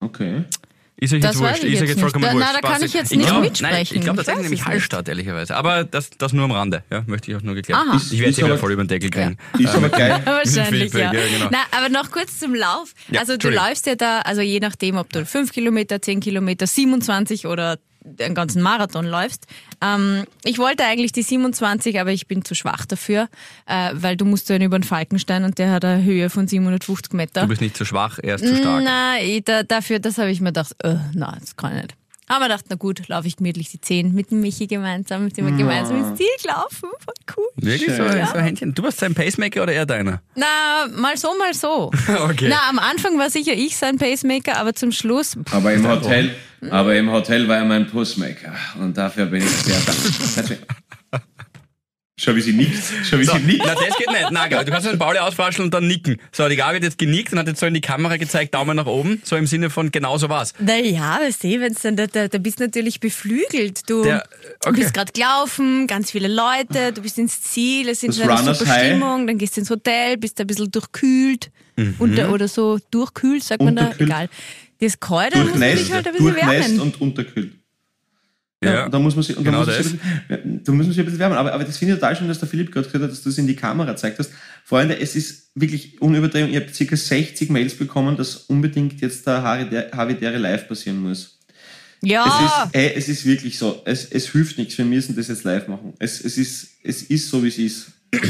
Okay. 0.00 0.44
Ist 0.96 1.12
euch 1.12 1.20
Das 1.20 1.34
jetzt 1.34 1.42
weiß 1.42 1.50
wurscht, 1.50 1.64
ich 1.64 1.72
ist 1.74 1.82
euch 1.82 1.88
jetzt 1.88 2.00
vollkommen 2.00 2.24
wurscht. 2.24 2.36
na, 2.38 2.52
da 2.52 2.60
kann 2.60 2.76
Spaß. 2.76 2.82
ich 2.82 2.94
jetzt 2.94 3.10
nicht 3.16 3.26
glaub- 3.26 3.40
mitsprechen. 3.42 3.72
Nein, 3.74 3.82
ich 3.82 4.00
glaube, 4.00 4.16
das 4.18 4.26
Ich 4.28 4.32
ist 4.32 4.36
weiß 4.38 4.42
nämlich 4.44 4.60
es 4.60 4.66
nicht. 4.66 4.66
Hallstatt, 4.66 5.08
ehrlicherweise. 5.08 5.56
Aber 5.56 5.84
das, 5.84 6.10
das 6.10 6.32
nur 6.32 6.44
am 6.44 6.52
Rande. 6.52 6.84
Ja, 6.90 7.02
möchte 7.06 7.30
ich 7.30 7.36
auch 7.36 7.42
nur 7.42 7.54
geklärt. 7.56 7.80
Aha. 7.80 7.96
Ich 7.96 8.12
werde 8.12 8.24
jetzt 8.26 8.36
wieder 8.38 8.46
aber- 8.48 8.58
voll 8.58 8.72
über 8.72 8.84
den 8.84 8.88
Deckel 8.88 9.10
kriegen. 9.10 9.36
Ist 9.58 9.74
aber 9.74 9.88
geil. 9.90 10.22
Wahrscheinlich, 10.24 10.92
ja. 10.94 11.12
ja, 11.12 11.20
genau. 11.26 11.48
Na, 11.50 11.58
aber 11.72 11.88
noch 11.88 12.10
kurz 12.12 12.38
zum 12.38 12.54
Lauf. 12.54 12.94
Ja, 13.10 13.20
also 13.20 13.36
du 13.36 13.50
läufst 13.50 13.86
ja 13.86 13.96
da, 13.96 14.20
also 14.20 14.40
je 14.40 14.60
nachdem, 14.60 14.96
ob 14.96 15.12
du 15.12 15.26
5 15.26 15.52
Kilometer, 15.52 16.00
10 16.00 16.20
Kilometer, 16.20 16.66
27 16.66 17.46
oder 17.46 17.78
einen 18.18 18.34
ganzen 18.34 18.62
Marathon 18.62 19.06
läufst. 19.06 19.46
Ähm, 19.82 20.24
ich 20.44 20.58
wollte 20.58 20.84
eigentlich 20.84 21.12
die 21.12 21.22
27, 21.22 22.00
aber 22.00 22.10
ich 22.10 22.26
bin 22.26 22.44
zu 22.44 22.54
schwach 22.54 22.86
dafür, 22.86 23.28
äh, 23.66 23.90
weil 23.94 24.16
du 24.16 24.24
musst 24.24 24.50
dann 24.50 24.62
über 24.62 24.78
den 24.78 24.84
Falkenstein 24.84 25.44
und 25.44 25.58
der 25.58 25.72
hat 25.72 25.84
eine 25.84 26.04
Höhe 26.04 26.30
von 26.30 26.46
750 26.46 27.12
Meter. 27.12 27.42
Du 27.42 27.48
bist 27.48 27.60
nicht 27.60 27.76
zu 27.76 27.84
schwach, 27.84 28.18
er 28.22 28.36
ist 28.36 28.46
zu 28.46 28.56
stark. 28.56 28.84
Nein, 28.84 29.40
da, 29.44 29.62
dafür, 29.62 29.98
das 29.98 30.18
habe 30.18 30.30
ich 30.30 30.40
mir 30.40 30.50
gedacht, 30.50 30.74
äh, 30.82 30.96
nein, 31.14 31.38
das 31.40 31.56
kann 31.56 31.76
ich 31.76 31.82
nicht. 31.82 31.96
Haben 32.28 32.40
wir 32.40 32.48
gedacht, 32.48 32.64
na 32.70 32.76
gut, 32.76 33.06
laufe 33.08 33.26
ich 33.28 33.36
gemütlich 33.36 33.70
die 33.70 33.80
10 33.80 34.14
mit 34.14 34.30
dem 34.30 34.40
Michi 34.40 34.66
gemeinsam, 34.66 35.30
sind 35.30 35.44
wir 35.44 35.56
gemeinsam 35.56 35.96
ins 35.98 36.16
Ziel 36.18 36.26
gelaufen. 36.42 36.88
Voll 36.98 37.14
cool. 37.36 37.44
Wirklich 37.56 37.90
so, 37.90 37.96
Schön. 38.08 38.26
so 38.26 38.34
ein 38.34 38.44
Händchen. 38.44 38.74
Du 38.74 38.82
warst 38.82 38.98
sein 38.98 39.14
Pacemaker 39.14 39.62
oder 39.62 39.72
er 39.74 39.84
deiner? 39.84 40.22
Na, 40.34 40.86
mal 40.96 41.16
so, 41.16 41.28
mal 41.38 41.52
so. 41.52 41.90
Okay. 42.24 42.48
Na, 42.48 42.68
am 42.70 42.78
Anfang 42.78 43.18
war 43.18 43.28
sicher 43.28 43.52
ich 43.52 43.76
sein 43.76 43.98
Pacemaker, 43.98 44.56
aber 44.56 44.74
zum 44.74 44.92
Schluss, 44.92 45.36
Aber 45.50 45.72
im 45.72 45.86
Hotel, 45.86 46.34
aber 46.70 46.96
im 46.96 47.10
Hotel 47.10 47.46
war 47.48 47.58
er 47.58 47.64
mein 47.64 47.86
Pussmaker. 47.86 48.54
Und 48.80 48.96
dafür 48.96 49.26
bin 49.26 49.42
ich 49.42 49.50
sehr 49.50 49.78
dankbar. 49.80 50.66
Schau, 52.16 52.36
wie 52.36 52.40
sie 52.42 52.52
nickt. 52.52 52.78
Schau, 53.02 53.18
wie 53.18 53.24
So, 53.24 53.32
sie 53.36 53.40
nickt. 53.40 53.64
na, 53.66 53.74
das 53.74 53.96
geht 53.98 54.08
nicht. 54.08 54.28
Na, 54.30 54.46
Gabi, 54.46 54.64
du 54.66 54.70
kannst 54.70 54.86
den 54.86 54.98
Pauli 55.00 55.18
auswaschen 55.18 55.64
und 55.64 55.74
dann 55.74 55.88
nicken. 55.88 56.20
So, 56.30 56.48
die 56.48 56.54
Gabi 56.54 56.76
hat 56.76 56.84
jetzt 56.84 56.96
genickt 56.96 57.32
und 57.32 57.40
hat 57.40 57.48
jetzt 57.48 57.58
so 57.58 57.66
in 57.66 57.74
die 57.74 57.80
Kamera 57.80 58.16
gezeigt, 58.18 58.54
Daumen 58.54 58.76
nach 58.76 58.86
oben, 58.86 59.20
so 59.24 59.34
im 59.34 59.48
Sinne 59.48 59.68
von 59.68 59.90
genau 59.90 60.16
so 60.16 60.28
was. 60.28 60.54
naja, 60.60 61.18
weißt 61.20 61.42
du, 61.42 61.60
wenn's 61.60 61.82
dann, 61.82 61.96
da, 61.96 62.06
da, 62.06 62.28
da 62.28 62.38
bist 62.38 62.60
du 62.60 62.64
natürlich 62.64 63.00
beflügelt. 63.00 63.90
Du, 63.90 64.04
Der- 64.04 64.22
okay. 64.64 64.80
bist 64.80 64.94
gerade 64.94 65.10
gelaufen, 65.12 65.88
ganz 65.88 66.12
viele 66.12 66.28
Leute, 66.28 66.92
du 66.92 67.02
bist 67.02 67.18
ins 67.18 67.42
Ziel, 67.42 67.88
es 67.88 68.04
ist 68.04 68.20
eine 68.20 68.30
Runners 68.32 68.60
super 68.60 68.70
High. 68.70 68.86
Stimmung, 68.90 69.26
dann 69.26 69.36
gehst 69.38 69.56
du 69.56 69.62
ins 69.62 69.70
Hotel, 69.70 70.16
bist 70.16 70.40
ein 70.40 70.46
bisschen 70.46 70.70
durchkühlt 70.70 71.50
Mhm. 71.76 71.96
unter, 71.98 72.30
oder 72.32 72.46
so 72.46 72.78
durchkühlt, 72.92 73.42
sagt 73.42 73.60
man 73.60 73.74
da, 73.74 73.90
egal. 73.98 74.28
Das 74.80 75.00
Kalte 75.00 75.38
muss 75.38 75.56
man 75.56 75.76
sich 75.76 75.92
halt 75.92 76.06
ein 76.06 76.12
bisschen 76.12 76.32
durchnässt 76.32 76.68
wärmen. 76.68 76.80
und 76.80 77.00
unterkühlt. 77.00 77.54
Ja. 78.64 78.74
Ja, 78.74 78.88
da 78.88 78.98
muss 78.98 79.14
man 79.14 79.22
sich, 79.22 79.36
und 79.36 79.44
da 79.44 79.50
genau 79.50 79.64
muss 79.64 79.68
man 79.68 79.76
das. 79.76 79.86
sich 79.86 80.00
ein 80.00 80.26
bisschen, 80.28 80.64
da 80.64 80.72
muss 80.72 80.86
man 80.86 80.92
sich 80.92 80.98
ein 80.98 81.04
bisschen 81.04 81.20
wärmen. 81.20 81.38
Aber, 81.38 81.52
aber 81.52 81.64
das 81.64 81.78
finde 81.78 81.94
ich 81.94 82.00
total 82.00 82.16
schön, 82.16 82.28
dass 82.28 82.38
der 82.38 82.48
Philipp 82.48 82.72
gerade 82.72 82.86
gesagt 82.86 83.04
hat, 83.04 83.10
dass 83.10 83.22
du 83.22 83.28
es 83.28 83.38
in 83.38 83.46
die 83.46 83.56
Kamera 83.56 83.92
gezeigt 83.92 84.18
hast. 84.18 84.30
Freunde, 84.64 84.98
es 84.98 85.16
ist 85.16 85.50
wirklich 85.54 86.00
unübertrieben. 86.00 86.50
Ich 86.50 86.56
habe 86.56 86.66
ca. 86.66 86.96
60 86.96 87.50
Mails 87.50 87.74
bekommen, 87.74 88.16
dass 88.16 88.36
unbedingt 88.36 89.00
jetzt 89.00 89.26
der 89.26 89.42
Havidere 89.42 90.38
live 90.38 90.68
passieren 90.68 91.00
muss. 91.00 91.38
Ja. 92.02 92.24
Es, 92.26 92.44
ist, 92.44 92.74
ey, 92.74 92.92
es 92.96 93.08
ist 93.08 93.24
wirklich 93.24 93.58
so. 93.58 93.82
Es, 93.84 94.04
es 94.10 94.30
hilft 94.30 94.58
nichts. 94.58 94.76
Wir 94.76 94.84
müssen 94.84 95.16
das 95.16 95.28
jetzt 95.28 95.44
live 95.44 95.68
machen. 95.68 95.94
Es, 95.98 96.22
es, 96.24 96.36
ist, 96.36 96.68
es 96.82 97.02
ist 97.02 97.28
so, 97.28 97.42
wie 97.42 97.48
es 97.48 97.58
ist. 97.58 97.86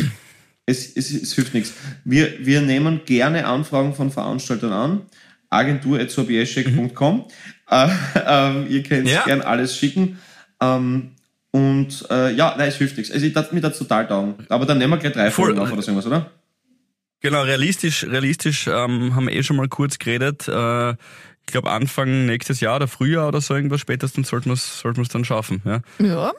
Es, 0.66 0.97
es, 0.97 1.11
es 1.11 1.35
hilft 1.35 1.53
nichts. 1.53 1.75
Wir, 2.07 2.38
wir 2.40 2.62
nehmen 2.62 3.03
gerne 3.05 3.44
Anfragen 3.44 3.92
von 3.92 4.11
Veranstaltern 4.11 4.73
an. 4.73 5.03
agentur.sobieszek.com. 5.51 7.27
Äh, 7.70 7.88
ähm, 8.27 8.66
ihr 8.68 8.83
könnt 8.83 9.09
Ja. 9.09 9.24
gern 9.24 9.42
alles 9.42 9.77
schicken. 9.77 10.18
Ähm, 10.61 11.11
und 11.50 12.05
äh, 12.11 12.33
ja, 12.33 12.55
nein, 12.59 12.68
es 12.68 12.77
hilft 12.77 12.96
nichts. 12.96 13.12
Also 13.12 13.24
ich 13.27 13.33
darf 13.33 13.53
mir 13.53 13.61
das 13.61 13.79
total 13.79 14.07
taugen. 14.09 14.35
Aber 14.48 14.66
dann 14.66 14.79
nehmen 14.79 14.92
wir 14.92 14.96
gleich 14.98 15.12
drei 15.12 15.31
Voll. 15.31 15.46
Folgen 15.46 15.61
auf 15.61 15.72
oder 15.72 15.83
so 15.83 15.90
irgendwas, 15.92 16.07
oder? 16.07 16.31
Genau, 17.20 17.42
realistisch, 17.42 18.05
realistisch 18.05 18.66
ähm, 18.66 19.14
haben 19.14 19.29
wir 19.29 19.35
eh 19.35 19.42
schon 19.42 19.57
mal 19.57 19.68
kurz 19.68 19.98
geredet. 19.98 20.46
Äh, 20.48 20.90
ich 20.90 21.53
glaube 21.53 21.70
Anfang 21.70 22.27
nächstes 22.27 22.61
Jahr 22.61 22.77
oder 22.77 22.88
Frühjahr 22.88 23.29
oder 23.29 23.40
so 23.40 23.55
irgendwas 23.55 23.81
spätestens 23.81 24.29
sollten 24.29 24.46
wir 24.46 24.55
es 24.55 24.81
sollten 24.81 24.98
wir's 24.98 25.09
dann 25.09 25.24
schaffen. 25.24 25.62
Ja? 25.64 25.81
ja, 26.00 26.33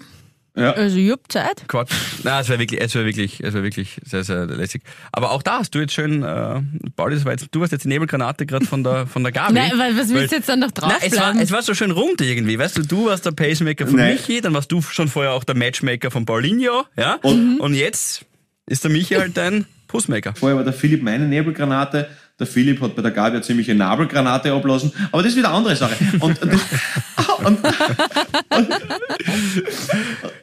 Ja. 0.55 0.71
also 0.71 0.97
ich 0.97 1.11
hab 1.11 1.19
Zeit. 1.31 1.63
Quatsch. 1.67 1.91
Na, 2.23 2.39
es 2.39 2.47
wäre 2.49 2.59
wirklich, 2.59 2.81
es 2.81 2.95
wäre 2.95 3.05
wirklich, 3.05 3.41
es 3.43 3.53
wäre 3.53 3.63
wirklich 3.63 3.97
sehr, 4.05 4.23
sehr 4.23 4.45
lässig. 4.45 4.83
Aber 5.11 5.31
auch 5.31 5.43
da 5.43 5.59
hast 5.59 5.75
du 5.75 5.79
jetzt 5.79 5.93
schön, 5.93 6.23
äh, 6.23 6.61
Pauli, 6.95 7.15
das 7.15 7.25
war 7.25 7.33
jetzt, 7.33 7.47
du 7.51 7.59
warst 7.59 7.71
jetzt 7.73 7.83
die 7.83 7.89
Nebelgranate 7.89 8.45
gerade 8.45 8.65
von 8.65 8.83
der 8.83 9.05
von 9.07 9.23
der 9.23 9.31
Gabi. 9.31 9.53
Nein, 9.53 9.71
weil, 9.77 9.91
was 9.97 10.09
willst 10.09 10.13
Weil- 10.15 10.27
du 10.27 10.35
jetzt 10.35 10.49
dann 10.49 10.59
noch 10.59 10.69
Na, 10.81 10.93
es, 11.01 11.15
war, 11.19 11.35
es 11.39 11.51
war 11.51 11.61
so 11.61 11.73
schön 11.73 11.91
rund 11.91 12.21
irgendwie, 12.21 12.57
weißt 12.57 12.77
du, 12.77 12.83
du 12.83 13.07
warst 13.07 13.25
der 13.25 13.31
Pacemaker 13.31 13.85
von 13.87 13.97
Nein. 13.97 14.13
Michi, 14.15 14.41
dann 14.41 14.53
warst 14.53 14.71
du 14.71 14.81
schon 14.81 15.07
vorher 15.09 15.33
auch 15.33 15.43
der 15.43 15.55
Matchmaker 15.55 16.09
von 16.11 16.25
Paulinho, 16.25 16.85
ja? 16.97 17.15
Und- 17.21 17.59
Und 17.59 17.73
jetzt 17.73 18.25
ist 18.67 18.83
der 18.83 18.91
Michi 18.91 19.15
halt 19.15 19.35
dein 19.37 19.65
Pussmaker. 19.87 20.33
Vorher 20.35 20.55
war 20.57 20.63
der 20.63 20.73
Philipp 20.73 21.03
meine 21.03 21.25
Nebelgranate. 21.27 22.07
Der 22.37 22.47
Philipp 22.47 22.81
hat 22.81 22.95
bei 22.97 23.01
der 23.01 23.11
Gabi 23.11 23.37
eine 23.37 23.41
ziemliche 23.43 23.73
Nabelgranate 23.73 24.51
ablassen. 24.51 24.91
Aber 25.13 25.23
das 25.23 25.31
ist 25.31 25.37
wieder 25.37 25.47
eine 25.49 25.57
andere 25.57 25.75
Sache. 25.77 25.95
Und, 26.19 26.41
und, 26.41 26.59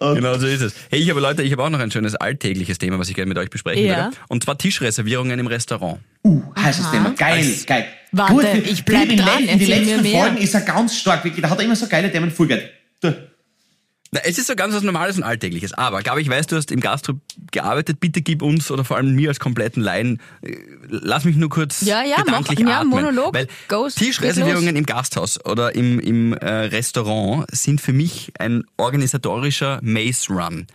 und, 0.00 0.14
Genau 0.16 0.38
so 0.38 0.46
ist 0.46 0.60
es. 0.62 0.74
Hey, 0.90 1.00
ich 1.00 1.10
habe 1.10 1.20
Leute, 1.20 1.42
ich 1.42 1.52
habe 1.52 1.62
auch 1.64 1.70
noch 1.70 1.80
ein 1.80 1.90
schönes 1.90 2.14
alltägliches 2.14 2.78
Thema, 2.78 2.98
was 2.98 3.08
ich 3.08 3.14
gerne 3.14 3.28
mit 3.28 3.38
euch 3.38 3.50
besprechen 3.50 3.84
Ja. 3.84 4.04
würde. 4.06 4.16
Und 4.28 4.42
zwar 4.44 4.56
Tischreservierungen 4.58 5.38
im 5.38 5.46
Restaurant. 5.46 5.98
uh, 6.24 6.42
heißes 6.58 6.90
Thema. 6.90 7.10
Geil, 7.16 7.38
Als- 7.38 7.66
geil. 7.66 7.84
Warte, 8.12 8.32
Gut, 8.34 8.44
ich 8.70 8.84
bleib 8.84 9.02
Philipp, 9.02 9.18
in 9.20 9.24
dran, 9.26 9.38
den- 9.38 9.48
In 9.48 9.58
den 9.58 9.68
letzten 9.68 10.02
mehr. 10.02 10.20
Folgen 10.22 10.36
ist 10.38 10.54
er 10.54 10.60
ganz 10.62 10.96
stark. 10.98 11.22
Da 11.40 11.50
hat 11.50 11.58
er 11.58 11.64
immer 11.64 11.76
so 11.76 11.86
geile 11.88 12.10
Themen. 12.10 12.32
Du. 13.00 13.14
Na, 14.14 14.20
es 14.24 14.36
ist 14.36 14.46
so 14.46 14.54
ganz 14.54 14.74
was 14.74 14.82
Normales 14.82 15.16
und 15.16 15.22
Alltägliches. 15.22 15.72
Aber, 15.72 16.02
Gabi, 16.02 16.20
ich 16.20 16.28
weiß, 16.28 16.46
du 16.46 16.56
hast 16.56 16.70
im 16.70 16.80
Gastro 16.80 17.14
gearbeitet. 17.50 17.98
Bitte 17.98 18.20
gib 18.20 18.42
uns 18.42 18.70
oder 18.70 18.84
vor 18.84 18.98
allem 18.98 19.14
mir 19.14 19.30
als 19.30 19.40
kompletten 19.40 19.82
Laien, 19.82 20.20
äh, 20.42 20.54
lass 20.88 21.24
mich 21.24 21.36
nur 21.36 21.48
kurz 21.48 21.80
Ja, 21.80 22.02
ja, 22.04 22.16
gedanklich 22.16 22.58
mach- 22.60 22.68
ja, 22.68 22.78
atmen. 22.80 22.90
Monolog. 22.90 23.34
Weil 23.34 23.48
Goes, 23.68 23.94
Tischreservierungen 23.94 24.76
im 24.76 24.84
Gasthaus 24.84 25.42
oder 25.46 25.74
im, 25.74 25.98
im 25.98 26.34
äh, 26.34 26.46
Restaurant 26.46 27.46
sind 27.56 27.80
für 27.80 27.94
mich 27.94 28.32
ein 28.38 28.64
organisatorischer 28.76 29.80
Maze 29.82 30.30
Run. 30.30 30.66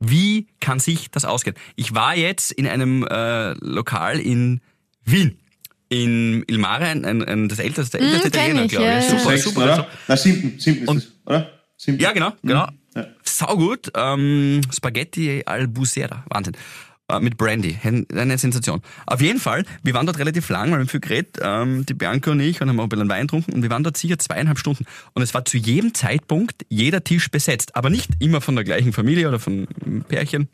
Wie 0.00 0.46
kann 0.60 0.78
sich 0.78 1.10
das 1.10 1.26
ausgehen? 1.26 1.56
Ich 1.74 1.94
war 1.94 2.16
jetzt 2.16 2.50
in 2.52 2.66
einem 2.66 3.06
äh, 3.06 3.52
Lokal 3.62 4.18
in 4.20 4.62
Wien. 5.04 5.38
In 5.90 6.44
Ilmare, 6.48 6.86
ein, 6.86 7.04
ein, 7.04 7.22
ein, 7.22 7.48
das 7.48 7.58
älteste, 7.60 7.98
älteste 8.00 8.24
Mm, 8.28 8.32
Italiener, 8.32 8.64
ich, 8.64 8.70
glaube 8.70 8.86
ich. 8.86 8.90
ja, 8.90 9.00
ja. 9.00 9.02
Super, 9.18 9.30
Sechsten, 9.30 9.48
super. 9.50 9.62
oder? 9.64 9.72
Also, 9.76 9.86
Na, 10.08 10.16
siebten. 10.16 10.58
Siebten 10.58 10.82
ist 10.82 10.88
Und- 10.88 10.96
es, 10.98 11.12
oder? 11.26 11.50
Siebten. 11.76 12.02
ja, 12.02 12.12
genau, 12.12 12.32
genau. 12.42 12.66
Ja. 12.96 13.06
Saugut. 13.22 13.92
Ähm, 13.94 14.62
Spaghetti 14.74 15.42
al 15.46 15.68
Busera. 15.68 16.24
Wahnsinn. 16.28 16.56
Äh, 17.08 17.20
mit 17.20 17.36
Brandy. 17.36 17.78
Ein- 17.84 18.06
Eine 18.12 18.36
Sensation. 18.38 18.82
Auf 19.06 19.20
jeden 19.20 19.38
Fall, 19.38 19.64
wir 19.84 19.94
waren 19.94 20.06
dort 20.06 20.18
relativ 20.18 20.48
lang, 20.48 20.70
wir 20.70 20.78
haben 20.78 20.88
viel 20.88 20.98
geredet, 20.98 21.38
ähm, 21.40 21.86
die 21.86 21.94
Bianca 21.94 22.32
und 22.32 22.40
ich, 22.40 22.60
und 22.60 22.68
haben 22.68 22.80
auch 22.80 22.84
ein 22.84 22.88
bisschen 22.88 23.08
Wein 23.08 23.22
getrunken 23.28 23.52
und 23.52 23.62
wir 23.62 23.70
waren 23.70 23.84
dort 23.84 23.96
sicher 23.96 24.18
zweieinhalb 24.18 24.58
Stunden. 24.58 24.86
Und 25.14 25.22
es 25.22 25.32
war 25.32 25.44
zu 25.44 25.56
jedem 25.56 25.94
Zeitpunkt 25.94 26.66
jeder 26.68 27.04
Tisch 27.04 27.30
besetzt. 27.30 27.76
Aber 27.76 27.90
nicht 27.90 28.10
immer 28.18 28.40
von 28.40 28.56
der 28.56 28.64
gleichen 28.64 28.92
Familie 28.92 29.28
oder 29.28 29.38
von 29.38 29.68
einem 29.84 30.02
Pärchen 30.02 30.48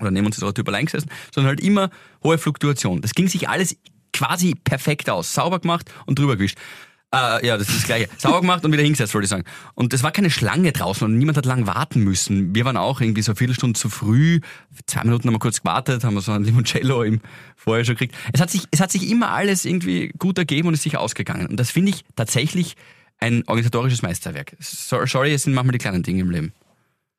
oder 0.00 0.10
neben 0.10 0.26
uns 0.26 0.36
ist 0.38 0.42
auch 0.42 0.52
Typ 0.52 0.66
allein 0.68 0.86
gesessen, 0.86 1.08
sondern 1.32 1.50
halt 1.50 1.60
immer 1.60 1.90
hohe 2.24 2.36
Fluktuation. 2.38 3.00
Das 3.00 3.14
ging 3.14 3.28
sich 3.28 3.48
alles 3.48 3.76
quasi 4.12 4.54
perfekt 4.54 5.08
aus. 5.08 5.34
Sauber 5.34 5.60
gemacht 5.60 5.90
und 6.06 6.18
drüber 6.18 6.36
gewischt. 6.36 6.58
Äh, 7.14 7.46
ja, 7.46 7.56
das 7.56 7.68
ist 7.68 7.76
das 7.78 7.84
Gleiche. 7.84 8.08
Sauber 8.18 8.40
gemacht 8.40 8.64
und 8.64 8.72
wieder 8.72 8.82
hingesetzt, 8.82 9.14
wollte 9.14 9.24
ich 9.26 9.30
sagen. 9.30 9.44
Und 9.74 9.94
es 9.94 10.02
war 10.02 10.10
keine 10.10 10.28
Schlange 10.28 10.72
draußen 10.72 11.04
und 11.06 11.16
niemand 11.16 11.38
hat 11.38 11.46
lang 11.46 11.66
warten 11.66 12.00
müssen. 12.02 12.54
Wir 12.54 12.64
waren 12.64 12.76
auch 12.76 13.00
irgendwie 13.00 13.22
so 13.22 13.30
eine 13.32 13.36
Viertelstunde 13.36 13.78
zu 13.78 13.88
früh. 13.88 14.40
Zwei 14.86 15.04
Minuten 15.04 15.28
haben 15.28 15.34
wir 15.34 15.38
kurz 15.38 15.60
gewartet, 15.62 16.02
haben 16.04 16.14
wir 16.14 16.20
so 16.20 16.32
ein 16.32 16.42
Limoncello 16.44 17.02
im 17.04 17.20
vorher 17.54 17.84
schon 17.84 17.94
gekriegt. 17.94 18.14
Es 18.32 18.40
hat 18.40 18.50
sich, 18.50 18.64
es 18.72 18.80
hat 18.80 18.90
sich 18.90 19.08
immer 19.08 19.30
alles 19.30 19.64
irgendwie 19.64 20.12
gut 20.18 20.36
ergeben 20.36 20.68
und 20.68 20.74
ist 20.74 20.82
sich 20.82 20.96
ausgegangen. 20.96 21.46
Und 21.46 21.58
das 21.58 21.70
finde 21.70 21.90
ich 21.90 22.04
tatsächlich 22.16 22.74
ein 23.18 23.44
organisatorisches 23.46 24.02
Meisterwerk. 24.02 24.56
So- 24.58 25.06
Sorry, 25.06 25.32
es 25.32 25.44
sind 25.44 25.54
manchmal 25.54 25.72
die 25.72 25.78
kleinen 25.78 26.02
Dinge 26.02 26.22
im 26.22 26.30
Leben. 26.30 26.52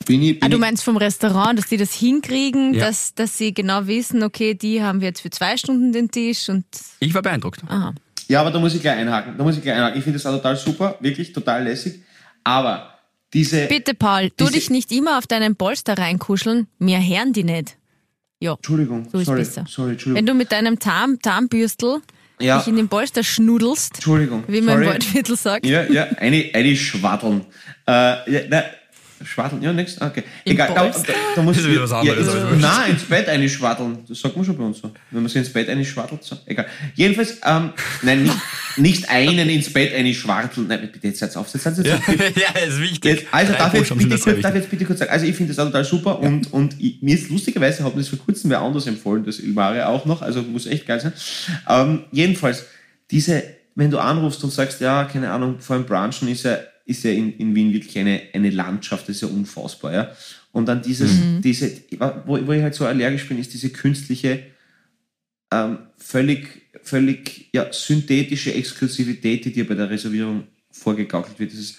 Bin 0.05 0.21
ich, 0.21 0.39
bin 0.39 0.43
Ah, 0.45 0.49
du 0.49 0.59
meinst 0.59 0.83
vom 0.83 0.97
Restaurant, 0.97 1.57
dass 1.57 1.67
die 1.67 1.77
das 1.77 1.93
hinkriegen, 1.93 2.75
Ja. 2.75 2.85
dass, 2.85 3.15
dass 3.15 3.37
sie 3.37 3.51
genau 3.53 3.87
wissen, 3.87 4.21
okay, 4.21 4.53
die 4.53 4.83
haben 4.83 4.99
wir 5.01 5.07
jetzt 5.07 5.21
für 5.21 5.31
zwei 5.31 5.57
Stunden 5.57 5.91
den 5.91 6.11
Tisch 6.11 6.49
und 6.49 6.65
Ich 6.99 7.13
war 7.15 7.21
beeindruckt. 7.23 7.63
aha. 7.67 7.95
Ja, 8.27 8.41
aber 8.41 8.51
da 8.51 8.59
muss 8.59 8.73
ich 8.75 8.81
gleich 8.81 8.97
einhaken. 8.97 9.35
Da 9.37 9.43
muss 9.43 9.55
ich 9.57 9.63
gleich 9.63 9.75
einhaken. 9.75 9.97
Ich 9.97 10.03
finde 10.03 10.19
das 10.19 10.25
auch 10.25 10.35
total 10.35 10.55
super. 10.57 10.95
Wirklich 10.99 11.33
total 11.33 11.63
lässig. 11.63 12.01
Aber 12.43 12.93
diese. 13.33 13.65
Bitte, 13.67 13.93
Paul, 13.93 14.29
tu 14.29 14.45
Diese- 14.45 14.53
dich 14.53 14.69
nicht 14.69 14.91
immer 14.91 15.17
auf 15.17 15.27
deinen 15.27 15.55
Polster 15.55 15.97
reinkuscheln, 15.97 16.67
mir 16.79 16.99
hören 16.99 17.33
die 17.33 17.43
nicht. 17.43 17.77
Ja. 18.39 18.53
Entschuldigung. 18.53 19.07
So 19.11 19.19
ist 19.19 19.25
sorry, 19.25 19.39
besser. 19.39 19.65
sorry, 19.67 19.91
Entschuldigung. 19.91 20.17
Wenn 20.19 20.25
du 20.27 20.33
mit 20.33 20.51
deinem 20.51 20.79
Tarn, 20.79 21.19
Tarnbürstel 21.19 22.01
Ja. 22.39 22.59
dich 22.59 22.67
in 22.67 22.75
den 22.75 22.87
Polster 22.87 23.23
schnudelst, 23.23 23.95
Entschuldigung. 23.95 24.43
wie 24.47 24.61
man 24.61 24.75
sorry. 24.75 24.85
im 24.85 24.91
Waldviertel 24.93 25.35
sagt. 25.35 25.65
Ja, 25.65 25.83
ja, 25.85 26.03
eine, 26.19 26.51
eine 26.53 26.75
Schwaddeln. 26.75 27.45
Äh, 27.87 27.91
ja, 28.31 28.41
na, 28.49 28.63
Schwaddeln, 29.23 29.61
ja, 29.61 29.73
nix. 29.73 29.99
Okay. 29.99 30.23
Egal, 30.45 30.71
da, 30.73 30.85
da, 30.85 31.13
da 31.35 31.41
muss 31.41 31.55
Das 31.55 31.65
ist 31.65 31.71
wieder 31.71 31.83
was 31.83 31.91
anderes, 31.91 32.27
Ja, 32.27 32.55
nein, 32.55 32.91
ins 32.91 33.03
Bett 33.03 33.27
eine 33.27 33.49
Schwaddeln. 33.49 33.99
Das 34.07 34.19
sagt 34.19 34.35
man 34.35 34.45
schon 34.45 34.57
bei 34.57 34.63
uns 34.63 34.79
so. 34.79 34.91
Wenn 35.11 35.21
man 35.21 35.29
sich 35.29 35.37
ins 35.37 35.51
Bett 35.51 35.69
eine 35.69 35.83
schwaddelt, 35.83 36.23
so. 36.23 36.37
Egal. 36.45 36.67
Jedenfalls, 36.95 37.37
ähm, 37.45 37.71
nein, 38.03 38.23
nicht, 38.23 38.35
nicht 38.77 39.09
einen 39.09 39.49
ins 39.49 39.71
Bett 39.71 39.93
eine 39.93 40.13
schwarteln. 40.13 40.67
Nein, 40.67 40.89
bitte 40.91 41.07
jetzt 41.07 41.19
seid 41.19 41.35
auf. 41.35 41.51
Jetzt 41.53 41.63
seid 41.63 41.85
Ja, 41.85 41.93
ja, 42.17 42.59
ist 42.67 42.79
wichtig. 42.79 43.05
Jetzt, 43.05 43.25
also 43.31 43.53
darf 43.53 43.73
ich, 43.73 43.89
jetzt 43.89 43.97
bitte 43.97 44.17
kurz, 44.19 44.41
darf 44.41 44.53
ich 44.53 44.61
jetzt 44.61 44.69
bitte 44.69 44.85
kurz 44.85 44.99
sagen, 44.99 45.11
also 45.11 45.25
ich 45.25 45.35
finde 45.35 45.53
das 45.53 45.59
auch 45.59 45.67
total 45.67 45.85
super 45.85 46.19
und, 46.19 46.53
und 46.53 46.75
ich, 46.79 47.01
mir 47.01 47.15
ist 47.15 47.29
lustigerweise, 47.29 47.83
hat 47.83 47.95
mir 47.95 48.01
das 48.01 48.09
vor 48.09 48.19
kurzem 48.19 48.49
wer 48.49 48.61
anders 48.61 48.87
empfohlen, 48.87 49.25
das 49.25 49.39
Ilmare 49.39 49.87
auch 49.87 50.05
noch, 50.05 50.21
also 50.21 50.41
muss 50.41 50.67
echt 50.67 50.85
geil 50.85 50.99
sein. 50.99 51.13
Ähm, 51.67 52.03
jedenfalls, 52.11 52.65
diese, 53.11 53.43
wenn 53.75 53.91
du 53.91 53.99
anrufst 53.99 54.43
und 54.43 54.51
sagst, 54.51 54.81
ja, 54.81 55.05
keine 55.05 55.31
Ahnung, 55.31 55.59
vor 55.59 55.75
allem 55.75 55.85
Branchen 55.85 56.27
ist 56.27 56.43
ja, 56.43 56.57
ist 56.87 57.03
ja 57.03 57.11
in, 57.11 57.33
in 57.37 57.53
Wien 57.53 57.71
wirklich 57.73 57.97
eine, 57.99 58.21
eine 58.33 58.49
Landschaft, 58.49 59.07
das 59.07 59.17
ist 59.17 59.21
ja 59.21 59.27
unfassbar, 59.27 59.93
ja. 59.93 60.11
Und 60.51 60.65
dann 60.67 60.81
dieses, 60.81 61.11
diese, 61.43 61.69
wo, 62.25 62.39
wo 62.47 62.51
ich 62.53 62.63
halt 62.63 62.73
so 62.73 62.85
allergisch 62.85 63.27
bin, 63.27 63.37
ist 63.37 63.53
diese 63.53 63.69
künstliche, 63.69 64.43
ähm, 65.53 65.79
völlig, 65.97 66.47
völlig 66.83 67.49
ja, 67.53 67.67
synthetische 67.71 68.53
Exklusivität, 68.53 69.45
die 69.45 69.51
dir 69.53 69.67
bei 69.67 69.75
der 69.75 69.89
Reservierung 69.89 70.43
vorgegaukelt 70.71 71.37
wird. 71.39 71.51
Das 71.53 71.59
ist, 71.59 71.77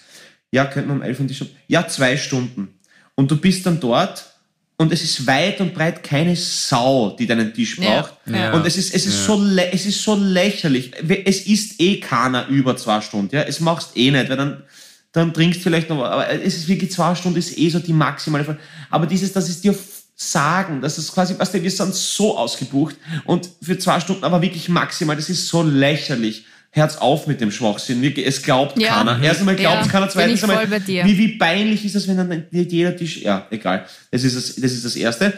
ja, 0.53 0.65
könnte 0.67 0.89
man 0.89 0.99
um 0.99 1.03
11 1.03 1.21
Uhr 1.21 1.27
Tisch 1.27 1.41
haben. 1.41 1.51
Ja, 1.67 1.87
zwei 1.89 2.17
Stunden. 2.17 2.69
Und 3.15 3.31
du 3.31 3.37
bist 3.37 3.67
dann 3.67 3.81
dort 3.81 4.33
und 4.77 4.93
es 4.93 5.03
ist 5.03 5.27
weit 5.27 5.61
und 5.61 5.75
breit 5.75 6.03
keine 6.05 6.37
Sau, 6.37 7.17
die 7.19 7.27
deinen 7.27 7.53
Tisch 7.53 7.79
Ja, 7.79 8.03
braucht. 8.03 8.15
ja. 8.27 8.53
Und 8.55 8.65
es 8.67 8.77
ist, 8.77 8.95
es 8.95 9.07
ist 9.07 9.25
so, 9.25 9.35
lä- 9.37 9.71
es 9.73 9.87
ist 9.87 10.03
so 10.03 10.15
lächerlich. 10.15 10.93
Es 11.25 11.47
ist 11.47 11.81
eh 11.81 11.99
keiner 11.99 12.47
über 12.49 12.77
zwei 12.77 13.01
Stunden, 13.01 13.35
ja. 13.35 13.43
Es 13.43 13.59
machst 13.61 13.97
eh 13.97 14.11
nicht, 14.11 14.29
weil 14.31 14.37
dann, 14.37 14.63
dann 15.13 15.33
trinkst 15.33 15.61
du 15.61 15.63
vielleicht 15.65 15.89
noch, 15.89 16.03
aber 16.05 16.29
es 16.31 16.55
ist 16.55 16.69
wirklich 16.69 16.91
zwei 16.93 17.15
Stunden, 17.15 17.39
ist 17.39 17.57
eh 17.59 17.71
so 17.71 17.79
die 17.79 17.93
maximale. 17.93 18.45
Fall. 18.45 18.59
Aber 18.91 19.07
dieses, 19.07 19.33
das 19.33 19.49
ist 19.49 19.65
dir 19.65 19.75
sagen, 20.15 20.81
das 20.81 20.99
ist 20.99 21.13
quasi, 21.15 21.39
weißt 21.39 21.55
du, 21.55 21.63
wir 21.63 21.71
sind 21.71 21.95
so 21.95 22.37
ausgebucht 22.37 22.97
und 23.25 23.49
für 23.63 23.79
zwei 23.79 24.01
Stunden 24.01 24.25
aber 24.25 24.43
wirklich 24.43 24.69
maximal, 24.69 25.17
das 25.17 25.29
ist 25.31 25.49
so 25.49 25.63
lächerlich. 25.63 26.45
Herz 26.71 26.97
auf 26.97 27.27
mit 27.27 27.41
dem 27.41 27.51
Schwachsinn. 27.51 28.03
Wirklich, 28.03 28.27
es 28.27 28.43
glaubt 28.43 28.79
Ja. 28.79 28.99
keiner. 28.99 29.23
Erst 29.23 29.41
einmal 29.41 29.57
glaubt 29.57 29.77
Ja, 29.77 29.83
es 29.83 29.89
keiner, 29.89 30.07
bin 30.07 30.13
zweitens 30.13 30.43
einmal, 30.45 30.71
wie, 30.87 31.19
wie 31.19 31.39
peinlich 31.39 31.85
ist 31.85 31.95
das, 31.95 32.07
wenn 32.07 32.19
dann 32.19 32.45
nicht 32.51 32.73
jeder 32.73 32.95
Tisch, 32.95 33.23
ja, 33.23 33.47
egal. 33.51 33.87
Das 34.11 34.23
ist 34.23 34.37
das, 34.37 34.55
das 34.57 34.73
ist 34.73 34.85
das 34.85 34.95
Erste. 34.95 35.33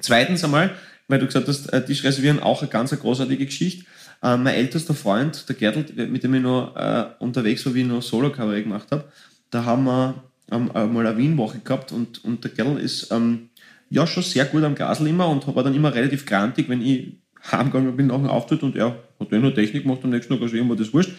Zweitens 0.00 0.44
einmal, 0.44 0.70
weil 1.08 1.18
du 1.20 1.26
gesagt 1.26 1.48
hast, 1.48 1.72
äh, 1.72 1.84
Tisch 1.84 2.04
reservieren, 2.04 2.40
auch 2.40 2.60
eine 2.60 2.70
ganz 2.70 2.90
großartige 2.90 3.46
Geschichte. 3.46 3.86
Äh, 4.22 4.36
mein 4.36 4.54
ältester 4.54 4.94
Freund, 4.94 5.48
der 5.48 5.56
Gertl, 5.56 6.06
mit 6.06 6.24
dem 6.24 6.34
ich 6.34 6.42
noch 6.42 6.74
äh, 6.76 7.06
unterwegs 7.20 7.64
war, 7.66 7.74
wie 7.74 7.82
ich 7.82 7.86
noch 7.86 8.02
Solo-Kabarett 8.02 8.64
gemacht 8.64 8.88
habe, 8.90 9.04
da 9.50 9.64
haben 9.64 9.84
wir 9.84 10.22
ähm, 10.50 10.70
äh, 10.74 10.86
mal 10.86 11.06
eine 11.06 11.16
Wien-Woche 11.16 11.60
gehabt 11.60 11.92
und, 11.92 12.24
und 12.24 12.42
der 12.42 12.50
Gertl 12.50 12.78
ist 12.78 13.12
ähm, 13.12 13.50
ja 13.90 14.06
schon 14.06 14.22
sehr 14.22 14.44
gut 14.46 14.64
am 14.64 14.74
Gasel 14.74 15.06
immer 15.06 15.28
und 15.28 15.46
war 15.54 15.62
dann 15.62 15.74
immer 15.74 15.94
relativ 15.94 16.26
grantig, 16.26 16.68
wenn 16.68 16.82
ich 16.82 17.14
heimgegangen 17.50 17.96
bin 17.96 18.08
nach 18.08 18.16
dem 18.16 18.26
Auftritt 18.26 18.62
und 18.62 18.74
er 18.76 18.96
hat 19.20 19.32
dann 19.32 19.40
nur 19.40 19.54
Technik 19.54 19.84
gemacht, 19.84 20.00
am 20.02 20.10
nächsten 20.10 20.34
Tag 20.34 20.42
also 20.42 20.56
ihm 20.56 20.68
war 20.68 20.76
das 20.76 20.92
wurscht. 20.92 21.12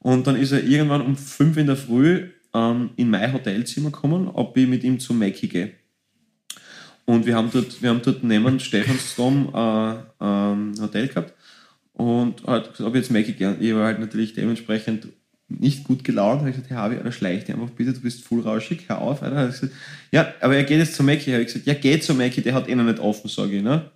Und 0.00 0.26
dann 0.26 0.36
ist 0.36 0.52
er 0.52 0.64
irgendwann 0.64 1.02
um 1.02 1.16
fünf 1.16 1.56
in 1.56 1.66
der 1.66 1.76
Früh 1.76 2.30
ähm, 2.54 2.90
in 2.96 3.10
mein 3.10 3.32
Hotelzimmer 3.32 3.90
gekommen, 3.90 4.28
ob 4.28 4.56
ich 4.56 4.66
mit 4.66 4.82
ihm 4.82 4.98
zum 4.98 5.18
Mackie 5.18 5.48
gehe. 5.48 5.72
Und 7.04 7.26
wir 7.26 7.36
haben 7.36 7.50
dort, 7.52 7.80
wir 7.82 7.90
haben 7.90 8.02
dort 8.02 8.24
neben 8.24 8.58
Stephansdom 8.58 9.50
äh, 9.54 9.94
ähm, 10.20 10.72
Hotel 10.80 11.08
gehabt 11.08 11.34
und 12.00 12.46
hat 12.46 12.70
gesagt, 12.70 12.80
ob 12.80 12.94
ich 12.94 13.02
jetzt 13.02 13.10
Mackie 13.10 13.34
gern. 13.34 13.58
Ich 13.60 13.74
war 13.74 13.84
halt 13.84 14.00
natürlich 14.00 14.32
dementsprechend 14.32 15.08
nicht 15.48 15.84
gut 15.84 16.02
gelaunt. 16.02 16.40
Habe 16.40 16.48
ich 16.48 16.56
gesagt, 16.56 16.70
hey, 16.70 16.78
Harvey, 16.78 16.96
Alter, 16.96 17.12
schleich 17.12 17.44
dich 17.44 17.54
einfach 17.54 17.68
bitte, 17.68 17.92
du 17.92 18.00
bist 18.00 18.24
voll 18.24 18.40
rauschig, 18.40 18.84
hör 18.88 19.02
auf. 19.02 19.22
Alter. 19.22 19.36
Hat 19.36 19.50
gesagt, 19.50 19.74
ja, 20.10 20.32
aber 20.40 20.56
er 20.56 20.64
geht 20.64 20.78
jetzt 20.78 20.94
zu 20.94 21.02
Mackie. 21.02 21.32
Habe 21.32 21.42
ich 21.42 21.48
gesagt, 21.48 21.66
ja, 21.66 21.74
geht 21.74 22.02
zu 22.02 22.14
Mackie, 22.14 22.40
der 22.40 22.54
hat 22.54 22.70
eh 22.70 22.74
noch 22.74 22.84
nicht 22.84 23.00
offen, 23.00 23.28
sage 23.28 23.58
ich. 23.58 23.62
Ne? 23.62 23.90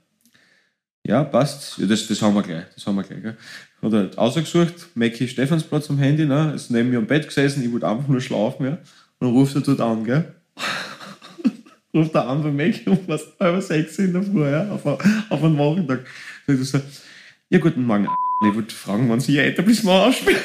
Ja, 1.07 1.25
passt. 1.25 1.79
Ja, 1.79 1.87
das, 1.87 2.07
das 2.07 2.21
haben 2.21 2.35
wir 2.35 2.43
gleich. 2.43 2.65
Das 2.75 2.87
haben 2.87 2.97
wir 2.97 3.05
gleich. 3.05 3.23
Gell? 3.23 3.37
Hat 3.81 3.93
er 3.93 3.99
halt 4.01 4.19
ausgesucht, 4.19 4.89
Mackie 4.95 5.27
Stephansplatz 5.27 5.89
am 5.89 5.99
Handy, 5.99 6.27
ne? 6.27 6.53
ist 6.55 6.71
neben 6.71 6.91
mir 6.91 6.99
am 6.99 7.07
Bett 7.07 7.27
gesessen, 7.27 7.65
ich 7.65 7.73
wollte 7.73 7.89
einfach 7.89 8.07
nur 8.07 8.21
schlafen. 8.21 8.67
Ja? 8.67 8.73
Und 8.73 8.81
dann 9.21 9.31
ruft 9.31 9.55
er 9.55 9.63
dort 9.63 9.81
an, 9.81 10.05
gell? 10.05 10.35
ruft 11.95 12.15
er 12.15 12.29
an 12.29 12.43
bei 12.43 12.51
Mackie 12.51 12.91
um 12.91 12.99
was 13.07 13.25
halb 13.41 13.63
sechs 13.63 13.99
in 13.99 14.13
der 14.13 14.23
Früh, 14.23 14.47
ja? 14.47 14.71
auf, 14.71 14.85
auf 14.85 15.43
einen 15.43 15.57
Wochentag. 15.57 16.07
Sagt 16.47 16.59
er 16.59 16.65
so, 16.65 16.81
ja, 17.51 17.59
guten 17.59 17.85
Morgen. 17.85 18.09
Ich 18.49 18.55
wollte 18.55 18.75
fragen, 18.75 19.09
wann 19.09 19.21
Sie 19.21 19.35
Ihr 19.35 19.45
Etablissement 19.45 20.09
ausspielen. 20.09 20.41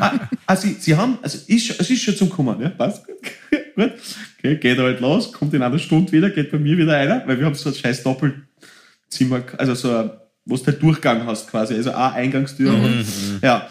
ah, 0.00 0.28
ah, 0.46 0.56
Sie, 0.56 0.76
Sie 0.78 0.96
haben, 0.96 1.18
also 1.22 1.38
ist, 1.46 1.80
es 1.80 1.90
ist 1.90 2.02
schon 2.02 2.16
zum 2.16 2.30
Kommen, 2.30 2.60
ja? 2.60 2.68
Passt 2.68 3.06
gut. 3.06 3.16
gut. 3.76 3.92
Okay, 4.38 4.56
geht 4.56 4.78
halt 4.78 5.00
los, 5.00 5.32
kommt 5.32 5.54
in 5.54 5.62
einer 5.62 5.78
Stunde 5.78 6.12
wieder, 6.12 6.30
geht 6.30 6.50
bei 6.50 6.58
mir 6.58 6.76
wieder 6.76 6.96
einer, 6.96 7.26
weil 7.26 7.38
wir 7.38 7.46
haben 7.46 7.54
so 7.54 7.70
ein 7.70 7.74
scheiß 7.74 8.02
Doppelzimmer, 8.02 9.42
also 9.56 9.74
so 9.74 9.94
ein, 9.94 10.10
wo 10.44 10.56
du 10.56 10.66
halt 10.66 10.82
Durchgang 10.82 11.26
hast 11.26 11.50
quasi, 11.50 11.74
also 11.74 11.90
eine 11.90 12.12
Eingangstür. 12.12 12.72
und, 12.72 13.04
ja, 13.42 13.68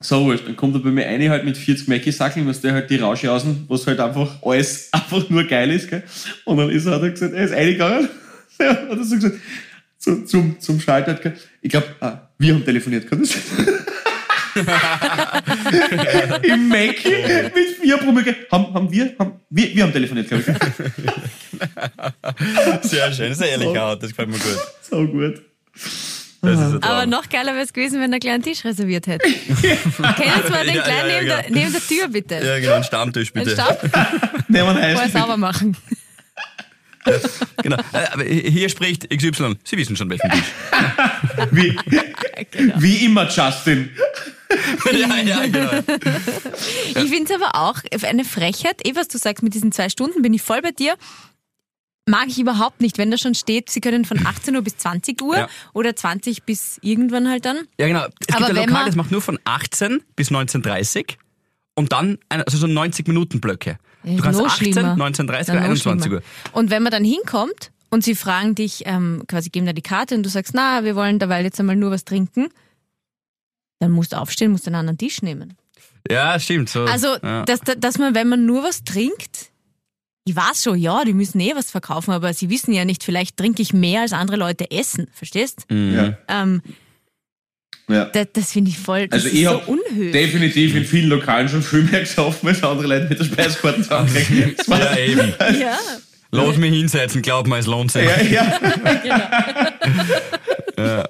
so 0.00 0.24
wurscht. 0.24 0.46
Dann 0.46 0.56
kommt 0.56 0.74
er 0.74 0.80
bei 0.80 0.90
mir 0.90 1.06
eine 1.06 1.30
halt 1.30 1.44
mit 1.44 1.56
40 1.56 1.88
Mackie-Sackeln, 1.88 2.46
was 2.46 2.60
der 2.60 2.72
halt 2.72 2.90
die 2.90 2.96
Rausche 2.96 3.30
außen, 3.30 3.64
was 3.68 3.86
halt 3.86 4.00
einfach 4.00 4.42
alles 4.42 4.90
einfach 4.92 5.28
nur 5.28 5.44
geil 5.44 5.70
ist, 5.70 5.88
gell? 5.88 6.02
Und 6.44 6.58
dann 6.58 6.70
ist 6.70 6.86
er, 6.86 6.92
hat 6.92 7.02
er 7.02 7.10
gesagt, 7.10 7.34
er 7.34 7.44
ist 7.44 7.52
reingegangen. 7.52 8.08
Ja, 8.58 8.70
hat 8.70 8.88
er 8.88 9.04
so 9.04 9.16
gesagt, 9.16 9.34
so, 10.06 10.14
zum, 10.22 10.58
zum 10.60 10.80
Schalter, 10.80 11.18
ich 11.60 11.70
glaube, 11.70 11.88
ah, 12.00 12.28
wir 12.38 12.54
haben 12.54 12.64
telefoniert, 12.64 13.10
kann 13.10 13.18
das 13.18 13.30
sein? 13.30 13.40
Im 16.44 16.68
Mackie 16.68 17.10
mit 17.54 17.76
vier 17.80 17.96
Promille. 17.98 18.34
Haben, 18.50 18.72
haben 18.72 18.90
wir, 18.90 19.14
haben, 19.18 19.32
wir, 19.50 19.74
wir 19.74 19.82
haben 19.82 19.92
telefoniert, 19.92 20.28
glaube 20.28 20.44
ich. 20.46 20.46
Sehr 22.88 23.12
schön, 23.12 23.28
das 23.30 23.38
ist 23.38 23.42
eine 23.42 23.50
ehrliche 23.50 23.82
Art, 23.82 24.02
das 24.02 24.08
gefällt 24.10 24.28
mir 24.28 24.38
gut. 24.38 24.58
So 24.80 25.06
gut. 25.06 25.42
Traum. 26.40 26.78
Aber 26.82 27.06
noch 27.06 27.28
geiler 27.28 27.54
wäre 27.54 27.64
es 27.64 27.72
gewesen, 27.72 28.00
wenn 28.00 28.12
er 28.12 28.20
gleich 28.20 28.34
einen 28.34 28.44
Tisch 28.44 28.64
reserviert 28.64 29.08
hätte. 29.08 29.26
Können 29.56 30.42
Sie 30.44 30.50
mal 30.52 30.64
den 30.64 30.76
Ja, 30.76 30.82
gleich 30.82 30.86
ja, 30.86 31.06
ja, 31.06 31.06
neben, 31.06 31.26
der, 31.26 31.44
neben 31.50 31.72
der 31.72 31.80
Tür 31.80 32.06
bitte? 32.08 32.34
Ja, 32.36 32.58
genau, 32.60 32.74
ein 32.74 32.84
Stammtisch 32.84 33.32
bitte. 33.32 33.50
Stab 33.50 33.82
Nehmen 34.48 34.66
wir 34.68 34.74
vorher 34.74 34.96
heißen. 34.98 35.20
sauber 35.20 35.36
machen. 35.36 35.76
Genau. 37.62 37.76
Äh, 37.92 38.06
Aber 38.12 38.22
hier 38.24 38.68
spricht 38.68 39.08
XY. 39.10 39.56
Sie 39.64 39.76
wissen 39.76 39.96
schon 39.96 40.10
welchen 40.10 40.30
Tisch. 40.30 40.44
Wie, 41.50 41.76
wie 42.76 43.04
immer, 43.04 43.28
Justin. 43.28 43.90
ja, 44.92 45.16
ja, 45.18 45.46
genau. 45.46 45.70
Ich 46.88 47.10
finde 47.10 47.24
es 47.34 47.40
aber 47.40 47.54
auch 47.56 47.78
eine 48.02 48.24
Frechheit, 48.24 48.86
eh 48.86 48.94
was 48.94 49.08
du 49.08 49.18
sagst 49.18 49.42
mit 49.42 49.54
diesen 49.54 49.72
zwei 49.72 49.88
Stunden, 49.88 50.22
bin 50.22 50.32
ich 50.34 50.42
voll 50.42 50.62
bei 50.62 50.70
dir. 50.70 50.96
Mag 52.08 52.28
ich 52.28 52.38
überhaupt 52.38 52.80
nicht, 52.80 52.98
wenn 52.98 53.10
da 53.10 53.18
schon 53.18 53.34
steht, 53.34 53.68
sie 53.70 53.80
können 53.80 54.04
von 54.04 54.24
18 54.24 54.54
Uhr 54.54 54.62
bis 54.62 54.76
20 54.76 55.20
Uhr 55.22 55.36
Ja. 55.36 55.48
oder 55.72 55.96
20 55.96 56.44
bis 56.44 56.78
irgendwann 56.82 57.28
halt 57.28 57.44
dann. 57.44 57.66
Ja, 57.80 57.88
genau. 57.88 58.06
Es 58.20 58.28
Aber 58.34 58.46
gibt 58.46 58.50
ein 58.50 58.56
wenn 58.56 58.62
Lokal, 58.68 58.72
man- 58.74 58.86
das 58.86 58.94
macht 58.96 59.10
nur 59.10 59.20
von 59.22 59.38
18 59.44 60.02
bis 60.14 60.30
19.30 60.30 61.16
und 61.74 61.92
dann 61.92 62.18
ein, 62.28 62.42
also 62.42 62.58
so 62.58 62.66
90-Minuten-Blöcke. 62.68 63.78
Du 64.06 64.22
kannst 64.22 64.38
noch 64.40 64.46
18, 64.46 64.72
schlimmer. 64.72 64.94
19.30 64.94 65.30
Ja, 65.48 65.52
oder 65.52 65.54
noch 65.54 65.68
21 65.68 66.02
schlimmer. 66.06 66.16
Uhr. 66.16 66.22
Und 66.58 66.70
wenn 66.70 66.82
man 66.82 66.92
dann 66.92 67.04
hinkommt 67.04 67.72
und 67.90 68.04
sie 68.04 68.14
fragen 68.14 68.54
dich, 68.54 68.82
ähm, 68.86 69.24
quasi 69.26 69.50
geben 69.50 69.66
da 69.66 69.72
die 69.72 69.82
Karte 69.82 70.14
und 70.14 70.22
du 70.22 70.28
sagst, 70.30 70.54
na, 70.54 70.84
wir 70.84 70.94
wollen 70.96 71.18
derweil 71.18 71.44
jetzt 71.44 71.58
einmal 71.60 71.76
nur 71.76 71.90
was 71.90 72.04
trinken, 72.04 72.48
dann 73.80 73.90
musst 73.90 74.12
du 74.12 74.16
aufstehen, 74.18 74.52
musst 74.52 74.66
einen 74.66 74.76
anderen 74.76 74.98
Tisch 74.98 75.22
nehmen. 75.22 75.54
Ja, 76.10 76.38
stimmt. 76.38 76.68
So, 76.70 76.84
Also, 76.84 77.16
ja. 77.22 77.44
dass, 77.44 77.60
dass 77.78 77.98
man, 77.98 78.14
wenn 78.14 78.28
man 78.28 78.46
nur 78.46 78.62
was 78.62 78.84
trinkt, 78.84 79.50
ich 80.24 80.34
weiß 80.34 80.62
schon, 80.64 80.78
ja, 80.78 81.04
die 81.04 81.12
müssen 81.12 81.40
eh 81.40 81.54
was 81.54 81.70
verkaufen, 81.70 82.12
aber 82.12 82.32
sie 82.32 82.48
wissen 82.50 82.72
ja 82.72 82.84
nicht, 82.84 83.04
vielleicht 83.04 83.36
trinke 83.36 83.62
ich 83.62 83.72
mehr 83.72 84.02
als 84.02 84.12
andere 84.12 84.36
Leute 84.36 84.70
essen, 84.70 85.08
verstehst? 85.12 85.66
Mhm. 85.70 85.94
Ja. 85.94 86.18
Ähm, 86.28 86.62
ja. 87.88 88.04
das 88.06 88.26
das 88.32 88.52
finde 88.52 88.70
ich 88.70 88.78
voll, 88.78 89.08
das 89.08 89.24
Also 89.24 89.28
ist 89.28 89.34
ich 89.34 89.44
so 89.44 89.50
hab 89.50 89.68
unhöflich. 89.68 90.12
definitiv 90.12 90.74
in 90.74 90.84
vielen 90.84 91.08
Lokalen 91.08 91.48
schon 91.48 91.62
viel 91.62 91.82
mehr 91.82 92.00
gesoffen, 92.00 92.48
als 92.48 92.62
andere 92.62 92.86
Leute 92.86 93.06
mit 93.08 93.18
der 93.18 93.24
Speiskarte 93.24 93.82
zusammenkriegen. 93.82 94.56
Ja, 94.66 94.96
eben. 94.96 95.34
Ja, 95.60 95.78
Los 96.32 96.56
mich 96.56 96.72
hinsetzen, 96.74 97.22
glaub 97.22 97.46
mir, 97.46 97.58
es 97.58 97.66
lohnt 97.66 97.92
sich. 97.92 98.04
ja, 98.30 98.58
ja. 99.04 99.30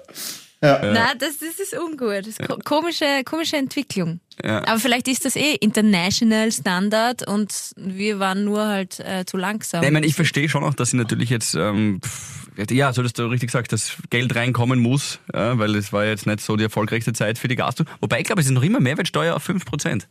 na, 0.60 1.14
das, 1.18 1.38
das 1.38 1.58
ist 1.60 1.78
ungut. 1.78 2.26
Das 2.26 2.28
ist 2.28 2.42
ko 2.42 2.58
komische, 2.64 3.22
komische 3.24 3.56
Entwicklung. 3.56 4.20
Ja. 4.44 4.66
Aber 4.66 4.78
vielleicht 4.78 5.08
ist 5.08 5.24
das 5.24 5.36
eh 5.36 5.54
international 5.54 6.52
Standard 6.52 7.26
und 7.26 7.72
wir 7.76 8.18
waren 8.18 8.44
nur 8.44 8.66
halt 8.66 9.00
äh, 9.00 9.24
zu 9.24 9.36
langsam. 9.36 9.82
Ich 9.82 9.90
meine, 9.90 10.06
ich 10.06 10.14
verstehe 10.14 10.48
schon 10.48 10.64
auch, 10.64 10.74
dass 10.74 10.90
sie 10.90 10.96
natürlich 10.96 11.30
jetzt, 11.30 11.54
ähm, 11.54 12.00
ja, 12.70 12.92
so 12.92 13.02
dass 13.02 13.12
du 13.12 13.26
richtig 13.26 13.50
sagst, 13.50 13.72
dass 13.72 13.96
Geld 14.10 14.34
reinkommen 14.34 14.80
muss, 14.80 15.20
ja, 15.32 15.58
weil 15.58 15.74
es 15.74 15.92
war 15.92 16.04
jetzt 16.04 16.26
nicht 16.26 16.40
so 16.40 16.56
die 16.56 16.64
erfolgreichste 16.64 17.12
Zeit 17.12 17.38
für 17.38 17.48
die 17.48 17.56
Gastro. 17.56 17.84
Wobei 18.00 18.20
ich 18.20 18.24
glaube, 18.24 18.40
es 18.40 18.46
ist 18.46 18.52
noch 18.52 18.62
immer 18.62 18.80
Mehrwertsteuer 18.80 19.34
auf 19.36 19.48
5%. 19.48 20.04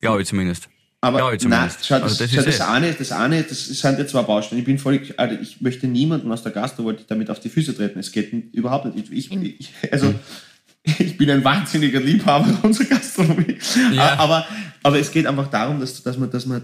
Glaube 0.00 0.22
ich 0.22 0.28
zumindest. 0.28 0.68
Aber 1.06 1.32
ich 1.32 1.44
nein, 1.44 1.70
schau, 1.82 2.00
das, 2.00 2.02
Also 2.02 2.24
das 2.24 2.32
schau, 2.32 2.40
ist 2.40 2.58
das, 2.58 2.68
eine, 2.68 2.92
das 2.92 3.12
eine, 3.12 3.42
das 3.42 3.66
sind 3.66 3.98
ja 3.98 4.06
zwei 4.06 4.22
Baustellen. 4.22 4.58
Ich 4.58 4.66
bin 4.66 4.78
voll, 4.78 5.00
also 5.16 5.36
ich 5.40 5.60
möchte 5.60 5.86
niemanden 5.86 6.32
aus 6.32 6.42
der 6.42 6.52
Gastro 6.52 6.84
wollte 6.84 7.02
ich 7.02 7.06
damit 7.06 7.30
auf 7.30 7.38
die 7.38 7.48
Füße 7.48 7.76
treten. 7.76 7.98
Es 7.98 8.10
geht 8.10 8.32
überhaupt 8.52 8.92
nicht. 8.94 9.12
Ich, 9.12 9.30
ich, 9.30 9.60
ich, 9.60 9.92
also, 9.92 10.14
ich 10.98 11.16
bin 11.16 11.30
ein 11.30 11.44
wahnsinniger 11.44 12.00
Liebhaber 12.00 12.58
unserer 12.62 12.88
Gastronomie. 12.88 13.56
Ja. 13.94 14.18
Aber, 14.18 14.46
aber 14.82 14.98
es 14.98 15.12
geht 15.12 15.26
einfach 15.26 15.48
darum, 15.48 15.78
dass, 15.78 16.02
dass, 16.02 16.18
man, 16.18 16.30
dass 16.30 16.44
man 16.46 16.62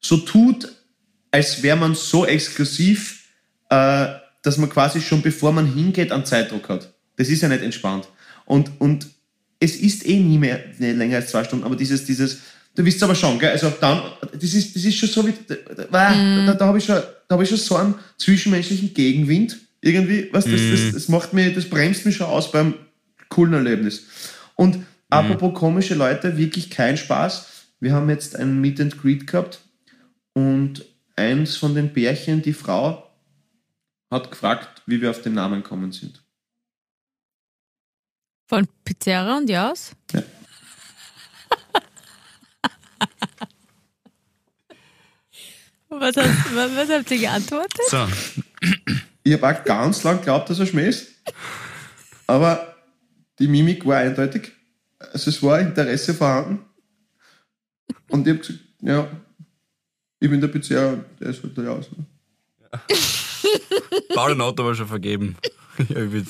so 0.00 0.16
tut, 0.16 0.72
als 1.30 1.62
wäre 1.62 1.76
man 1.76 1.94
so 1.94 2.24
exklusiv, 2.24 3.24
äh, 3.68 4.06
dass 4.42 4.56
man 4.56 4.70
quasi 4.70 5.00
schon 5.00 5.20
bevor 5.20 5.52
man 5.52 5.72
hingeht, 5.72 6.10
einen 6.10 6.24
Zeitdruck 6.24 6.68
hat. 6.70 6.92
Das 7.16 7.28
ist 7.28 7.42
ja 7.42 7.48
nicht 7.48 7.62
entspannt. 7.62 8.08
Und, 8.46 8.80
und 8.80 9.06
es 9.60 9.76
ist 9.76 10.06
eh 10.06 10.18
nie 10.18 10.38
mehr 10.38 10.58
nicht 10.78 10.96
länger 10.96 11.16
als 11.16 11.30
zwei 11.30 11.44
Stunden, 11.44 11.64
aber 11.64 11.76
dieses, 11.76 12.04
dieses, 12.04 12.38
du 12.74 12.84
wisst 12.84 13.02
aber 13.02 13.14
schon, 13.14 13.38
gell? 13.38 13.50
Also 13.50 13.72
dann, 13.80 14.02
das 14.32 14.54
ist, 14.54 14.74
das 14.74 14.84
ist 14.84 14.96
schon 14.96 15.08
so 15.08 15.26
wie, 15.26 15.34
da, 15.46 15.54
da, 15.74 15.84
da, 15.84 16.54
da 16.54 16.66
habe 16.66 16.78
ich 16.78 16.84
schon, 16.84 16.96
da 17.28 17.34
habe 17.34 17.42
ich 17.42 17.48
schon 17.48 17.58
so 17.58 17.76
einen 17.76 17.94
zwischenmenschlichen 18.18 18.94
Gegenwind 18.94 19.58
irgendwie, 19.80 20.28
was 20.32 20.44
das, 20.44 20.60
das, 20.70 20.92
das 20.92 21.08
macht 21.08 21.32
mir, 21.32 21.52
das 21.52 21.68
bremst 21.68 22.06
mich 22.06 22.16
schon 22.16 22.28
aus 22.28 22.50
beim 22.52 22.74
coolen 23.28 23.54
Erlebnis. 23.54 24.06
Und 24.54 24.86
apropos 25.10 25.58
komische 25.58 25.94
Leute, 25.94 26.38
wirklich 26.38 26.70
kein 26.70 26.96
Spaß. 26.96 27.48
Wir 27.80 27.92
haben 27.92 28.08
jetzt 28.08 28.36
ein 28.36 28.60
Meet 28.60 28.80
and 28.80 29.02
Greet 29.02 29.26
gehabt 29.26 29.60
und 30.34 30.84
eins 31.16 31.56
von 31.56 31.74
den 31.74 31.92
Bärchen, 31.92 32.42
die 32.42 32.52
Frau, 32.52 33.10
hat 34.10 34.30
gefragt, 34.30 34.82
wie 34.86 35.00
wir 35.00 35.10
auf 35.10 35.22
den 35.22 35.34
Namen 35.34 35.62
gekommen 35.62 35.90
sind. 35.90 36.22
Von 38.46 38.68
Pizzeria 38.84 39.36
und 39.36 39.48
Jaus? 39.48 39.92
Ja. 40.12 40.22
Was, 46.02 46.16
hast, 46.16 46.56
was, 46.56 46.74
was 46.74 46.90
habt 46.90 47.10
ihr 47.12 47.18
geantwortet? 47.18 47.80
So. 47.88 48.08
Ich 49.22 49.32
habe 49.34 49.48
auch 49.48 49.64
ganz 49.64 50.02
lang 50.02 50.18
geglaubt, 50.18 50.50
dass 50.50 50.58
er 50.58 50.66
Schmäh 50.66 50.88
ist. 50.88 51.06
Aber 52.26 52.74
die 53.38 53.46
Mimik 53.46 53.86
war 53.86 53.98
eindeutig. 53.98 54.50
Also 54.98 55.30
es 55.30 55.40
war 55.44 55.60
Interesse 55.60 56.12
vorhanden. 56.12 56.64
Und 58.08 58.26
ich 58.26 58.32
habe 58.32 58.40
gesagt, 58.40 58.58
ja, 58.80 59.08
ich 60.18 60.28
bin 60.28 60.40
der 60.40 60.48
Pizzeria 60.48 60.88
und 60.88 61.04
der 61.20 61.28
ist 61.28 61.40
halt 61.40 61.56
da 61.56 61.70
aus. 61.70 61.88
Paul 64.12 64.32
und 64.32 64.40
Otto 64.40 64.64
war 64.64 64.74
schon 64.74 64.88
vergeben. 64.88 65.36
Ja, 65.88 66.02
ich 66.04 66.10
bin 66.10 66.26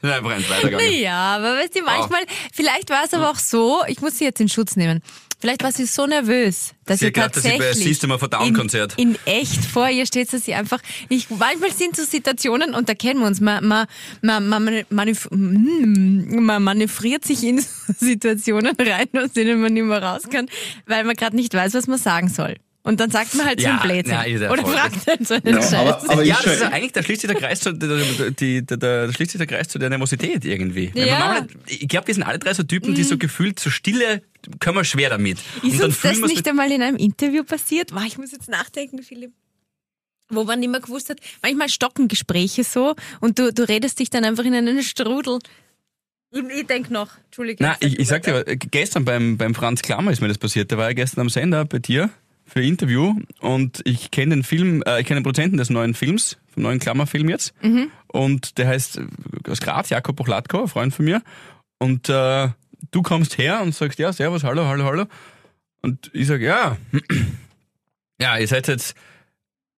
bin 0.00 0.10
einfach 0.10 0.30
eins 0.30 0.48
weitergegangen. 0.48 1.00
Ja, 1.00 1.36
aber 1.36 1.56
weißt 1.58 1.76
du, 1.76 1.82
manchmal, 1.82 2.22
vielleicht 2.52 2.88
war 2.88 3.04
es 3.04 3.12
aber 3.12 3.30
auch 3.30 3.36
so, 3.36 3.82
ich 3.88 4.00
muss 4.00 4.16
sie 4.16 4.24
jetzt 4.24 4.40
in 4.40 4.48
Schutz 4.48 4.74
nehmen. 4.74 5.02
Vielleicht 5.38 5.62
war 5.62 5.70
sie 5.70 5.84
so 5.84 6.06
nervös, 6.06 6.72
dass 6.86 7.00
Sie 7.00 7.06
sie 7.06 7.12
gedacht, 7.12 7.36
dass 7.36 7.42
sie 7.42 7.50
bei 7.50 7.58
tatsächlich 7.58 8.02
a 8.10 8.26
Down 8.26 8.54
Konzert. 8.54 8.94
In, 8.96 9.10
in 9.10 9.18
echt 9.26 9.64
vor 9.66 9.88
ihr 9.88 10.06
steht, 10.06 10.32
dass 10.32 10.44
sie 10.46 10.54
einfach. 10.54 10.80
Ich, 11.10 11.28
manchmal 11.28 11.72
sind 11.72 11.94
so 11.94 12.04
Situationen 12.04 12.74
und 12.74 12.88
da 12.88 12.94
kennen 12.94 13.20
wir 13.20 13.26
uns. 13.26 13.40
Man, 13.40 13.66
man, 13.66 13.86
man, 14.22 14.48
man, 14.48 14.84
manöv 14.88 15.28
mm, 15.30 16.40
man 16.40 16.62
manövriert 16.62 17.24
sich 17.24 17.44
in 17.44 17.62
Situationen 17.98 18.74
rein, 18.78 19.08
aus 19.18 19.32
denen 19.32 19.60
man 19.60 19.74
nicht 19.74 19.84
mehr 19.84 20.02
raus 20.02 20.22
kann, 20.30 20.48
weil 20.86 21.04
man 21.04 21.14
gerade 21.14 21.36
nicht 21.36 21.52
weiß, 21.52 21.74
was 21.74 21.86
man 21.86 21.98
sagen 21.98 22.28
soll. 22.28 22.56
Und 22.86 23.00
dann 23.00 23.10
sagt 23.10 23.34
man 23.34 23.46
halt 23.46 23.58
so 23.60 23.66
Ja, 23.66 23.80
ein 23.80 23.88
Blödsinn. 23.88 24.12
ja, 24.40 24.48
Oder 24.48 24.64
fragt 24.64 25.08
halt 25.08 25.26
so 25.26 25.34
einen 25.34 25.46
Ja, 25.56 25.60
Scheiß. 25.60 25.74
aber, 25.74 26.08
aber 26.08 26.22
ja, 26.22 26.38
das 26.40 26.54
ist 26.54 26.60
ja 26.60 26.68
eigentlich, 26.68 26.92
da 26.92 27.02
schließt 27.02 27.20
sich 27.22 27.28
der 27.28 27.36
Kreis 27.36 27.58
zu, 27.58 27.72
der, 27.72 28.30
die, 28.30 28.64
der, 28.64 28.76
der, 28.76 29.06
da 29.08 29.12
schließt 29.12 29.32
sich 29.32 29.38
der 29.40 29.48
Kreis 29.48 29.66
zu 29.66 29.80
der 29.80 29.90
Nervosität 29.90 30.44
irgendwie. 30.44 30.92
Ja. 30.94 31.40
Mhm. 31.40 31.48
ich 31.66 31.88
glaube, 31.88 32.06
die 32.06 32.12
sind 32.12 32.22
alle 32.22 32.38
drei 32.38 32.54
so 32.54 32.62
Typen, 32.62 32.94
die 32.94 33.02
so 33.02 33.18
gefühlt 33.18 33.58
so 33.58 33.70
stille, 33.70 34.22
können 34.60 34.76
wir 34.76 34.84
schwer 34.84 35.10
damit. 35.10 35.38
Ist 35.64 35.82
uns 35.82 36.00
das 36.00 36.16
nicht 36.20 36.46
einmal 36.48 36.70
in 36.70 36.80
einem 36.80 36.96
Interview 36.96 37.42
passiert? 37.42 37.92
Wow, 37.92 38.04
ich 38.06 38.18
muss 38.18 38.30
jetzt 38.30 38.48
nachdenken, 38.48 39.02
Philipp. 39.02 39.32
Wo 40.28 40.44
man 40.44 40.60
nicht 40.60 40.70
mehr 40.70 40.80
gewusst 40.80 41.10
hat, 41.10 41.18
manchmal 41.42 41.68
stocken 41.68 42.06
Gespräche 42.06 42.62
so 42.62 42.94
und 43.20 43.40
du, 43.40 43.52
du 43.52 43.68
redest 43.68 43.98
dich 43.98 44.10
dann 44.10 44.24
einfach 44.24 44.44
in 44.44 44.54
einen 44.54 44.80
Strudel. 44.84 45.40
Ich, 46.32 46.40
ich 46.56 46.66
denke 46.68 46.92
noch, 46.92 47.10
Entschuldigung. 47.24 47.66
Nein, 47.66 47.76
ich, 47.80 47.98
ich 47.98 48.06
sag 48.06 48.22
dir, 48.22 48.44
gestern 48.44 49.04
beim, 49.04 49.36
beim 49.36 49.56
Franz 49.56 49.82
Klammer 49.82 50.12
ist 50.12 50.20
mir 50.20 50.28
das 50.28 50.38
passiert. 50.38 50.70
Der 50.70 50.78
war 50.78 50.86
ja 50.86 50.92
gestern 50.92 51.22
am 51.22 51.30
Sender 51.30 51.64
bei 51.64 51.80
dir 51.80 52.10
für 52.46 52.62
Interview 52.62 53.14
und 53.40 53.82
ich 53.84 54.10
kenne 54.10 54.36
den 54.36 54.44
Film, 54.44 54.82
äh, 54.86 55.00
ich 55.00 55.06
kenne 55.06 55.20
den 55.20 55.24
Produzenten 55.24 55.56
des 55.56 55.68
neuen 55.68 55.94
Films, 55.94 56.38
vom 56.48 56.62
neuen 56.62 56.78
Klammerfilm 56.78 57.28
jetzt. 57.28 57.52
Und 58.06 58.58
der 58.58 58.68
heißt 58.68 58.98
äh, 58.98 59.50
aus 59.50 59.60
Graz, 59.60 59.90
Jakob 59.90 60.16
Bochlatko, 60.16 60.62
ein 60.62 60.68
Freund 60.68 60.94
von 60.94 61.04
mir. 61.04 61.22
Und 61.78 62.08
äh, 62.08 62.48
du 62.90 63.02
kommst 63.02 63.36
her 63.38 63.60
und 63.62 63.74
sagst, 63.74 63.98
ja, 63.98 64.12
servus, 64.12 64.44
hallo, 64.44 64.64
hallo, 64.66 64.84
hallo. 64.84 65.04
Und 65.82 66.10
ich 66.14 66.26
sag, 66.28 66.40
ja, 66.40 66.76
ja, 68.20 68.38
ihr 68.38 68.48
seid 68.48 68.68
jetzt 68.68 68.96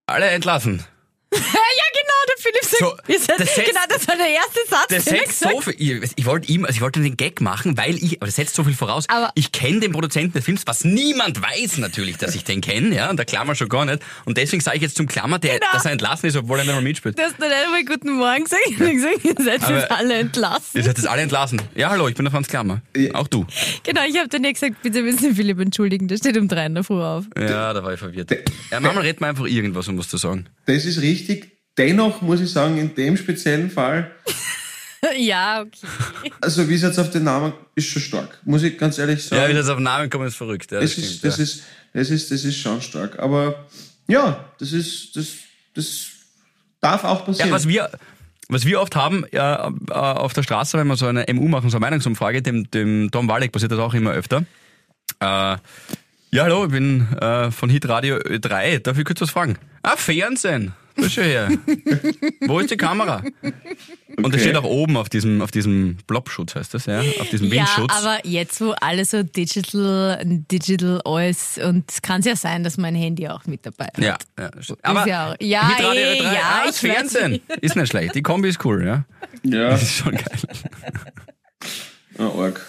alle 0.06 0.26
entlassen. 0.26 0.84
ja, 1.32 1.40
genau, 1.40 2.17
der 2.28 2.36
Philipp 2.38 2.62
sagt, 2.64 2.78
So, 2.78 3.12
ihr 3.12 3.18
seid, 3.18 3.40
das 3.40 3.54
setzt- 3.54 3.68
genau, 3.68 3.80
das 3.88 4.06
war 4.08 4.16
der 4.16 4.28
erste 4.28 4.60
Satz, 4.68 4.86
Das 4.88 5.04
setzt 5.04 5.40
so 5.40 5.60
viel, 5.60 5.74
ich, 6.04 6.12
ich 6.16 6.26
wollte 6.26 6.52
ihm, 6.52 6.64
also 6.64 6.74
ich 6.76 6.80
wollte 6.80 7.00
den 7.00 7.16
Gag 7.16 7.40
machen, 7.40 7.76
weil 7.76 7.96
ich, 7.96 8.18
aber 8.18 8.26
das 8.26 8.36
setzt 8.36 8.54
so 8.54 8.64
viel 8.64 8.74
voraus. 8.74 9.04
Aber- 9.08 9.30
ich 9.34 9.52
kenne 9.52 9.80
den 9.80 9.92
Produzenten 9.92 10.32
des 10.34 10.44
Films, 10.44 10.62
was 10.66 10.84
niemand 10.84 11.40
weiß 11.42 11.78
natürlich, 11.78 12.16
dass 12.18 12.34
ich 12.34 12.44
den 12.44 12.60
kenne, 12.60 12.94
ja, 12.94 13.10
und 13.10 13.16
der 13.16 13.26
Klammer 13.26 13.54
schon 13.54 13.68
gar 13.68 13.84
nicht. 13.84 14.00
Und 14.24 14.36
deswegen 14.36 14.60
sage 14.60 14.76
ich 14.76 14.82
jetzt 14.82 14.96
zum 14.96 15.06
Klammer, 15.08 15.38
der, 15.38 15.54
Genau. 15.58 15.66
dass 15.72 15.84
er 15.84 15.92
entlassen 15.92 16.28
ist, 16.28 16.36
obwohl 16.36 16.58
er 16.58 16.64
nicht 16.64 16.72
mehr 16.74 16.82
mitspielt. 16.82 17.18
Du 17.18 17.22
hast 17.22 17.38
noch 17.38 17.46
nicht 17.48 17.56
einmal 17.64 17.84
Guten 17.84 18.12
Morgen 18.16 18.44
gesagt. 18.44 18.62
Ich 18.68 18.78
habe 18.78 18.92
gesagt, 18.94 19.24
ihr 19.24 19.44
seid 19.44 19.62
Aber- 19.64 19.78
jetzt 19.78 19.90
alle 19.90 20.14
entlassen. 20.14 20.70
Ihr 20.74 20.82
seid 20.84 20.96
jetzt 20.98 21.06
alle 21.08 21.22
entlassen. 21.22 21.60
Ja, 21.74 21.90
hallo, 21.90 22.08
ich 22.08 22.14
bin 22.14 22.24
der 22.24 22.32
Franz 22.32 22.48
Klammer. 22.48 22.82
Auch 23.14 23.28
du. 23.28 23.46
Genau, 23.84 24.02
ich 24.08 24.16
habe 24.18 24.28
dann 24.28 24.42
nicht 24.42 24.54
gesagt, 24.60 24.82
bitte 24.82 25.02
müssen 25.02 25.18
Sie 25.20 25.34
Philipp 25.34 25.58
entschuldigen, 25.60 26.08
der 26.08 26.16
steht 26.18 26.36
um 26.36 26.48
drei 26.48 26.66
in 26.66 26.74
der 26.74 26.84
Früh 26.84 27.02
auf. 27.02 27.24
Ja, 27.38 27.72
da 27.72 27.82
war 27.82 27.92
ich 27.92 27.98
verwirrt. 27.98 28.30
Ja, 28.70 28.80
manchmal 28.80 29.04
redet 29.04 29.20
man 29.20 29.30
einfach 29.30 29.46
irgendwas, 29.46 29.88
um 29.88 29.98
was 29.98 30.08
zu 30.08 30.16
sagen. 30.16 30.46
Das 30.66 30.84
ist 30.84 31.00
richtig. 31.00 31.57
Dennoch 31.78 32.20
muss 32.20 32.40
ich 32.40 32.50
sagen, 32.50 32.76
in 32.76 32.94
dem 32.94 33.16
speziellen 33.16 33.70
Fall, 33.70 34.10
ja, 35.16 35.62
okay. 35.62 36.32
also 36.40 36.68
wie 36.68 36.74
es 36.74 36.82
jetzt 36.82 36.98
auf 36.98 37.10
den 37.10 37.24
Namen 37.24 37.52
ist 37.76 37.86
schon 37.86 38.02
stark. 38.02 38.40
Muss 38.44 38.64
ich 38.64 38.76
ganz 38.76 38.98
ehrlich 38.98 39.24
sagen. 39.24 39.42
Ja, 39.42 39.48
wie 39.48 39.54
das 39.54 39.68
auf 39.68 39.76
den 39.76 39.84
Namen 39.84 40.10
kommt, 40.10 40.26
ist 40.26 40.36
verrückt. 40.36 40.72
Ja, 40.72 40.80
das 40.80 40.96
das, 40.96 41.04
ist, 41.04 41.18
stimmt, 41.18 41.24
das, 41.24 41.36
ja. 41.38 41.44
ist, 41.44 41.62
das, 41.94 42.10
ist, 42.10 42.30
das 42.32 42.44
ist 42.44 42.58
schon 42.58 42.82
stark. 42.82 43.18
Aber 43.20 43.66
ja, 44.08 44.44
das 44.58 44.72
ist, 44.72 45.16
das, 45.16 45.28
das 45.74 46.06
darf 46.80 47.04
auch 47.04 47.24
passieren. 47.24 47.48
Ja, 47.48 47.54
was 47.54 47.68
wir, 47.68 47.90
was 48.48 48.64
wir 48.64 48.80
oft 48.80 48.96
haben 48.96 49.24
ja, 49.30 49.72
äh, 49.88 49.92
auf 49.92 50.32
der 50.32 50.42
Straße, 50.42 50.76
wenn 50.78 50.88
wir 50.88 50.96
so 50.96 51.06
eine 51.06 51.26
MU 51.32 51.46
machen, 51.46 51.70
so 51.70 51.76
eine 51.76 51.86
Meinungsumfrage, 51.86 52.42
dem, 52.42 52.68
dem 52.70 53.10
Tom 53.12 53.28
Walleck 53.28 53.52
passiert 53.52 53.70
das 53.70 53.78
auch 53.78 53.94
immer 53.94 54.10
öfter. 54.10 54.44
Äh, 55.20 55.56
ja, 56.30 56.42
hallo, 56.44 56.64
ich 56.64 56.72
bin 56.72 57.06
äh, 57.20 57.50
von 57.50 57.70
Hit 57.70 57.88
Radio 57.88 58.16
Ö3. 58.16 58.80
Darf 58.80 58.98
ich 58.98 59.04
kurz 59.04 59.20
was 59.20 59.30
fragen? 59.30 59.58
Ah, 59.82 59.96
Fernsehen. 59.96 60.72
Da 61.00 61.08
schau 61.08 61.22
her. 61.22 61.48
Wo 62.46 62.58
ist 62.58 62.70
die 62.70 62.76
Kamera? 62.76 63.22
Und 64.16 64.32
das 64.32 64.34
Okay. 64.34 64.40
steht 64.40 64.56
auch 64.56 64.64
oben 64.64 64.96
auf 64.96 65.08
diesem, 65.08 65.40
auf 65.42 65.50
diesem 65.52 65.96
Blobschutz, 66.06 66.54
heißt 66.56 66.74
das, 66.74 66.86
ja? 66.86 67.00
Auf 67.20 67.28
diesem 67.30 67.46
Ja, 67.52 67.60
Windschutz. 67.66 67.92
aber 67.94 68.18
jetzt, 68.26 68.60
wo 68.60 68.72
alles 68.80 69.10
so 69.12 69.22
digital, 69.22 70.20
digital 70.24 71.00
alles 71.04 71.58
und 71.62 71.88
es 71.90 72.02
kann 72.02 72.22
ja 72.22 72.34
sein, 72.34 72.64
dass 72.64 72.76
mein 72.78 72.94
Handy 72.96 73.28
auch 73.28 73.44
mit 73.46 73.64
dabei 73.64 73.84
hat. 73.86 73.98
ja, 73.98 74.16
ja, 74.38 74.50
das. 74.50 74.74
Aber 74.82 75.06
ja 75.06 75.30
auch- 75.32 75.36
ja, 75.40 75.68
Hit 75.68 75.84
Radio 75.86 76.00
eh, 76.02 76.20
Ö3, 76.20 76.22
ja, 76.24 76.30
ah, 76.42 76.60
ich 76.64 76.66
weiß 76.68 76.78
Fernsehen. 76.80 77.30
nicht. 77.32 77.48
Ist 77.60 77.76
nicht 77.76 77.88
schlecht. 77.90 78.14
Die 78.16 78.22
Kombi 78.22 78.48
ist 78.48 78.64
cool, 78.64 78.84
ja. 78.84 79.04
ja, 79.44 79.70
Das 79.70 79.82
ist 79.82 79.94
schon 79.98 80.12
geil. 80.12 80.24
ah, 82.18 82.24
arg. 82.24 82.60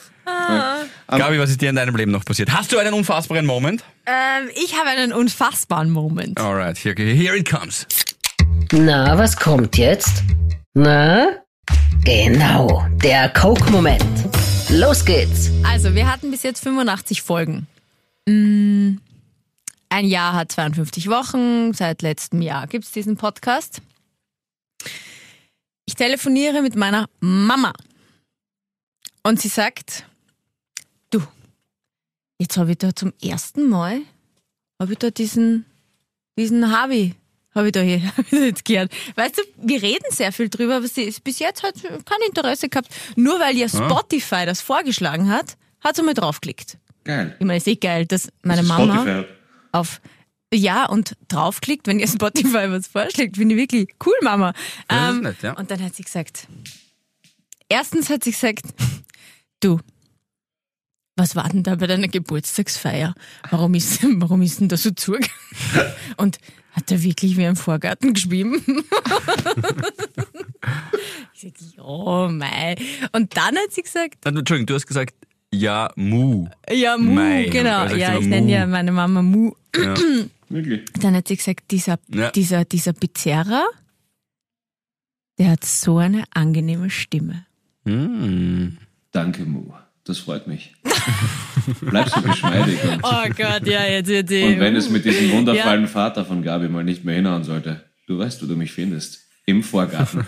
Gabi, 1.08 1.40
was 1.40 1.50
ist 1.50 1.60
dir 1.62 1.70
in 1.72 1.76
deinem 1.76 1.96
Leben 1.96 2.12
noch 2.12 2.24
passiert? 2.24 2.52
Hast 2.52 2.72
du 2.72 2.78
einen 2.78 2.94
unfassbaren 2.94 3.46
Moment? 3.48 3.84
Ähm, 4.06 4.50
ich 4.64 4.76
habe 4.78 4.90
einen 4.90 5.12
unfassbaren 5.14 5.90
Moment. 5.90 6.40
Alright, 6.40 6.78
here, 6.78 6.96
here 6.96 7.36
it 7.36 7.50
comes. 7.50 7.88
Na, 8.72 9.18
was 9.18 9.36
kommt 9.36 9.78
jetzt? 9.78 10.24
Na? 10.74 11.28
Genau, 12.04 12.86
der 13.04 13.30
Coke-Moment. 13.30 14.04
Los 14.70 15.04
geht's. 15.06 15.50
Also, 15.64 15.96
wir 15.96 16.12
hatten 16.12 16.32
bis 16.32 16.44
jetzt 16.44 16.62
85 16.64 17.22
Folgen. 17.22 17.68
Mm, 18.28 18.98
Ein 19.90 20.06
Jahr 20.06 20.34
hat 20.34 20.52
52 20.52 21.10
Wochen. 21.10 21.74
Seit 21.74 22.02
letztem 22.04 22.42
Jahr 22.42 22.68
gibt 22.68 22.86
es 22.86 22.92
diesen 22.92 23.18
Podcast. 23.18 23.82
Ich 25.86 25.96
telefoniere 25.96 26.62
mit 26.62 26.76
meiner 26.76 27.08
Mama. 27.20 27.74
Und 29.24 29.42
sie 29.42 29.48
sagt, 29.48 30.06
du, 31.10 31.22
jetzt 32.40 32.58
habe 32.58 32.72
ich 32.72 32.78
da 32.78 32.96
zum 32.96 33.14
ersten 33.22 33.68
Mal, 33.68 34.02
habe 34.80 34.94
ich 34.94 35.00
da 35.00 35.10
diesen, 35.10 35.66
diesen 36.38 36.72
Harvey, 36.72 37.16
habe 37.56 37.68
ich 37.68 37.72
da 37.74 37.82
hier 37.82 38.02
hab 38.18 38.20
ich 38.26 38.30
da 38.32 38.38
jetzt 38.46 38.66
gehört. 38.66 38.92
Weißt 39.16 39.38
du, 39.38 39.42
wir 39.58 39.82
reden 39.82 40.06
sehr 40.12 40.32
viel 40.32 40.50
drüber, 40.50 40.78
aber 40.78 40.88
sie 40.88 41.04
ist 41.04 41.24
bis 41.24 41.40
jetzt 41.40 41.64
hat 41.64 41.76
kein 41.84 42.28
Interesse 42.28 42.70
gehabt. 42.70 42.90
Nur 43.16 43.40
weil 43.40 43.58
ihr 43.58 43.70
Spotify 43.70 44.46
das 44.46 44.62
vorgeschlagen 44.62 45.30
hat, 45.30 45.58
hat 45.82 45.96
sie 45.96 46.04
mal 46.04 46.14
draufgeklickt. 46.14 46.78
Geil. 47.04 47.36
Ich 47.40 47.46
meine, 47.46 47.58
ist 47.58 47.68
eh 47.68 47.76
geil, 47.76 48.06
dass 48.06 48.30
meine 48.44 48.62
Das 48.62 48.68
Mama 48.68 49.02
Spotify. 49.02 49.26
auf 49.72 50.02
ja 50.54 50.86
und 50.86 51.16
draufklickt, 51.28 51.88
wenn 51.88 52.00
ihr 52.00 52.08
Spotify 52.10 52.70
was 52.72 52.88
vorschlägt. 52.88 53.38
Finde 53.38 53.56
ich 53.56 53.62
wirklich 53.62 53.90
cool, 54.06 54.16
Mama. 54.22 54.54
Ähm, 54.90 55.22
nett, 55.22 55.42
ja. 55.42 55.54
Und 55.54 55.72
dann 55.72 55.82
hat 55.84 55.96
sie 55.96 56.04
gesagt, 56.04 56.48
erstens 57.70 58.10
hat 58.10 58.24
sie 58.24 58.32
gesagt, 58.32 58.66
du, 59.60 59.80
was 61.16 61.36
war 61.36 61.50
denn 61.50 61.64
da 61.64 61.76
bei 61.76 61.88
deiner 61.88 62.08
Geburtstagsfeier? 62.08 63.14
Warum 63.50 63.74
ist, 63.76 64.00
warum 64.04 64.42
ist 64.42 64.60
denn 64.60 64.70
da 64.70 64.78
so 64.78 64.92
zugegangen? 64.92 65.30
Und 66.18 66.38
hat 66.80 66.92
er 66.92 67.04
wirklich 67.04 67.36
wie 67.38 67.44
im 67.44 67.56
Vorgarten 67.56 68.14
geschwimmen? 68.14 68.62
ich 71.34 71.42
sag, 71.42 71.54
ja, 71.78 72.28
mei. 72.30 72.76
Und 73.12 73.36
dann 73.36 73.56
hat 73.58 73.72
sie 73.72 73.82
gesagt, 73.82 74.26
Entschuldigung, 74.26 74.66
du 74.68 74.76
hast 74.76 74.88
gesagt, 74.88 75.14
ja, 75.54 75.92
Mu. 75.96 76.48
ja, 76.72 76.98
Mu, 76.98 77.14
Mei, 77.14 77.46
genau. 77.46 77.88
Ja, 77.88 78.18
ich 78.18 78.28
nenne 78.28 78.48
Mu. 78.48 78.52
ja 78.54 78.66
meine 78.68 78.92
Mama 78.92 79.22
Mu. 79.22 79.52
Ja. 79.76 79.94
Wirklich. 80.50 80.86
Dann 81.00 81.16
hat 81.16 81.28
sie 81.28 81.36
gesagt, 81.38 81.70
dieser, 81.72 82.00
Ja. 82.08 82.32
dieser, 82.32 82.66
dieser 82.66 82.94
Pizzeria, 82.94 83.66
der 85.38 85.52
hat 85.52 85.64
so 85.66 85.98
eine 85.98 86.24
angenehme 86.34 86.90
Stimme. 86.90 87.46
Mm. 87.86 88.78
Danke, 89.12 89.46
Mu. 89.46 89.72
Das 90.10 90.18
freut 90.18 90.48
mich. 90.48 90.74
Bleib 91.82 92.10
so 92.10 92.20
geschmeidig. 92.24 92.84
Und, 92.84 93.04
Oh 93.04 93.30
Gott, 93.38 93.68
ja, 93.68 93.86
jetzt 93.86 94.08
wird 94.08 94.28
die. 94.32 94.42
und 94.42 94.60
wenn 94.60 94.76
es 94.76 94.90
mit 94.90 95.06
diesem 95.06 95.32
wundervollen 95.32 95.88
Vater 95.88 96.26
von 96.26 96.42
Gabi 96.42 96.68
mal 96.68 96.84
nicht 96.84 97.06
mehr 97.06 97.14
hinhauen 97.14 97.44
sollte, 97.44 97.84
du 98.08 98.18
weißt, 98.18 98.42
wo 98.42 98.48
du 98.48 98.56
mich 98.56 98.72
findest. 98.72 99.20
Im 99.46 99.62
Vorgarten. 99.64 100.26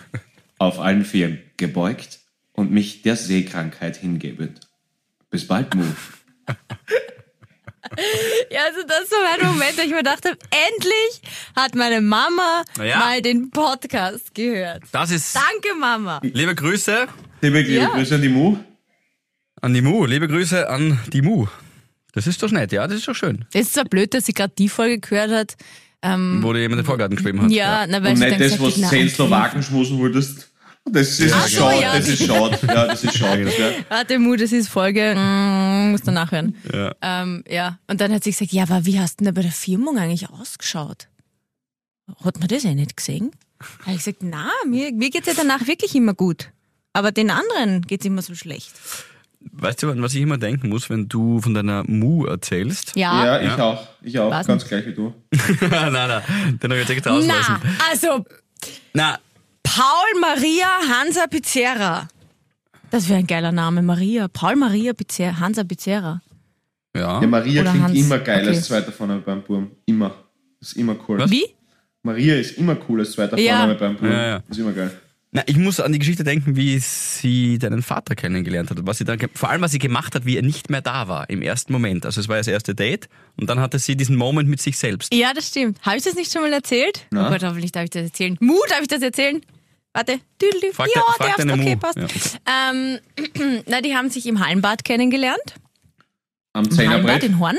auf 0.59 0.79
allen 0.79 1.03
Vieren. 1.03 1.39
Gebeugt 1.57 2.19
und 2.53 2.71
mich 2.71 3.01
der 3.01 3.15
Seekrankheit 3.15 3.97
hingebend. 3.97 4.59
Bis 5.31 5.47
bald, 5.47 5.73
Mu. 5.73 5.83
Ja, 8.51 8.59
also 8.69 8.85
das 8.87 9.09
war 9.09 9.37
mein 9.39 9.47
Moment, 9.53 9.77
wo 9.77 9.81
ich 9.81 9.89
mir 9.91 10.03
dachte, 10.03 10.29
endlich 10.69 11.21
hat 11.55 11.73
meine 11.73 12.01
Mama 12.01 12.63
Ja. 12.77 12.99
mal 12.99 13.21
den 13.23 13.49
Podcast 13.49 14.35
gehört. 14.35 14.83
Das 14.91 15.09
ist. 15.09 15.35
Danke, 15.35 15.75
Mama. 15.79 16.19
Liebe 16.21 16.53
Grüße 16.53 17.07
Liebe, 17.41 17.61
liebe 17.61 17.81
Ja. 17.81 17.89
Grüße 17.89 18.13
an 18.15 18.21
die 18.21 18.29
Mu. 18.29 18.57
An 19.61 19.73
die 19.73 19.81
Mu. 19.81 20.05
Liebe 20.05 20.27
Grüße 20.27 20.69
an 20.69 20.99
die 21.13 21.21
Mu. 21.21 21.47
Das 22.13 22.27
ist 22.27 22.43
doch 22.43 22.51
nett, 22.51 22.71
ja, 22.71 22.87
das 22.87 22.97
ist 22.97 23.07
doch 23.07 23.15
schön. 23.15 23.45
Das 23.53 23.61
ist 23.61 23.73
zwar 23.73 23.85
blöd, 23.85 24.13
dass 24.13 24.25
sie 24.25 24.33
gerade 24.33 24.53
die 24.57 24.67
Folge 24.67 24.99
gehört 24.99 25.31
hat. 25.31 25.55
Ähm, 26.01 26.39
Wo 26.41 26.51
dir 26.51 26.61
jemand 26.61 26.79
den 26.79 26.85
Vorgarten 26.85 27.15
geschrieben 27.15 27.41
hat. 27.41 27.51
ja, 27.51 27.85
na, 27.87 28.03
weil 28.03 28.11
Und 28.11 28.17
sie 28.17 28.25
nicht 28.25 28.41
das, 28.41 28.59
was 28.59 28.77
na, 28.77 28.89
zehn. 28.89 29.07
Slowaken 29.07 29.63
schmusen 29.63 29.99
wolltest. 29.99 30.49
Das 30.83 31.19
ist 31.19 31.29
so, 31.29 31.47
schade, 31.47 31.81
ja. 31.81 31.95
das 31.95 32.07
ist 32.07 32.25
schade. 32.25 32.57
Ja, 32.67 32.87
das 32.87 33.03
ist 33.03 33.15
schade. 33.15 33.43
Ja. 33.43 33.71
Warte, 33.87 34.17
Mu, 34.17 34.35
das 34.35 34.51
ist 34.51 34.67
Folge, 34.67 35.13
mm, 35.15 35.91
muss 35.91 36.01
dann 36.01 36.15
nachhören. 36.15 36.55
Ja. 36.73 36.95
Ähm, 37.03 37.43
ja. 37.47 37.77
Und 37.85 38.01
dann 38.01 38.11
hat 38.11 38.23
sie 38.23 38.31
gesagt, 38.31 38.51
ja, 38.51 38.63
aber 38.63 38.83
wie 38.87 38.99
hast 38.99 39.19
du 39.19 39.23
denn 39.23 39.33
da 39.33 39.39
bei 39.39 39.43
der 39.43 39.51
Firmung 39.51 39.99
eigentlich 39.99 40.29
ausgeschaut? 40.31 41.07
Hat 42.25 42.39
man 42.39 42.47
das 42.47 42.65
eh 42.65 42.73
nicht 42.73 42.97
gesehen? 42.97 43.31
Habe 43.81 43.91
ich 43.91 43.97
gesagt, 43.97 44.23
na, 44.23 44.49
mir, 44.67 44.91
mir 44.91 45.11
geht's 45.11 45.27
ja 45.27 45.33
danach 45.37 45.67
wirklich 45.67 45.93
immer 45.93 46.15
gut. 46.15 46.49
Aber 46.93 47.11
den 47.11 47.29
anderen 47.29 47.83
geht's 47.83 48.05
immer 48.05 48.23
so 48.23 48.33
schlecht. 48.33 48.71
Weißt 49.53 49.83
du, 49.83 50.01
was 50.01 50.13
ich 50.13 50.21
immer 50.21 50.37
denken 50.37 50.69
muss, 50.69 50.89
wenn 50.89 51.07
du 51.09 51.39
von 51.41 51.53
deiner 51.53 51.83
Mu 51.85 52.25
erzählst? 52.25 52.95
Ja. 52.95 53.25
Ja, 53.25 53.41
ich 53.41 53.61
auch. 53.61 53.87
Ich 54.01 54.19
auch, 54.19 54.31
Was 54.31 54.47
ganz 54.47 54.67
gleich 54.67 54.85
wie 54.85 54.93
du. 54.93 55.13
nein, 55.61 55.91
nein, 55.93 56.21
den 56.61 56.71
habe 56.71 56.75
ich 56.75 56.87
jetzt 56.87 56.89
extra 56.91 57.11
auslassen. 57.11 57.55
Na, 57.63 57.69
also 57.89 58.25
Na, 58.93 59.19
Paul 59.63 60.19
Maria 60.19 60.67
Hansa 60.89 61.27
Pizzerra. 61.27 62.07
Das 62.89 63.07
wäre 63.09 63.19
ein 63.19 63.27
geiler 63.27 63.51
Name, 63.51 63.81
Maria. 63.81 64.27
Paul 64.27 64.55
Maria 64.57 64.93
Pizzerra, 64.93 65.39
Hansa 65.39 65.63
Pizzerra. 65.63 66.21
ja. 66.95 67.21
Ja, 67.21 67.27
Maria 67.27 67.61
Oder 67.61 67.71
klingt 67.71 67.85
Hans. 67.87 67.97
immer 67.99 68.19
geil 68.19 68.41
Okay. 68.41 68.55
als 68.55 68.65
zweiter 68.67 68.91
Vorname 68.91 69.21
beim 69.21 69.41
Burm. 69.43 69.71
Immer. 69.85 70.13
Ist 70.59 70.73
immer 70.77 70.95
cool. 71.07 71.19
Was? 71.19 71.31
Wie? 71.31 71.45
Maria 72.03 72.35
ist 72.35 72.57
immer 72.57 72.77
cool 72.89 72.99
als 73.01 73.11
zweiter 73.13 73.37
Ja. 73.37 73.57
Vorname 73.57 73.75
beim 73.79 73.95
Burm. 73.95 74.11
Ja, 74.11 74.27
ja. 74.27 74.43
Ist 74.49 74.59
immer 74.59 74.71
geil. 74.73 74.91
Na, 75.33 75.43
ich 75.45 75.55
muss 75.55 75.79
an 75.79 75.93
die 75.93 75.99
Geschichte 75.99 76.25
denken, 76.25 76.57
wie 76.57 76.77
sie 76.79 77.57
deinen 77.57 77.81
Vater 77.83 78.15
kennengelernt 78.15 78.69
hat. 78.69 78.77
Was 78.85 78.97
sie 78.97 79.05
dann, 79.05 79.17
vor 79.33 79.49
allem, 79.49 79.61
was 79.61 79.71
sie 79.71 79.79
gemacht 79.79 80.13
hat, 80.13 80.25
wie 80.25 80.35
er 80.35 80.41
nicht 80.41 80.69
mehr 80.69 80.81
da 80.81 81.07
war 81.07 81.29
im 81.29 81.41
ersten 81.41 81.71
Moment. 81.71 82.05
Also 82.05 82.19
es 82.19 82.27
war 82.27 82.35
ja 82.35 82.41
das 82.41 82.47
erste 82.47 82.75
Date 82.75 83.07
und 83.37 83.49
dann 83.49 83.61
hatte 83.61 83.79
sie 83.79 83.95
diesen 83.95 84.17
Moment 84.17 84.49
mit 84.49 84.61
sich 84.61 84.77
selbst. 84.77 85.13
Ja, 85.13 85.33
das 85.33 85.47
stimmt. 85.47 85.79
Habe 85.83 85.95
ich 85.95 86.03
das 86.03 86.15
nicht 86.15 86.33
schon 86.33 86.41
mal 86.41 86.51
erzählt? 86.51 87.05
Na? 87.11 87.27
Oh 87.27 87.31
Gott, 87.31 87.43
hoffentlich 87.43 87.71
darf 87.71 87.85
ich 87.85 87.91
das 87.91 88.03
erzählen. 88.03 88.35
Mut, 88.41 88.59
darf 88.69 88.81
ich 88.81 88.89
das 88.89 89.01
erzählen? 89.01 89.41
Warte. 89.93 90.19
Düdelü. 90.41 90.73
Frag 90.73 90.89
ja, 90.93 91.01
frag 91.01 91.37
darfst. 91.37 91.49
Okay, 91.49 91.75
Mu. 91.75 91.79
passt. 91.79 91.97
Ja, 91.97 92.71
Ähm, 92.71 92.99
na, 93.67 93.79
die 93.81 93.95
haben 93.95 94.09
sich 94.09 94.25
im 94.25 94.45
Hallenbad 94.45 94.83
kennengelernt. 94.83 95.55
Am 96.53 96.65
Im 96.65 96.71
Hallenbad 96.77 97.21
Zehnerbrett. 97.21 97.23
in 97.23 97.39
Horn. 97.39 97.57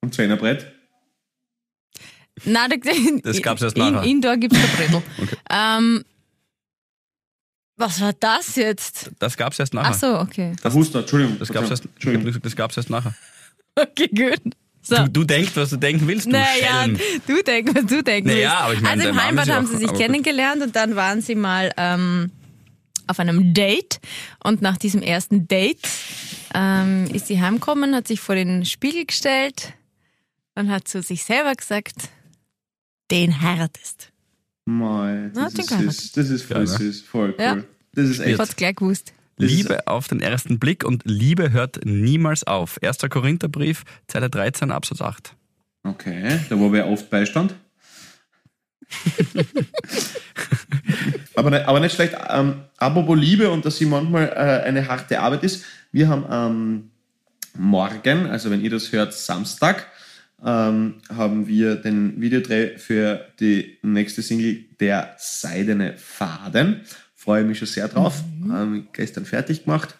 Am 0.00 0.10
Zehnerbrett. 0.12 0.72
Na, 2.44 2.66
da, 2.66 2.74
Das 3.22 3.40
gab's 3.40 3.62
erst 3.62 3.76
in, 3.76 3.92
nachher. 3.92 4.02
Indoor 4.08 4.36
gibt's 4.36 4.58
der 4.60 4.66
Bredel. 4.76 5.02
ähm, 5.50 6.04
was 7.76 8.00
war 8.00 8.12
das 8.12 8.56
jetzt? 8.56 9.10
Das 9.18 9.36
gab's 9.36 9.58
erst 9.58 9.74
nachher. 9.74 9.90
Ach 9.90 9.98
so, 9.98 10.18
okay. 10.20 10.54
Der 10.62 10.72
Huster, 10.72 11.00
Entschuldigung. 11.00 11.38
Das 11.38 11.48
gab's 11.52 11.70
erst, 11.70 11.84
Entschuldigung. 11.86 12.40
das 12.42 12.56
gab's 12.56 12.76
erst 12.76 12.90
nachher. 12.90 13.14
Okay, 13.76 14.08
gut. 14.08 14.54
So. 14.82 14.96
Du, 14.96 15.08
du 15.08 15.24
denkst, 15.24 15.52
was 15.54 15.70
du 15.70 15.76
denken 15.78 16.06
willst, 16.06 16.26
du 16.26 16.30
Naja, 16.30 16.82
Schelm. 16.84 16.98
du 17.26 17.42
denkst, 17.42 17.72
was 17.74 17.86
du 17.86 18.02
denken 18.02 18.28
Naja, 18.28 18.50
willst. 18.50 18.62
aber 18.62 18.74
ich 18.74 18.80
meine, 18.82 19.02
Also 19.02 19.08
im 19.08 19.22
Heimbad 19.24 19.46
ja 19.48 19.54
haben 19.56 19.66
sie 19.66 19.78
sich 19.78 19.92
kennengelernt 19.94 20.62
und 20.62 20.76
dann 20.76 20.94
waren 20.94 21.22
sie 21.22 21.34
mal 21.34 21.72
ähm, 21.78 22.30
auf 23.06 23.18
einem 23.18 23.54
Date. 23.54 23.98
Und 24.44 24.60
nach 24.62 24.76
diesem 24.76 25.00
ersten 25.02 25.48
Date 25.48 25.80
ähm, 26.54 27.06
ist 27.12 27.26
sie 27.28 27.40
heimgekommen, 27.40 27.94
hat 27.94 28.06
sich 28.08 28.20
vor 28.20 28.34
den 28.34 28.64
Spiegel 28.66 29.06
gestellt 29.06 29.72
und 30.54 30.70
hat 30.70 30.86
zu 30.86 31.02
sich 31.02 31.24
selber 31.24 31.54
gesagt, 31.54 31.94
den 33.10 33.40
heiratest. 33.40 34.10
Na, 34.66 35.30
das, 35.34 35.54
ist, 35.54 35.68
süß. 35.68 36.12
das 36.12 36.30
ist 36.30 36.42
voll 36.44 36.64
Geil, 36.64 36.64
ne? 36.64 36.78
süß. 36.78 37.02
Voll 37.02 37.34
cool. 37.38 37.44
Ja. 37.44 37.56
Das 37.92 38.08
ist 38.08 38.20
Ich 38.20 38.26
echt. 38.26 38.38
hat's 38.38 38.56
gleich 38.56 38.76
gewusst. 38.76 39.12
Das 39.36 39.50
Liebe 39.50 39.86
auf 39.86 40.08
den 40.08 40.20
ersten 40.20 40.58
Blick 40.58 40.84
und 40.84 41.02
Liebe 41.04 41.50
hört 41.52 41.84
niemals 41.84 42.44
auf. 42.44 42.78
Erster 42.80 43.08
Korintherbrief, 43.08 43.84
Zeile 44.06 44.30
13, 44.30 44.70
Absatz 44.70 45.00
8. 45.00 45.34
Okay, 45.82 46.38
da 46.48 46.58
wo 46.58 46.72
wer 46.72 46.86
oft 46.88 47.10
beistand. 47.10 47.54
aber, 51.34 51.50
nicht, 51.50 51.66
aber 51.66 51.80
nicht 51.80 51.94
schlecht. 51.94 52.16
Ähm, 52.30 52.62
apropos 52.78 53.18
Liebe 53.18 53.50
und 53.50 53.64
dass 53.64 53.76
sie 53.76 53.86
manchmal 53.86 54.28
äh, 54.28 54.66
eine 54.66 54.86
harte 54.88 55.20
Arbeit 55.20 55.42
ist. 55.42 55.64
Wir 55.92 56.08
haben 56.08 56.24
am 56.26 56.90
morgen, 57.56 58.26
also 58.26 58.50
wenn 58.50 58.62
ihr 58.62 58.70
das 58.70 58.92
hört, 58.92 59.14
Samstag, 59.14 59.88
ähm, 60.44 60.96
haben 61.08 61.46
wir 61.46 61.76
den 61.76 62.20
Videodreh 62.20 62.76
für 62.76 63.26
die 63.40 63.78
nächste 63.82 64.22
Single 64.22 64.64
Der 64.78 65.14
Seidene 65.18 65.94
Faden. 65.96 66.82
Freue 67.14 67.44
mich 67.44 67.58
schon 67.58 67.68
sehr 67.68 67.88
drauf. 67.88 68.22
Ähm, 68.44 68.88
gestern 68.92 69.24
fertig 69.24 69.64
gemacht. 69.64 69.94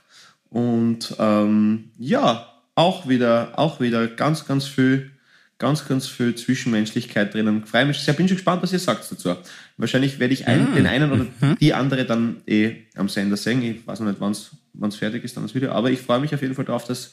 Und 0.51 1.17
ähm, 1.19 1.91
ja, 1.99 2.47
auch 2.75 3.09
wieder, 3.09 3.59
auch 3.59 3.81
wieder 3.81 4.07
ganz, 4.07 4.47
ganz 4.47 4.67
viel, 4.67 5.11
ganz, 5.59 5.89
ganz 5.89 6.07
viel 6.07 6.35
Zwischenmenschlichkeit 6.35 7.33
drinnen. 7.33 7.65
Freue 7.65 7.87
mich 7.87 7.99
sehr, 8.01 8.13
bin 8.13 8.29
schon 8.29 8.37
gespannt, 8.37 8.63
was 8.63 8.73
ihr 8.73 8.79
sagt 8.79 9.11
dazu. 9.11 9.37
Wahrscheinlich 9.79 10.19
werde 10.19 10.35
ich 10.35 10.47
ein, 10.47 10.75
den 10.75 10.87
einen 10.87 11.11
oder 11.11 11.57
die 11.59 11.73
andere 11.73 12.05
dann 12.05 12.43
eh 12.47 12.77
am 12.97 13.09
Sender 13.09 13.39
sehen. 13.39 13.63
Ich 13.63 13.87
weiß 13.87 14.01
noch 14.01 14.09
nicht, 14.09 14.21
wann 14.21 14.89
es 14.89 14.97
fertig 14.97 15.25
ist, 15.25 15.37
dann 15.37 15.45
das 15.45 15.55
Video. 15.55 15.73
Aber 15.73 15.91
ich 15.91 16.01
freue 16.01 16.21
mich 16.21 16.35
auf 16.35 16.43
jeden 16.43 16.55
Fall 16.55 16.67
darauf, 16.67 16.85
dass, 16.85 17.13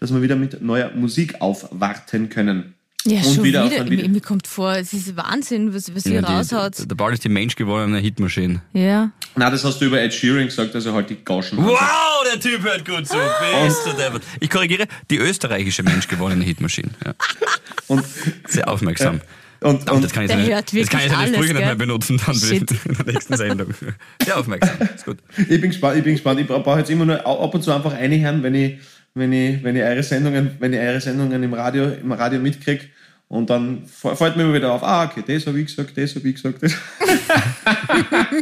dass 0.00 0.12
wir 0.12 0.22
wieder 0.22 0.36
mit 0.36 0.62
neuer 0.62 0.90
Musik 0.94 1.40
aufwarten 1.40 2.28
können. 2.28 2.74
Ja, 3.06 3.20
Und 3.22 3.34
schon 3.34 3.44
wieder 3.44 3.64
wieder. 3.70 3.80
ein 4.04 4.12
Mir, 4.12 4.20
kommt 4.20 4.46
vor, 4.46 4.74
es 4.76 4.92
ist 4.92 5.16
Wahnsinn, 5.16 5.72
was, 5.74 5.94
was 5.94 6.04
ihr 6.04 6.16
Ja, 6.16 6.20
die- 6.20 6.32
raushaut. 6.32 6.90
Der 6.90 6.94
Ball 6.94 7.14
ist 7.14 7.24
die 7.24 7.30
menschgewordene 7.30 7.98
Hitmaschine. 7.98 8.60
Ja. 8.74 9.10
Na, 9.36 9.48
das 9.48 9.64
hast 9.64 9.80
du 9.80 9.86
über 9.86 10.02
Ed 10.02 10.12
Sheeran 10.12 10.44
gesagt, 10.44 10.74
also 10.74 10.92
halt 10.92 11.08
die 11.08 11.16
Gauschen. 11.24 11.56
Wow, 11.64 11.78
der 12.30 12.38
Typ 12.40 12.62
hört 12.62 12.84
gut 12.86 13.06
zu. 13.06 13.16
Deppert. 13.96 14.22
Ich 14.40 14.50
korrigiere, 14.50 14.86
die 15.10 15.16
österreichische 15.16 15.82
menschgewordene 15.82 16.44
Hitmaschine. 16.44 16.90
Ja. 17.04 17.14
Und, 17.86 18.04
Sehr 18.46 18.68
aufmerksam. 18.68 19.22
und, 19.60 19.80
Und 19.80 19.90
und, 19.90 20.04
das 20.04 20.12
kann 20.12 20.24
ich 20.24 20.28
Der 20.30 20.38
seine, 20.38 20.54
hört 20.54 20.64
das 20.66 20.72
kann 20.72 20.78
ich 20.78 20.90
wirklich 20.90 21.02
seine 21.10 21.16
alles, 21.16 21.34
Sprüche 21.36 21.54
nicht 21.54 21.64
mehr 21.64 21.74
benutzen 21.76 22.20
dann 22.26 22.34
Shit. 22.34 22.70
in 22.84 22.94
der 22.96 23.06
nächsten 23.14 23.36
Sendung. 23.38 23.74
Sehr 24.22 24.38
aufmerksam. 24.38 24.76
Ist 24.94 25.06
gut. 25.06 25.18
Ich 25.38 25.48
bin 25.48 25.70
gespannt, 25.70 25.96
ich 25.96 26.04
bin 26.04 26.12
gespannt. 26.14 26.38
Ich 26.40 26.46
brauche 26.46 26.78
jetzt 26.78 26.90
immer 26.90 27.06
nur 27.06 27.26
ab 27.26 27.54
und 27.54 27.62
zu 27.62 27.72
einfach 27.72 27.92
reinhören, 27.92 28.42
wenn 28.42 28.54
ich, 28.54 28.78
wenn 29.14 29.32
ich, 29.32 29.62
wenn 29.62 29.76
ich 29.76 29.82
eure 29.82 30.02
Sendungen, 30.02 30.50
wenn 30.58 30.72
ich 30.72 30.80
eure 30.80 31.00
Sendungen 31.00 31.42
im 31.42 31.54
Radio, 31.54 31.84
im 31.92 32.12
Radio 32.12 32.40
mitkriege. 32.40 32.84
Und 33.28 33.48
dann 33.48 33.86
fällt 33.86 34.36
mir 34.36 34.42
immer 34.42 34.54
wieder 34.54 34.72
auf, 34.72 34.82
ah, 34.82 35.04
okay, 35.04 35.22
das 35.24 35.46
habe 35.46 35.60
ich 35.60 35.66
gesagt, 35.66 35.96
das 35.96 36.16
habe 36.16 36.28
ich 36.28 36.34
gesagt. 36.34 36.60
Das. 36.64 36.72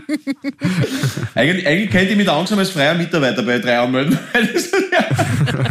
eigentlich, 1.34 1.66
eigentlich 1.66 1.90
könnte 1.90 2.12
ich 2.12 2.16
mich 2.16 2.26
langsam 2.26 2.58
als 2.58 2.70
freier 2.70 2.94
Mitarbeiter 2.94 3.42
bei 3.42 3.58
drei 3.58 3.78
anmelden. 3.78 4.18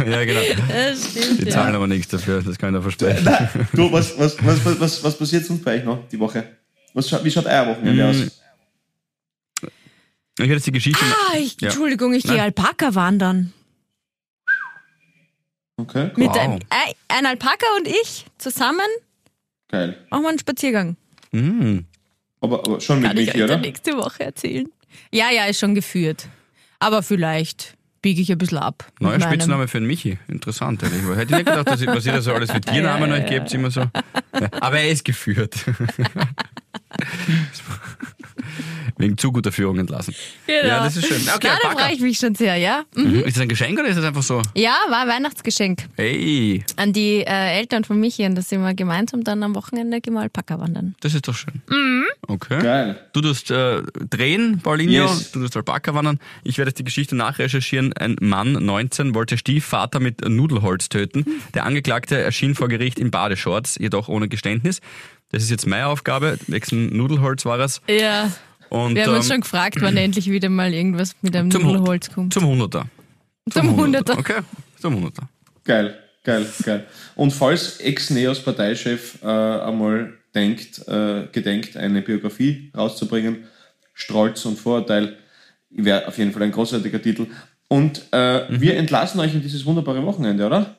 Ja, 0.08 0.24
genau. 0.24 0.40
Das 0.68 1.10
stimmt, 1.10 1.40
Die 1.40 1.44
ja. 1.46 1.50
zahlen 1.50 1.74
aber 1.74 1.86
nichts 1.86 2.08
dafür, 2.08 2.42
das 2.42 2.58
kann 2.58 2.74
ich 2.74 2.78
da 2.78 2.82
versprechen. 2.82 3.68
du, 3.72 3.92
was, 3.92 4.18
was, 4.18 4.36
was, 4.44 4.64
was, 4.64 4.80
was, 4.80 5.04
was 5.04 5.18
passiert 5.18 5.44
sonst 5.44 5.64
bei 5.64 5.76
euch 5.76 5.84
noch 5.84 6.08
die 6.08 6.18
Woche? 6.18 6.44
Was, 6.94 7.24
wie 7.24 7.30
schaut 7.30 7.46
euer 7.46 7.66
Wochenende 7.68 8.04
Mm, 8.04 8.10
aus? 8.10 8.16
Ich 9.62 10.38
werde 10.38 10.54
jetzt 10.54 10.66
die 10.66 10.72
Geschichte. 10.72 11.04
Ah, 11.04 11.36
ich, 11.38 11.56
Ja. 11.60 11.68
Entschuldigung, 11.68 12.12
ich 12.14 12.24
gehe. 12.24 12.40
Alpaka 12.40 12.94
wandern. 12.94 13.52
Okay, 15.78 16.10
Mit 16.16 16.28
Wow. 16.28 16.36
einem, 16.38 16.58
ein, 16.70 16.92
ein 17.08 17.26
Alpaka 17.26 17.66
und 17.76 17.86
ich 17.88 18.26
zusammen 18.36 18.80
geil. 19.68 19.96
machen 20.10 20.22
wir 20.24 20.28
einen 20.30 20.38
Spaziergang. 20.38 20.96
Mm. 21.32 21.78
Aber, 22.40 22.60
aber 22.66 22.80
schon 22.80 23.00
mit 23.00 23.08
Kann 23.08 23.16
ich 23.18 23.26
Michi, 23.26 23.42
euch 23.42 23.48
dann 23.48 23.58
oder? 23.60 23.68
nächste 23.68 23.96
Woche 23.96 24.24
erzählen. 24.24 24.68
Ja, 25.12 25.30
ja, 25.30 25.44
ist 25.46 25.60
schon 25.60 25.74
geführt. 25.74 26.26
Aber 26.80 27.02
vielleicht 27.02 27.74
biege 28.02 28.20
ich 28.22 28.30
ein 28.32 28.38
bisschen 28.38 28.58
ab. 28.58 28.86
Neuer 29.00 29.20
Spitzname 29.20 29.68
für 29.68 29.78
den 29.78 29.86
Michi. 29.86 30.18
Interessant, 30.28 30.82
ehrlich. 30.82 31.02
Hätte 31.02 31.22
ich 31.22 31.30
nicht 31.30 31.46
gedacht, 31.46 31.68
dass 31.68 31.80
ich, 31.80 31.86
was 31.88 32.06
ihr 32.06 32.12
da 32.12 32.20
so 32.22 32.32
alles 32.32 32.50
für 32.50 32.60
Tiernamen 32.60 33.10
euch 33.12 33.26
gebt, 33.26 33.52
immer 33.54 33.70
so. 33.70 33.80
Ja, 33.80 33.90
aber 34.60 34.80
er 34.80 34.90
ist 34.90 35.04
geführt. 35.04 35.54
Wegen 38.96 39.16
zu 39.16 39.30
guter 39.32 39.52
Führung 39.52 39.78
entlassen. 39.78 40.14
Genau. 40.46 40.66
Ja, 40.68 40.84
das 40.84 40.96
ist 40.96 41.06
schön. 41.06 41.20
Okay, 41.34 41.48
Na, 41.62 41.70
da 41.70 41.70
freue 41.78 41.92
ich 41.94 42.00
mich 42.00 42.18
schon 42.18 42.34
sehr, 42.34 42.56
ja. 42.56 42.82
Mhm. 42.94 43.04
Mhm. 43.12 43.14
Ist 43.24 43.36
das 43.36 43.42
ein 43.42 43.48
Geschenk 43.48 43.78
oder 43.78 43.88
ist 43.88 43.96
das 43.96 44.04
einfach 44.04 44.22
so? 44.22 44.42
Ja, 44.54 44.74
war 44.90 45.02
ein 45.02 45.08
Weihnachtsgeschenk 45.08 45.84
Hey, 45.96 46.64
an 46.76 46.92
die 46.92 47.20
äh, 47.20 47.58
Eltern 47.58 47.84
von 47.84 48.00
Michi 48.00 48.24
und 48.26 48.34
dass 48.34 48.48
sind 48.48 48.62
wir 48.62 48.74
gemeinsam 48.74 49.22
dann 49.24 49.42
am 49.42 49.54
Wochenende 49.54 50.00
gehen 50.00 50.14
wir 50.14 50.20
Alpaka 50.20 50.58
wandern. 50.58 50.94
das 51.00 51.14
ist 51.14 51.28
doch 51.28 51.34
schön. 51.34 51.62
Mhm. 51.68 52.04
Okay. 52.26 52.60
Geil. 52.60 53.00
Du 53.12 53.20
tust 53.20 53.50
äh, 53.50 53.82
drehen, 54.10 54.60
Paulinho, 54.62 55.04
Yes. 55.06 55.30
du 55.32 55.40
tust 55.40 55.56
Alpaka 55.56 55.94
wandern. 55.94 56.18
Ich 56.44 56.58
werde 56.58 56.70
jetzt 56.70 56.78
die 56.78 56.84
Geschichte 56.84 57.14
nachrecherchieren. 57.16 57.92
Ein 57.94 58.16
Mann, 58.20 58.52
19, 58.52 59.14
wollte 59.14 59.38
Stiefvater 59.38 60.00
mit 60.00 60.26
Nudelholz 60.28 60.88
töten. 60.88 61.24
Der 61.54 61.64
Angeklagte 61.64 62.18
erschien 62.18 62.54
vor 62.54 62.68
Gericht 62.68 62.98
in 62.98 63.10
Badeshorts, 63.10 63.76
jedoch 63.78 64.08
ohne 64.08 64.28
Geständnis. 64.28 64.80
Das 65.30 65.42
ist 65.42 65.50
jetzt 65.50 65.66
meine 65.66 65.86
Aufgabe. 65.86 66.38
Wechseln 66.46 66.96
Nudelholz 66.96 67.44
war 67.44 67.58
es. 67.60 67.80
Ja. 67.88 68.32
Und, 68.70 68.94
Wir 68.96 69.06
haben 69.06 69.14
uns 69.14 69.26
ähm, 69.26 69.32
schon 69.34 69.40
gefragt, 69.42 69.76
wann 69.80 69.96
endlich 69.96 70.30
wieder 70.30 70.48
mal 70.48 70.72
irgendwas 70.74 71.16
mit 71.22 71.34
einem 71.36 71.50
Zum- 71.50 71.62
Nudelholz 71.62 72.10
kommt. 72.10 72.32
Zum 72.34 72.46
Hunderter. 72.46 72.86
Zum 73.50 73.76
Hunderter. 73.76 74.18
Okay, 74.18 74.40
zum 74.78 74.94
Hunderter. 74.96 75.28
Geil, 75.64 75.98
geil, 76.24 76.46
geil. 76.64 76.86
Und 77.14 77.30
falls 77.32 77.78
Ex-Neos-Parteichef 77.80 79.22
äh, 79.22 79.26
einmal 79.26 80.14
denkt, 80.34 80.86
äh, 80.86 81.26
gedenkt, 81.32 81.76
eine 81.76 82.02
Biografie 82.02 82.70
rauszubringen, 82.76 83.44
Stolz 83.94 84.44
und 84.44 84.58
Vorurteil, 84.58 85.16
wäre 85.70 86.06
auf 86.06 86.18
jeden 86.18 86.32
Fall 86.32 86.42
ein 86.42 86.52
großartiger 86.52 87.00
Titel. 87.00 87.26
Und 87.68 88.02
äh, 88.12 88.50
Mhm. 88.50 88.60
wir 88.60 88.76
entlassen 88.76 89.18
euch 89.20 89.34
in 89.34 89.40
dieses 89.42 89.64
wunderbare 89.64 90.02
Wochenende, 90.04 90.46
oder? 90.46 90.76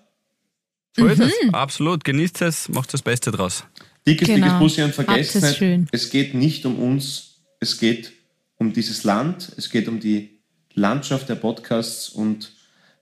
So 0.95 1.05
ist 1.07 1.19
Mhm. 1.19 1.25
es. 1.47 1.53
Absolut. 1.53 2.03
Genießt 2.03 2.41
es, 2.43 2.69
macht 2.69 2.93
das 2.93 3.01
Beste 3.01 3.31
draus. 3.31 3.63
Dickes, 4.09 4.27
Genau. 4.27 4.45
dickes 4.45 4.59
Bussi 4.59 4.81
und 4.83 4.93
vergesst 4.95 5.35
es 5.35 5.43
nicht, 5.43 5.57
schön. 5.57 5.87
es 5.91 6.09
geht 6.09 6.33
nicht 6.33 6.65
um 6.65 6.79
uns, 6.79 7.41
es 7.59 7.77
geht 7.77 8.11
um 8.57 8.73
dieses 8.73 9.03
Land, 9.03 9.51
es 9.57 9.69
geht 9.69 9.87
um 9.87 9.99
die 9.99 10.39
Landschaft 10.73 11.29
der 11.29 11.35
Podcasts 11.35 12.09
und 12.09 12.51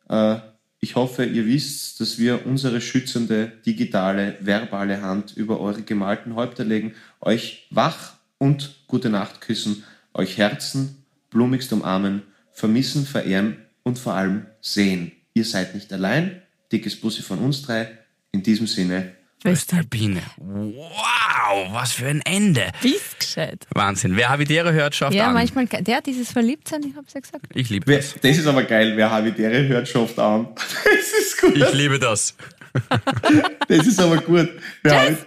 äh, 0.10 0.38
ich 0.80 0.96
hoffe, 0.96 1.26
ihr 1.26 1.46
wisst, 1.48 2.00
dass 2.00 2.20
wir 2.20 2.46
unsere 2.46 2.82
schützende 2.82 3.52
digitale, 3.66 4.38
verbale 4.42 5.02
Hand 5.02 5.36
über 5.36 5.60
eure 5.60 5.82
gemalten 5.82 6.36
Häupter 6.36 6.64
legen, 6.64 6.94
euch 7.20 7.68
wach 7.72 8.14
und 8.38 8.76
gute 8.88 9.10
Nacht 9.10 9.42
küssen, 9.42 9.84
euch 10.14 10.38
Herzen 10.38 11.04
blumigst 11.30 11.74
umarmen, 11.74 12.22
vermissen, 12.52 13.06
verehren 13.06 13.58
und 13.84 13.98
vor 14.00 14.14
allem 14.14 14.46
sehen. 14.62 15.12
Ihr 15.34 15.46
seid 15.46 15.76
nicht 15.76 15.92
allein. 15.94 16.42
Dickes 16.72 16.96
Bussi 17.00 17.22
von 17.22 17.40
uns 17.40 17.64
drei. 17.64 17.98
In 18.32 18.44
diesem 18.44 18.68
Sinne. 18.68 19.14
Östalpine. 19.46 20.22
Wow, 20.38 21.72
was 21.74 21.94
für 21.94 22.08
ein 22.08 22.22
Ende. 22.22 22.72
Bist 22.82 23.20
gescheit. 23.20 23.68
Wahnsinn. 23.74 24.16
Wer 24.18 24.30
Habitäre 24.30 24.74
hört, 24.74 24.96
schafft 24.96 25.14
Ja, 25.14 25.28
an. 25.28 25.34
manchmal, 25.34 25.68
der 25.68 26.02
dieses 26.02 26.32
Verliebtsein, 26.32 26.84
ich 26.84 26.96
hab's 26.96 27.14
ja 27.14 27.20
gesagt. 27.20 27.46
Ich 27.54 27.70
liebe 27.70 27.96
das. 27.96 28.16
das 28.22 28.38
ist 28.38 28.48
aber 28.48 28.64
geil. 28.64 28.94
Wer 28.98 29.12
Habitäre 29.12 29.68
hört, 29.68 29.88
schafft 29.88 30.18
an. 30.20 30.48
Das 30.84 31.12
ist 31.20 31.40
gut. 31.40 31.56
Ich 31.56 31.74
liebe 31.74 32.00
das. 32.00 32.36
Das 33.68 33.88
ist 33.88 34.00
aber 34.00 34.18
gut. 34.18 34.50
Wer 34.84 35.00
Habit 35.02 35.18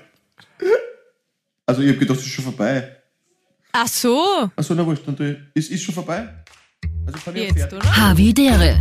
also, 1.66 1.82
ich 1.82 1.88
habe 1.90 1.98
gedacht, 1.98 2.18
es 2.18 2.26
ist 2.26 2.32
schon 2.32 2.44
vorbei. 2.44 2.96
Ach 3.72 3.86
so. 3.86 4.50
Achso, 4.56 4.74
na 4.74 4.84
wurscht. 4.84 5.06
Äh, 5.20 5.36
Es 5.54 5.68
ist 5.70 5.84
schon 5.84 5.94
vorbei. 5.94 6.28
Also, 7.06 7.18
kann 7.24 7.36
ich 7.36 7.42
Jetzt, 7.44 7.58
fertig. 7.58 7.78
oder? 7.78 7.96
Havidere. 7.96 8.80